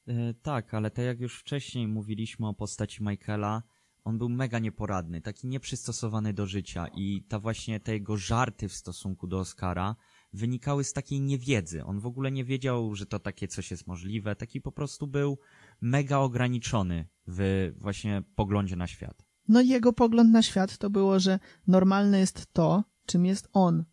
E, 0.06 0.34
tak, 0.34 0.74
ale 0.74 0.90
tak 0.90 1.04
jak 1.04 1.20
już 1.20 1.40
wcześniej 1.40 1.88
mówiliśmy 1.88 2.48
o 2.48 2.54
postaci 2.54 3.02
Michaela, 3.02 3.62
on 4.04 4.18
był 4.18 4.28
mega 4.28 4.58
nieporadny, 4.58 5.20
taki 5.20 5.46
nieprzystosowany 5.46 6.32
do 6.32 6.46
życia 6.46 6.86
i 6.94 7.22
ta 7.28 7.38
właśnie 7.38 7.80
te 7.80 7.92
jego 7.92 8.16
żarty 8.16 8.68
w 8.68 8.74
stosunku 8.74 9.26
do 9.26 9.38
Oscara 9.38 9.96
wynikały 10.32 10.84
z 10.84 10.92
takiej 10.92 11.20
niewiedzy. 11.20 11.84
On 11.84 12.00
w 12.00 12.06
ogóle 12.06 12.32
nie 12.32 12.44
wiedział, 12.44 12.94
że 12.94 13.06
to 13.06 13.18
takie 13.18 13.48
coś 13.48 13.70
jest 13.70 13.86
możliwe. 13.86 14.36
Taki 14.36 14.60
po 14.60 14.72
prostu 14.72 15.06
był 15.06 15.38
mega 15.80 16.18
ograniczony 16.18 17.08
w 17.26 17.72
właśnie 17.78 18.22
poglądzie 18.34 18.76
na 18.76 18.86
świat. 18.86 19.33
No 19.48 19.60
jego 19.60 19.92
pogląd 19.92 20.30
na 20.30 20.42
świat 20.42 20.78
to 20.78 20.90
było, 20.90 21.20
że 21.20 21.38
normalne 21.66 22.18
jest 22.18 22.46
to, 22.52 22.84
czym 23.06 23.26
jest 23.26 23.48
on. 23.52 23.84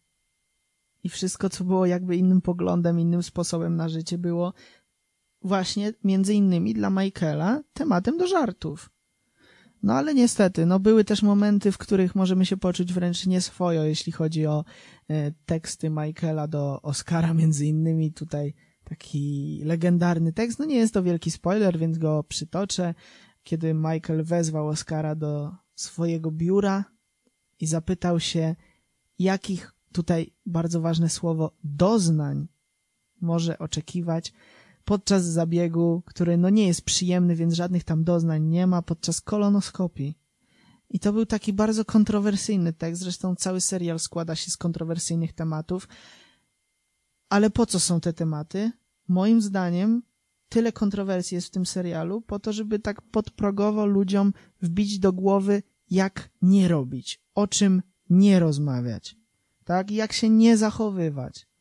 I 1.04 1.10
wszystko, 1.10 1.49
co 1.49 1.64
było 1.64 1.86
jakby 1.86 2.16
innym 2.16 2.41
poglądem, 2.41 2.99
innym 2.99 3.24
sposobem 3.24 3.76
na 3.76 3.89
życie, 3.89 4.18
było 4.18 4.54
właśnie 5.41 5.93
między 6.04 6.34
innymi 6.34 6.74
dla 6.74 6.89
Michaela 6.89 7.64
tematem 7.74 8.18
do 8.18 8.28
żartów. 8.28 8.89
No 9.84 9.93
ale 9.93 10.14
niestety, 10.14 10.66
no 10.66 10.80
były 10.80 11.04
też 11.04 11.24
momenty, 11.24 11.72
w 11.72 11.78
których 11.78 12.16
możemy 12.16 12.45
się 12.45 12.58
poczuć 12.58 12.93
wręcz 12.93 13.26
nieswojo, 13.26 13.84
jeśli 13.84 14.12
chodzi 14.12 14.45
o 14.45 14.66
e, 15.10 15.32
teksty 15.45 15.89
Michaela 15.89 16.47
do 16.47 16.82
Oscara, 16.82 17.34
między 17.41 17.66
innymi 17.66 18.14
tutaj 18.14 18.54
taki 18.84 19.62
legendarny 19.66 20.34
tekst. 20.34 20.60
No 20.60 20.66
nie 20.66 20.76
jest 20.76 20.93
to 20.93 21.04
wielki 21.04 21.32
spoiler, 21.32 21.80
więc 21.80 21.97
go 21.97 22.24
przytoczę. 22.24 22.93
Kiedy 23.44 23.74
Michael 23.74 24.24
wezwał 24.24 24.68
Oscara 24.68 25.16
do 25.16 25.56
swojego 25.76 26.32
biura 26.32 26.86
i 27.60 27.68
zapytał 27.68 28.20
się, 28.20 28.56
jakich 29.20 29.74
tutaj 29.92 30.34
bardzo 30.46 30.82
ważne 30.82 31.10
słowo 31.10 31.52
doznań 31.64 32.48
może 33.22 33.60
oczekiwać 33.60 34.34
podczas 34.86 35.26
zabiegu, 35.26 36.04
który 36.06 36.38
no 36.38 36.50
nie 36.50 36.68
jest 36.68 36.82
przyjemny, 36.82 37.36
więc 37.36 37.54
żadnych 37.54 37.84
tam 37.84 38.04
doznań 38.04 38.44
nie 38.44 38.68
ma, 38.68 38.82
podczas 38.82 39.22
kolonoskopii. 39.22 40.18
I 40.89 41.00
to 41.00 41.14
był 41.14 41.26
taki 41.26 41.54
bardzo 41.54 41.86
kontrowersyjny 41.86 42.74
tekst, 42.74 43.02
zresztą 43.02 43.36
cały 43.36 43.62
serial 43.62 44.00
składa 44.00 44.36
się 44.36 44.52
z 44.52 44.58
kontrowersyjnych 44.58 45.34
tematów. 45.34 45.88
Ale 47.30 47.50
po 47.50 47.66
co 47.66 47.80
są 47.80 48.02
te 48.02 48.14
tematy? 48.14 48.72
Moim 49.08 49.42
zdaniem 49.42 50.04
tyle 50.52 50.72
kontrowersji 50.72 51.36
jest 51.36 51.47
w 51.47 51.52
tym 51.52 51.66
serialu, 51.66 52.22
po 52.22 52.39
to, 52.39 52.54
żeby 52.54 52.80
tak 52.80 53.02
podprogowo 53.02 53.86
ludziom 53.86 54.34
wbić 54.62 54.99
do 54.99 55.14
głowy, 55.14 55.64
jak 55.89 56.30
nie 56.41 56.68
robić, 56.68 57.20
o 57.36 57.47
czym 57.47 57.82
nie 58.10 58.39
rozmawiać, 58.39 59.16
tak? 59.66 59.91
Jak 59.91 60.14
się 60.14 60.30
nie 60.30 60.58
zachowywać 60.58 61.52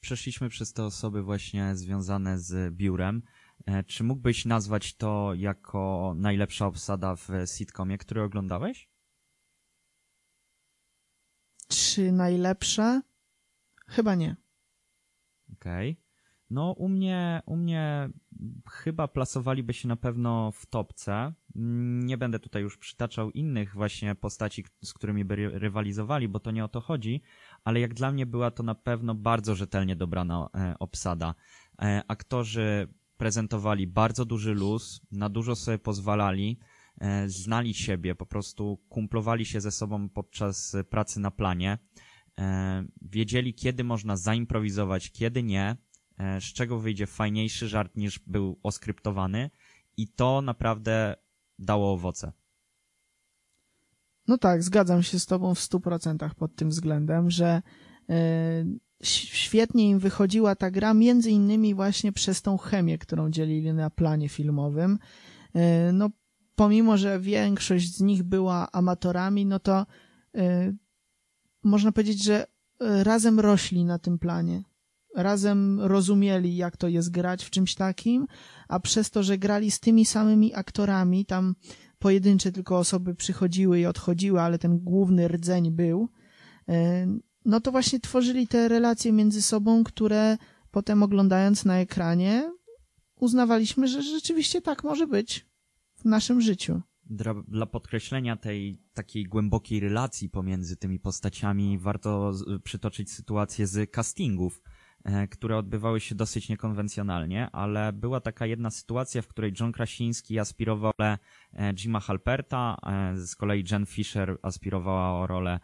przeszliśmy 0.00 0.48
przez 0.48 0.72
te 0.72 0.84
osoby 0.84 1.22
właśnie 1.22 1.76
związane 1.76 2.38
z 2.38 2.74
biurem. 2.74 3.22
E, 3.66 3.84
czy 3.84 4.04
mógłbyś 4.04 4.44
nazwać 4.44 4.94
to 4.94 5.34
jako 5.34 6.14
najlepsza 6.16 6.66
obsada 6.66 7.16
w 7.16 7.28
sitcomie, 7.56 7.98
który 7.98 8.22
oglądałeś? 8.22 8.88
Czy 11.68 12.12
najlepsza? 12.12 13.02
Chyba 13.86 14.14
nie. 14.14 14.36
Okej. 15.52 15.90
Okay. 15.90 16.09
No, 16.50 16.72
u 16.72 16.88
mnie, 16.88 17.42
u 17.46 17.56
mnie 17.56 18.10
chyba 18.70 19.08
plasowaliby 19.08 19.72
się 19.72 19.88
na 19.88 19.96
pewno 19.96 20.52
w 20.52 20.66
topce. 20.66 21.32
Nie 22.04 22.18
będę 22.18 22.38
tutaj 22.38 22.62
już 22.62 22.78
przytaczał 22.78 23.30
innych 23.30 23.74
właśnie 23.74 24.14
postaci, 24.14 24.64
z 24.84 24.92
którymi 24.92 25.24
by 25.24 25.36
rywalizowali, 25.58 26.28
bo 26.28 26.40
to 26.40 26.50
nie 26.50 26.64
o 26.64 26.68
to 26.68 26.80
chodzi, 26.80 27.22
ale 27.64 27.80
jak 27.80 27.94
dla 27.94 28.12
mnie 28.12 28.26
była 28.26 28.50
to 28.50 28.62
na 28.62 28.74
pewno 28.74 29.14
bardzo 29.14 29.54
rzetelnie 29.54 29.96
dobrana 29.96 30.48
e, 30.54 30.74
obsada. 30.78 31.34
E, 31.82 32.02
aktorzy 32.08 32.88
prezentowali 33.16 33.86
bardzo 33.86 34.24
duży 34.24 34.54
luz, 34.54 35.00
na 35.12 35.28
dużo 35.28 35.56
sobie 35.56 35.78
pozwalali, 35.78 36.58
e, 37.00 37.28
znali 37.28 37.74
siebie, 37.74 38.14
po 38.14 38.26
prostu 38.26 38.78
kumplowali 38.88 39.46
się 39.46 39.60
ze 39.60 39.70
sobą 39.70 40.08
podczas 40.08 40.76
pracy 40.90 41.20
na 41.20 41.30
planie, 41.30 41.78
wiedzieli 43.02 43.54
kiedy 43.54 43.84
można 43.84 44.16
zaimprowizować, 44.16 45.10
kiedy 45.12 45.42
nie, 45.42 45.76
z 46.40 46.44
czego 46.44 46.78
wyjdzie 46.78 47.06
fajniejszy 47.06 47.68
żart 47.68 47.96
niż 47.96 48.18
był 48.18 48.58
oskryptowany 48.62 49.50
i 49.96 50.08
to 50.08 50.42
naprawdę 50.42 51.16
dało 51.58 51.92
owoce. 51.92 52.32
No 54.28 54.38
tak, 54.38 54.62
zgadzam 54.62 55.02
się 55.02 55.18
z 55.18 55.26
Tobą 55.26 55.54
w 55.54 55.60
stu 55.60 55.80
procentach 55.80 56.34
pod 56.34 56.56
tym 56.56 56.68
względem, 56.68 57.30
że 57.30 57.62
yy, 58.08 58.16
świetnie 59.02 59.90
im 59.90 59.98
wychodziła 59.98 60.54
ta 60.54 60.70
gra, 60.70 60.94
między 60.94 61.30
innymi 61.30 61.74
właśnie 61.74 62.12
przez 62.12 62.42
tą 62.42 62.58
chemię, 62.58 62.98
którą 62.98 63.30
dzielili 63.30 63.72
na 63.72 63.90
planie 63.90 64.28
filmowym. 64.28 64.98
Yy, 65.54 65.62
no, 65.92 66.10
pomimo, 66.54 66.96
że 66.96 67.20
większość 67.20 67.96
z 67.96 68.00
nich 68.00 68.22
była 68.22 68.72
amatorami, 68.72 69.46
no 69.46 69.58
to 69.58 69.86
yy, 70.34 70.76
można 71.62 71.92
powiedzieć, 71.92 72.24
że 72.24 72.46
razem 72.80 73.40
rośli 73.40 73.84
na 73.84 73.98
tym 73.98 74.18
planie. 74.18 74.62
Razem 75.16 75.80
rozumieli, 75.80 76.56
jak 76.56 76.76
to 76.76 76.88
jest 76.88 77.10
grać 77.10 77.44
w 77.44 77.50
czymś 77.50 77.74
takim, 77.74 78.26
a 78.68 78.80
przez 78.80 79.10
to, 79.10 79.22
że 79.22 79.38
grali 79.38 79.70
z 79.70 79.80
tymi 79.80 80.04
samymi 80.04 80.54
aktorami, 80.54 81.26
tam 81.26 81.54
pojedyncze 81.98 82.52
tylko 82.52 82.78
osoby 82.78 83.14
przychodziły 83.14 83.80
i 83.80 83.86
odchodziły, 83.86 84.40
ale 84.40 84.58
ten 84.58 84.78
główny 84.78 85.28
rdzeń 85.28 85.70
był, 85.70 86.08
e, 86.68 87.06
no 87.44 87.60
to 87.60 87.70
właśnie 87.70 88.00
tworzyli 88.00 88.46
te 88.46 88.68
relacje 88.68 89.12
między 89.12 89.42
sobą, 89.42 89.84
które 89.84 90.38
potem 90.70 91.02
oglądając 91.02 91.64
na 91.64 91.78
ekranie 91.78 92.52
uznawaliśmy, 93.16 93.88
że 93.88 94.02
rzeczywiście 94.02 94.62
tak 94.62 94.84
może 94.84 95.06
być 95.06 95.46
w 95.96 96.04
naszym 96.04 96.40
życiu. 96.40 96.82
Dla, 97.04 97.34
dla 97.48 97.66
podkreślenia 97.66 98.36
tej 98.36 98.82
takiej 98.94 99.24
głębokiej 99.24 99.80
relacji 99.80 100.28
pomiędzy 100.28 100.76
tymi 100.76 100.98
postaciami 100.98 101.78
warto 101.78 102.32
przytoczyć 102.64 103.12
sytuację 103.12 103.66
z 103.66 103.90
castingów 103.90 104.62
które 105.30 105.56
odbywały 105.56 106.00
się 106.00 106.14
dosyć 106.14 106.48
niekonwencjonalnie, 106.48 107.50
ale 107.50 107.92
była 107.92 108.20
taka 108.20 108.46
jedna 108.46 108.70
sytuacja, 108.70 109.22
w 109.22 109.28
której 109.28 109.52
John 109.60 109.72
Krasiński 109.72 110.38
aspirował 110.38 110.92
rolę 110.98 111.18
e, 111.52 111.74
Jima 111.74 112.00
Halperta, 112.00 112.76
e, 112.82 113.16
z 113.16 113.36
kolei 113.36 113.64
Jen 113.70 113.86
Fisher 113.86 114.38
aspirowała 114.42 115.20
o 115.20 115.26
rolę 115.26 115.60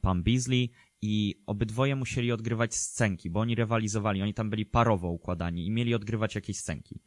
Pam 0.00 0.22
Beasley 0.22 0.70
i 1.02 1.42
obydwoje 1.46 1.96
musieli 1.96 2.32
odgrywać 2.32 2.74
scenki, 2.74 3.30
bo 3.30 3.40
oni 3.40 3.54
rywalizowali, 3.54 4.22
oni 4.22 4.34
tam 4.34 4.50
byli 4.50 4.66
parowo 4.66 5.08
układani 5.08 5.66
i 5.66 5.70
mieli 5.70 5.94
odgrywać 5.94 6.34
jakieś 6.34 6.58
scenki. 6.58 7.00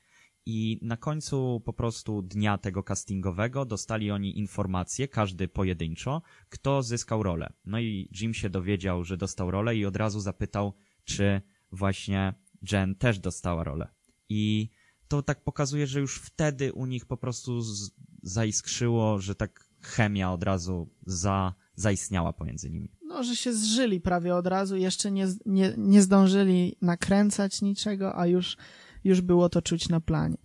I 0.45 0.79
na 0.81 0.97
końcu 0.97 1.61
po 1.65 1.73
prostu 1.73 2.21
dnia 2.21 2.57
tego 2.57 2.83
castingowego 2.83 3.65
dostali 3.65 4.11
oni 4.11 4.39
informację, 4.39 5.07
każdy 5.07 5.47
pojedynczo, 5.47 6.21
kto 6.49 6.83
zyskał 6.83 7.23
rolę. 7.23 7.53
No 7.65 7.79
i 7.79 8.09
Jim 8.21 8.33
się 8.33 8.49
dowiedział, 8.49 9.03
że 9.03 9.17
dostał 9.17 9.51
rolę 9.51 9.75
i 9.75 9.85
od 9.85 9.95
razu 9.95 10.19
zapytał, 10.19 10.73
czy 11.03 11.41
właśnie 11.71 12.33
Jen 12.71 12.95
też 12.95 13.19
dostała 13.19 13.63
rolę. 13.63 13.87
I 14.29 14.69
to 15.07 15.21
tak 15.21 15.43
pokazuje, 15.43 15.87
że 15.87 15.99
już 15.99 16.19
wtedy 16.19 16.73
u 16.73 16.85
nich 16.85 17.05
po 17.05 17.17
prostu 17.17 17.61
z, 17.61 17.91
zaiskrzyło, 18.23 19.19
że 19.19 19.35
tak 19.35 19.69
chemia 19.81 20.31
od 20.31 20.43
razu 20.43 20.89
za, 21.05 21.53
zaistniała 21.75 22.33
pomiędzy 22.33 22.69
nimi. 22.69 22.91
No, 23.05 23.23
że 23.23 23.35
się 23.35 23.53
zżyli 23.53 24.01
prawie 24.01 24.35
od 24.35 24.47
razu, 24.47 24.77
jeszcze 24.77 25.11
nie, 25.11 25.27
nie, 25.45 25.73
nie 25.77 26.01
zdążyli 26.01 26.75
nakręcać 26.81 27.61
niczego, 27.61 28.17
a 28.19 28.27
już, 28.27 28.57
już 29.03 29.21
było 29.21 29.49
to 29.49 29.61
czuć 29.61 29.89
na 29.89 29.99
planie. 29.99 30.37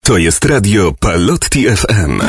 To 0.00 0.18
jest 0.18 0.44
radio 0.44 0.92
Palotti 0.92 1.64
FM. 1.64 2.20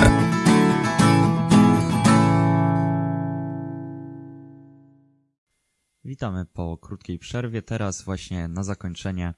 Witamy 6.15 6.45
po 6.45 6.77
krótkiej 6.77 7.19
przerwie. 7.19 7.61
Teraz 7.61 8.01
właśnie 8.01 8.47
na 8.47 8.63
zakończenie 8.63 9.33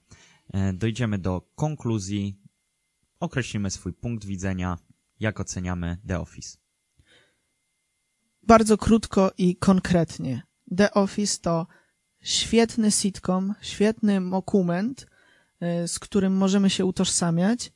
e, 0.53 0.73
dojdziemy 0.73 1.17
do 1.17 1.41
konkluzji. 1.55 2.41
Określimy 3.19 3.69
swój 3.69 3.93
punkt 3.93 4.25
widzenia, 4.25 4.77
jak 5.19 5.39
oceniamy 5.39 5.97
The 6.07 6.19
Office. 6.19 6.57
Bardzo 8.43 8.77
krótko 8.77 9.31
i 9.37 9.55
konkretnie. 9.55 10.41
The 10.77 10.93
Office 10.93 11.39
to 11.41 11.67
świetny 12.21 12.91
sitcom, 12.91 13.53
świetny 13.61 14.29
dokument, 14.29 15.07
e, 15.59 15.87
z 15.87 15.99
którym 15.99 16.33
możemy 16.33 16.69
się 16.69 16.85
utożsamiać. 16.85 17.73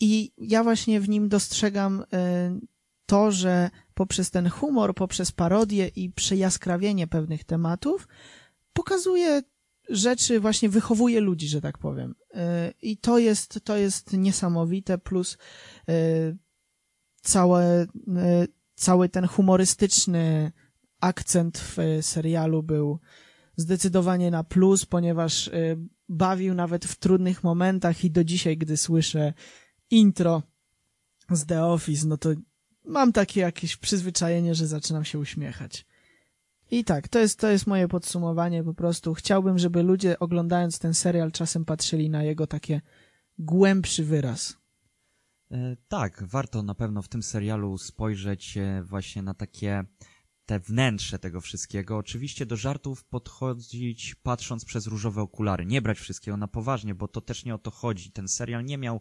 I 0.00 0.32
ja 0.38 0.64
właśnie 0.64 1.00
w 1.00 1.08
nim 1.08 1.28
dostrzegam 1.28 2.04
e, 2.12 2.58
to, 3.06 3.32
że 3.32 3.70
poprzez 3.98 4.30
ten 4.30 4.48
humor, 4.48 4.94
poprzez 4.94 5.32
parodię 5.32 5.88
i 5.88 6.10
przejaskrawienie 6.10 7.06
pewnych 7.06 7.44
tematów 7.44 8.08
pokazuje 8.72 9.42
rzeczy, 9.88 10.40
właśnie 10.40 10.68
wychowuje 10.68 11.20
ludzi, 11.20 11.48
że 11.48 11.60
tak 11.60 11.78
powiem. 11.78 12.14
Y, 12.34 12.38
I 12.82 12.96
to 12.96 13.18
jest, 13.18 13.60
to 13.64 13.76
jest 13.76 14.12
niesamowite, 14.12 14.98
plus 14.98 15.38
y, 15.88 16.36
całe, 17.22 17.82
y, 17.82 17.88
cały 18.74 19.08
ten 19.08 19.26
humorystyczny 19.26 20.52
akcent 21.00 21.58
w 21.58 21.76
serialu 22.00 22.62
był 22.62 22.98
zdecydowanie 23.56 24.30
na 24.30 24.44
plus, 24.44 24.86
ponieważ 24.86 25.50
bawił 26.08 26.54
nawet 26.54 26.84
w 26.84 26.96
trudnych 26.96 27.44
momentach 27.44 28.04
i 28.04 28.10
do 28.10 28.24
dzisiaj, 28.24 28.58
gdy 28.58 28.76
słyszę 28.76 29.32
intro 29.90 30.42
z 31.30 31.46
The 31.46 31.64
Office, 31.64 32.06
no 32.06 32.16
to 32.16 32.30
mam 32.88 33.12
takie 33.12 33.40
jakieś 33.40 33.76
przyzwyczajenie, 33.76 34.54
że 34.54 34.66
zaczynam 34.66 35.04
się 35.04 35.18
uśmiechać. 35.18 35.86
I 36.70 36.84
tak, 36.84 37.08
to 37.08 37.18
jest, 37.18 37.40
to 37.40 37.48
jest 37.48 37.66
moje 37.66 37.88
podsumowanie 37.88 38.64
po 38.64 38.74
prostu. 38.74 39.14
Chciałbym, 39.14 39.58
żeby 39.58 39.82
ludzie 39.82 40.18
oglądając 40.18 40.78
ten 40.78 40.94
serial 40.94 41.32
czasem 41.32 41.64
patrzyli 41.64 42.10
na 42.10 42.22
jego 42.22 42.46
takie 42.46 42.80
głębszy 43.38 44.04
wyraz. 44.04 44.56
E, 45.50 45.76
tak, 45.88 46.24
warto 46.26 46.62
na 46.62 46.74
pewno 46.74 47.02
w 47.02 47.08
tym 47.08 47.22
serialu 47.22 47.78
spojrzeć 47.78 48.56
e, 48.56 48.82
właśnie 48.82 49.22
na 49.22 49.34
takie 49.34 49.84
te 50.48 50.60
wnętrze 50.60 51.18
tego 51.18 51.40
wszystkiego. 51.40 51.96
Oczywiście 51.96 52.46
do 52.46 52.56
żartów 52.56 53.04
podchodzić 53.04 54.14
patrząc 54.14 54.64
przez 54.64 54.86
różowe 54.86 55.22
okulary. 55.22 55.66
Nie 55.66 55.82
brać 55.82 55.98
wszystkiego 55.98 56.36
na 56.36 56.48
poważnie, 56.48 56.94
bo 56.94 57.08
to 57.08 57.20
też 57.20 57.44
nie 57.44 57.54
o 57.54 57.58
to 57.58 57.70
chodzi. 57.70 58.12
Ten 58.12 58.28
serial 58.28 58.64
nie 58.64 58.78
miał 58.78 59.00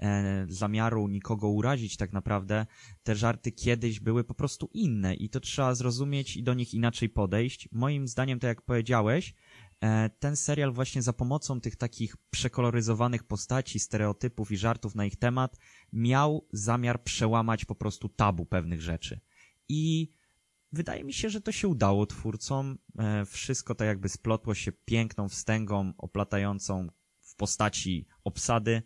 e, 0.00 0.46
zamiaru 0.48 1.08
nikogo 1.08 1.48
urazić 1.48 1.96
tak 1.96 2.12
naprawdę. 2.12 2.66
Te 3.02 3.16
żarty 3.16 3.52
kiedyś 3.52 4.00
były 4.00 4.24
po 4.24 4.34
prostu 4.34 4.70
inne 4.72 5.14
i 5.14 5.30
to 5.30 5.40
trzeba 5.40 5.74
zrozumieć 5.74 6.36
i 6.36 6.42
do 6.42 6.54
nich 6.54 6.74
inaczej 6.74 7.08
podejść. 7.08 7.68
Moim 7.72 8.08
zdaniem, 8.08 8.38
tak 8.38 8.48
jak 8.48 8.62
powiedziałeś, 8.62 9.34
e, 9.80 10.10
ten 10.10 10.36
serial 10.36 10.72
właśnie 10.72 11.02
za 11.02 11.12
pomocą 11.12 11.60
tych 11.60 11.76
takich 11.76 12.16
przekoloryzowanych 12.30 13.24
postaci, 13.24 13.80
stereotypów 13.80 14.50
i 14.50 14.56
żartów 14.56 14.94
na 14.94 15.06
ich 15.06 15.16
temat 15.16 15.58
miał 15.92 16.46
zamiar 16.52 17.02
przełamać 17.02 17.64
po 17.64 17.74
prostu 17.74 18.08
tabu 18.08 18.46
pewnych 18.46 18.82
rzeczy. 18.82 19.20
I 19.68 20.17
Wydaje 20.72 21.04
mi 21.04 21.12
się, 21.12 21.30
że 21.30 21.40
to 21.40 21.52
się 21.52 21.68
udało 21.68 22.06
twórcom. 22.06 22.78
E, 22.98 23.24
wszystko 23.24 23.74
to 23.74 23.84
jakby 23.84 24.08
splotło 24.08 24.54
się 24.54 24.72
piękną 24.72 25.28
wstęgą 25.28 25.92
oplatającą 25.98 26.88
w 27.20 27.36
postaci 27.36 28.06
obsady. 28.24 28.82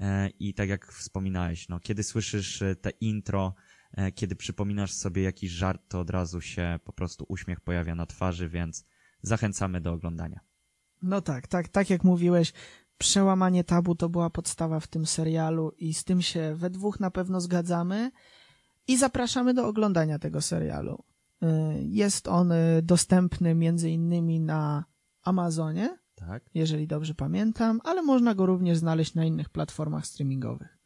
E, 0.00 0.28
I 0.28 0.54
tak 0.54 0.68
jak 0.68 0.92
wspominałeś, 0.92 1.68
no, 1.68 1.80
kiedy 1.80 2.02
słyszysz 2.02 2.62
e, 2.62 2.76
te 2.76 2.90
intro, 2.90 3.54
kiedy 4.14 4.36
przypominasz 4.36 4.92
sobie 4.92 5.22
jakiś 5.22 5.50
żart, 5.50 5.82
to 5.88 6.00
od 6.00 6.10
razu 6.10 6.40
się 6.40 6.78
po 6.84 6.92
prostu 6.92 7.24
uśmiech 7.28 7.60
pojawia 7.60 7.94
na 7.94 8.06
twarzy, 8.06 8.48
więc 8.48 8.84
zachęcamy 9.22 9.80
do 9.80 9.92
oglądania. 9.92 10.40
No 11.02 11.20
tak, 11.20 11.46
tak, 11.46 11.68
tak 11.68 11.90
jak 11.90 12.04
mówiłeś, 12.04 12.52
przełamanie 12.98 13.64
tabu 13.64 13.94
to 13.94 14.08
była 14.08 14.30
podstawa 14.30 14.80
w 14.80 14.86
tym 14.86 15.06
serialu 15.06 15.70
i 15.70 15.94
z 15.94 16.04
tym 16.04 16.22
się 16.22 16.54
we 16.54 16.70
dwóch 16.70 17.00
na 17.00 17.10
pewno 17.10 17.40
zgadzamy 17.40 18.10
i 18.88 18.96
zapraszamy 18.96 19.54
do 19.54 19.66
oglądania 19.66 20.18
tego 20.18 20.40
serialu. 20.40 21.04
Y, 21.42 21.46
jest 21.82 22.28
on 22.28 22.52
y, 22.52 22.82
dostępny 22.82 23.54
między 23.54 23.90
innymi 23.90 24.40
na 24.40 24.84
Amazonie, 25.22 25.98
tak. 26.14 26.50
jeżeli 26.54 26.86
dobrze 26.86 27.14
pamiętam, 27.14 27.80
ale 27.84 28.02
można 28.02 28.34
go 28.34 28.46
również 28.46 28.78
znaleźć 28.78 29.14
na 29.14 29.24
innych 29.24 29.48
platformach 29.48 30.06
streamingowych. 30.06 30.78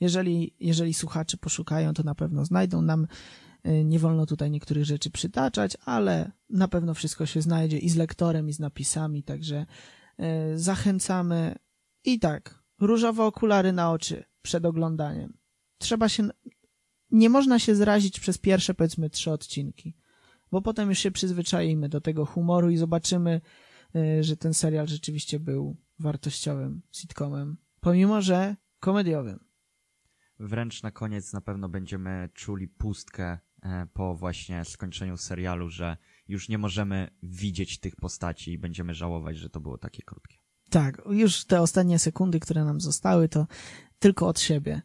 Jeżeli, 0.00 0.56
jeżeli 0.60 0.94
słuchacze 0.94 1.36
poszukają, 1.36 1.94
to 1.94 2.02
na 2.02 2.14
pewno 2.14 2.44
znajdą 2.44 2.82
nam. 2.82 3.06
Y, 3.66 3.84
nie 3.84 3.98
wolno 3.98 4.26
tutaj 4.26 4.50
niektórych 4.50 4.84
rzeczy 4.84 5.10
przytaczać, 5.10 5.76
ale 5.84 6.32
na 6.50 6.68
pewno 6.68 6.94
wszystko 6.94 7.26
się 7.26 7.42
znajdzie 7.42 7.78
i 7.78 7.88
z 7.88 7.96
lektorem, 7.96 8.48
i 8.48 8.52
z 8.52 8.58
napisami, 8.58 9.22
także 9.22 9.66
zachęcamy 10.54 11.54
i 12.04 12.18
tak, 12.18 12.62
różowe 12.80 13.24
okulary 13.24 13.72
na 13.72 13.92
oczy 13.92 14.24
przed 14.42 14.66
oglądaniem. 14.66 15.38
Trzeba 15.78 16.08
się, 16.08 16.28
nie 17.12 17.30
można 17.30 17.58
się 17.58 17.74
zrazić 17.74 18.20
przez 18.20 18.38
pierwsze, 18.38 18.74
powiedzmy, 18.74 19.10
trzy 19.10 19.30
odcinki, 19.30 19.96
bo 20.50 20.62
potem 20.62 20.88
już 20.88 20.98
się 20.98 21.10
przyzwyczaimy 21.10 21.88
do 21.88 22.00
tego 22.00 22.26
humoru 22.26 22.70
i 22.70 22.76
zobaczymy, 22.76 23.40
e, 23.94 24.24
że 24.24 24.36
ten 24.36 24.54
serial 24.54 24.88
rzeczywiście 24.88 25.40
był 25.40 25.76
wartościowym 25.98 26.82
sitcomem, 26.92 27.56
pomimo, 27.80 28.22
że 28.22 28.56
komediowym. 28.80 29.50
Wręcz 30.38 30.82
na 30.82 30.90
koniec 30.90 31.32
na 31.32 31.40
pewno 31.40 31.68
będziemy 31.68 32.28
czuli 32.34 32.68
pustkę 32.68 33.38
e, 33.62 33.86
po 33.92 34.14
właśnie 34.14 34.64
skończeniu 34.64 35.16
serialu, 35.16 35.68
że 35.68 35.96
już 36.28 36.48
nie 36.48 36.58
możemy 36.58 37.10
widzieć 37.22 37.78
tych 37.78 37.96
postaci 37.96 38.52
i 38.52 38.58
będziemy 38.58 38.94
żałować, 38.94 39.36
że 39.38 39.50
to 39.50 39.60
było 39.60 39.78
takie 39.78 40.02
krótkie. 40.02 40.36
Tak, 40.70 41.02
już 41.10 41.44
te 41.44 41.60
ostatnie 41.60 41.98
sekundy, 41.98 42.40
które 42.40 42.64
nam 42.64 42.80
zostały, 42.80 43.28
to 43.28 43.46
tylko 43.98 44.28
od 44.28 44.40
siebie. 44.40 44.82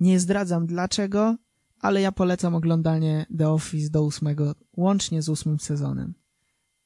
Nie 0.00 0.20
zdradzam 0.20 0.66
dlaczego, 0.66 1.36
ale 1.80 2.00
ja 2.00 2.12
polecam 2.12 2.54
oglądanie 2.54 3.26
The 3.38 3.48
Office 3.48 3.90
do 3.90 4.02
ósmego, 4.02 4.54
łącznie 4.76 5.22
z 5.22 5.28
ósmym 5.28 5.60
sezonem. 5.60 6.14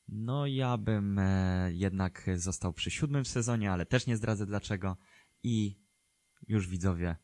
No 0.08 0.46
ja 0.46 0.76
bym 0.76 1.18
e, 1.18 1.72
jednak 1.72 2.30
został 2.36 2.72
przy 2.72 2.90
siódmym 2.90 3.24
sezonie, 3.24 3.72
ale 3.72 3.86
też 3.86 4.06
nie 4.06 4.16
zdradzę 4.16 4.46
dlaczego 4.46 4.96
i 5.42 5.80
już 6.48 6.68
widzowie 6.68 7.16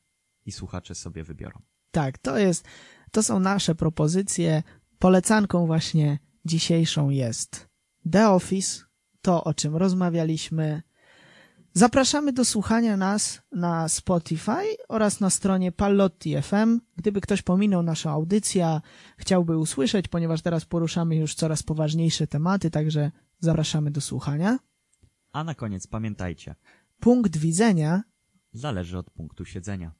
i 0.47 0.53
słuchacze 0.53 0.95
sobie 0.95 1.24
wybiorą. 1.24 1.62
Tak, 1.91 2.18
to 2.18 2.39
jest, 2.39 2.64
to 3.11 3.22
są 3.22 3.41
nasze 3.41 3.74
propozycje. 3.74 4.62
Polecanką 4.99 5.66
właśnie 5.66 6.18
dzisiejszą 6.45 7.11
jest 7.11 7.68
The 8.12 8.30
Office, 8.30 8.85
to 9.22 9.45
o 9.45 9.55
czym 9.55 9.76
rozmawialiśmy. 9.76 10.82
Zapraszamy 11.77 12.33
do 12.33 12.45
słuchania 12.45 12.97
nas 12.97 13.43
na 13.53 13.89
Spotify 13.89 14.77
oraz 14.89 15.20
na 15.20 15.31
stronie 15.31 15.72
Pallotti 15.72 16.43
FM. 16.43 16.81
Gdyby 16.97 17.20
ktoś 17.20 17.43
pominął 17.43 17.83
naszą 17.83 18.11
audycję, 18.11 18.81
chciałby 19.18 19.59
usłyszeć, 19.59 20.09
ponieważ 20.09 20.43
teraz 20.43 20.64
poruszamy 20.64 21.16
już 21.16 21.35
coraz 21.35 21.62
poważniejsze 21.62 22.27
tematy, 22.27 22.70
także 22.70 23.11
zapraszamy 23.41 23.91
do 23.91 24.01
słuchania. 24.01 24.59
A 25.33 25.45
na 25.45 25.55
koniec 25.55 25.87
pamiętajcie, 25.87 26.55
Punkt 27.01 27.37
widzenia. 27.37 28.03
zależy 28.53 28.99
od 28.99 29.11
punktu 29.11 29.45
siedzenia. 29.45 29.93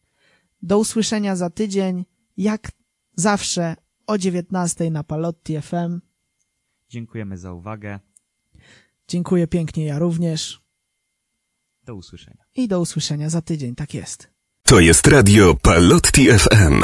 Do 0.63 0.79
usłyszenia 0.79 1.37
za 1.37 1.51
tydzień, 1.51 2.05
jak 2.37 2.73
zawsze 3.17 3.77
o 4.07 4.19
19 4.19 4.91
na 4.91 5.05
Palotti 5.05 5.61
FM. 5.63 6.01
Dziękujemy 6.89 7.39
za 7.39 7.53
uwagę. 7.53 8.01
Dziękuję 9.09 9.47
pięknie, 9.47 9.85
ja 9.87 9.99
również. 9.99 10.64
Do 11.87 11.95
usłyszenia. 11.95 12.45
I 12.55 12.69
do 12.69 12.81
usłyszenia 12.81 13.31
za 13.31 13.43
tydzień, 13.43 13.75
tak 13.75 13.95
jest. 13.95 14.29
To 14.63 14.81
jest 14.81 15.07
radio 15.07 15.55
Palotti 15.55 16.27
FM. 16.39 16.83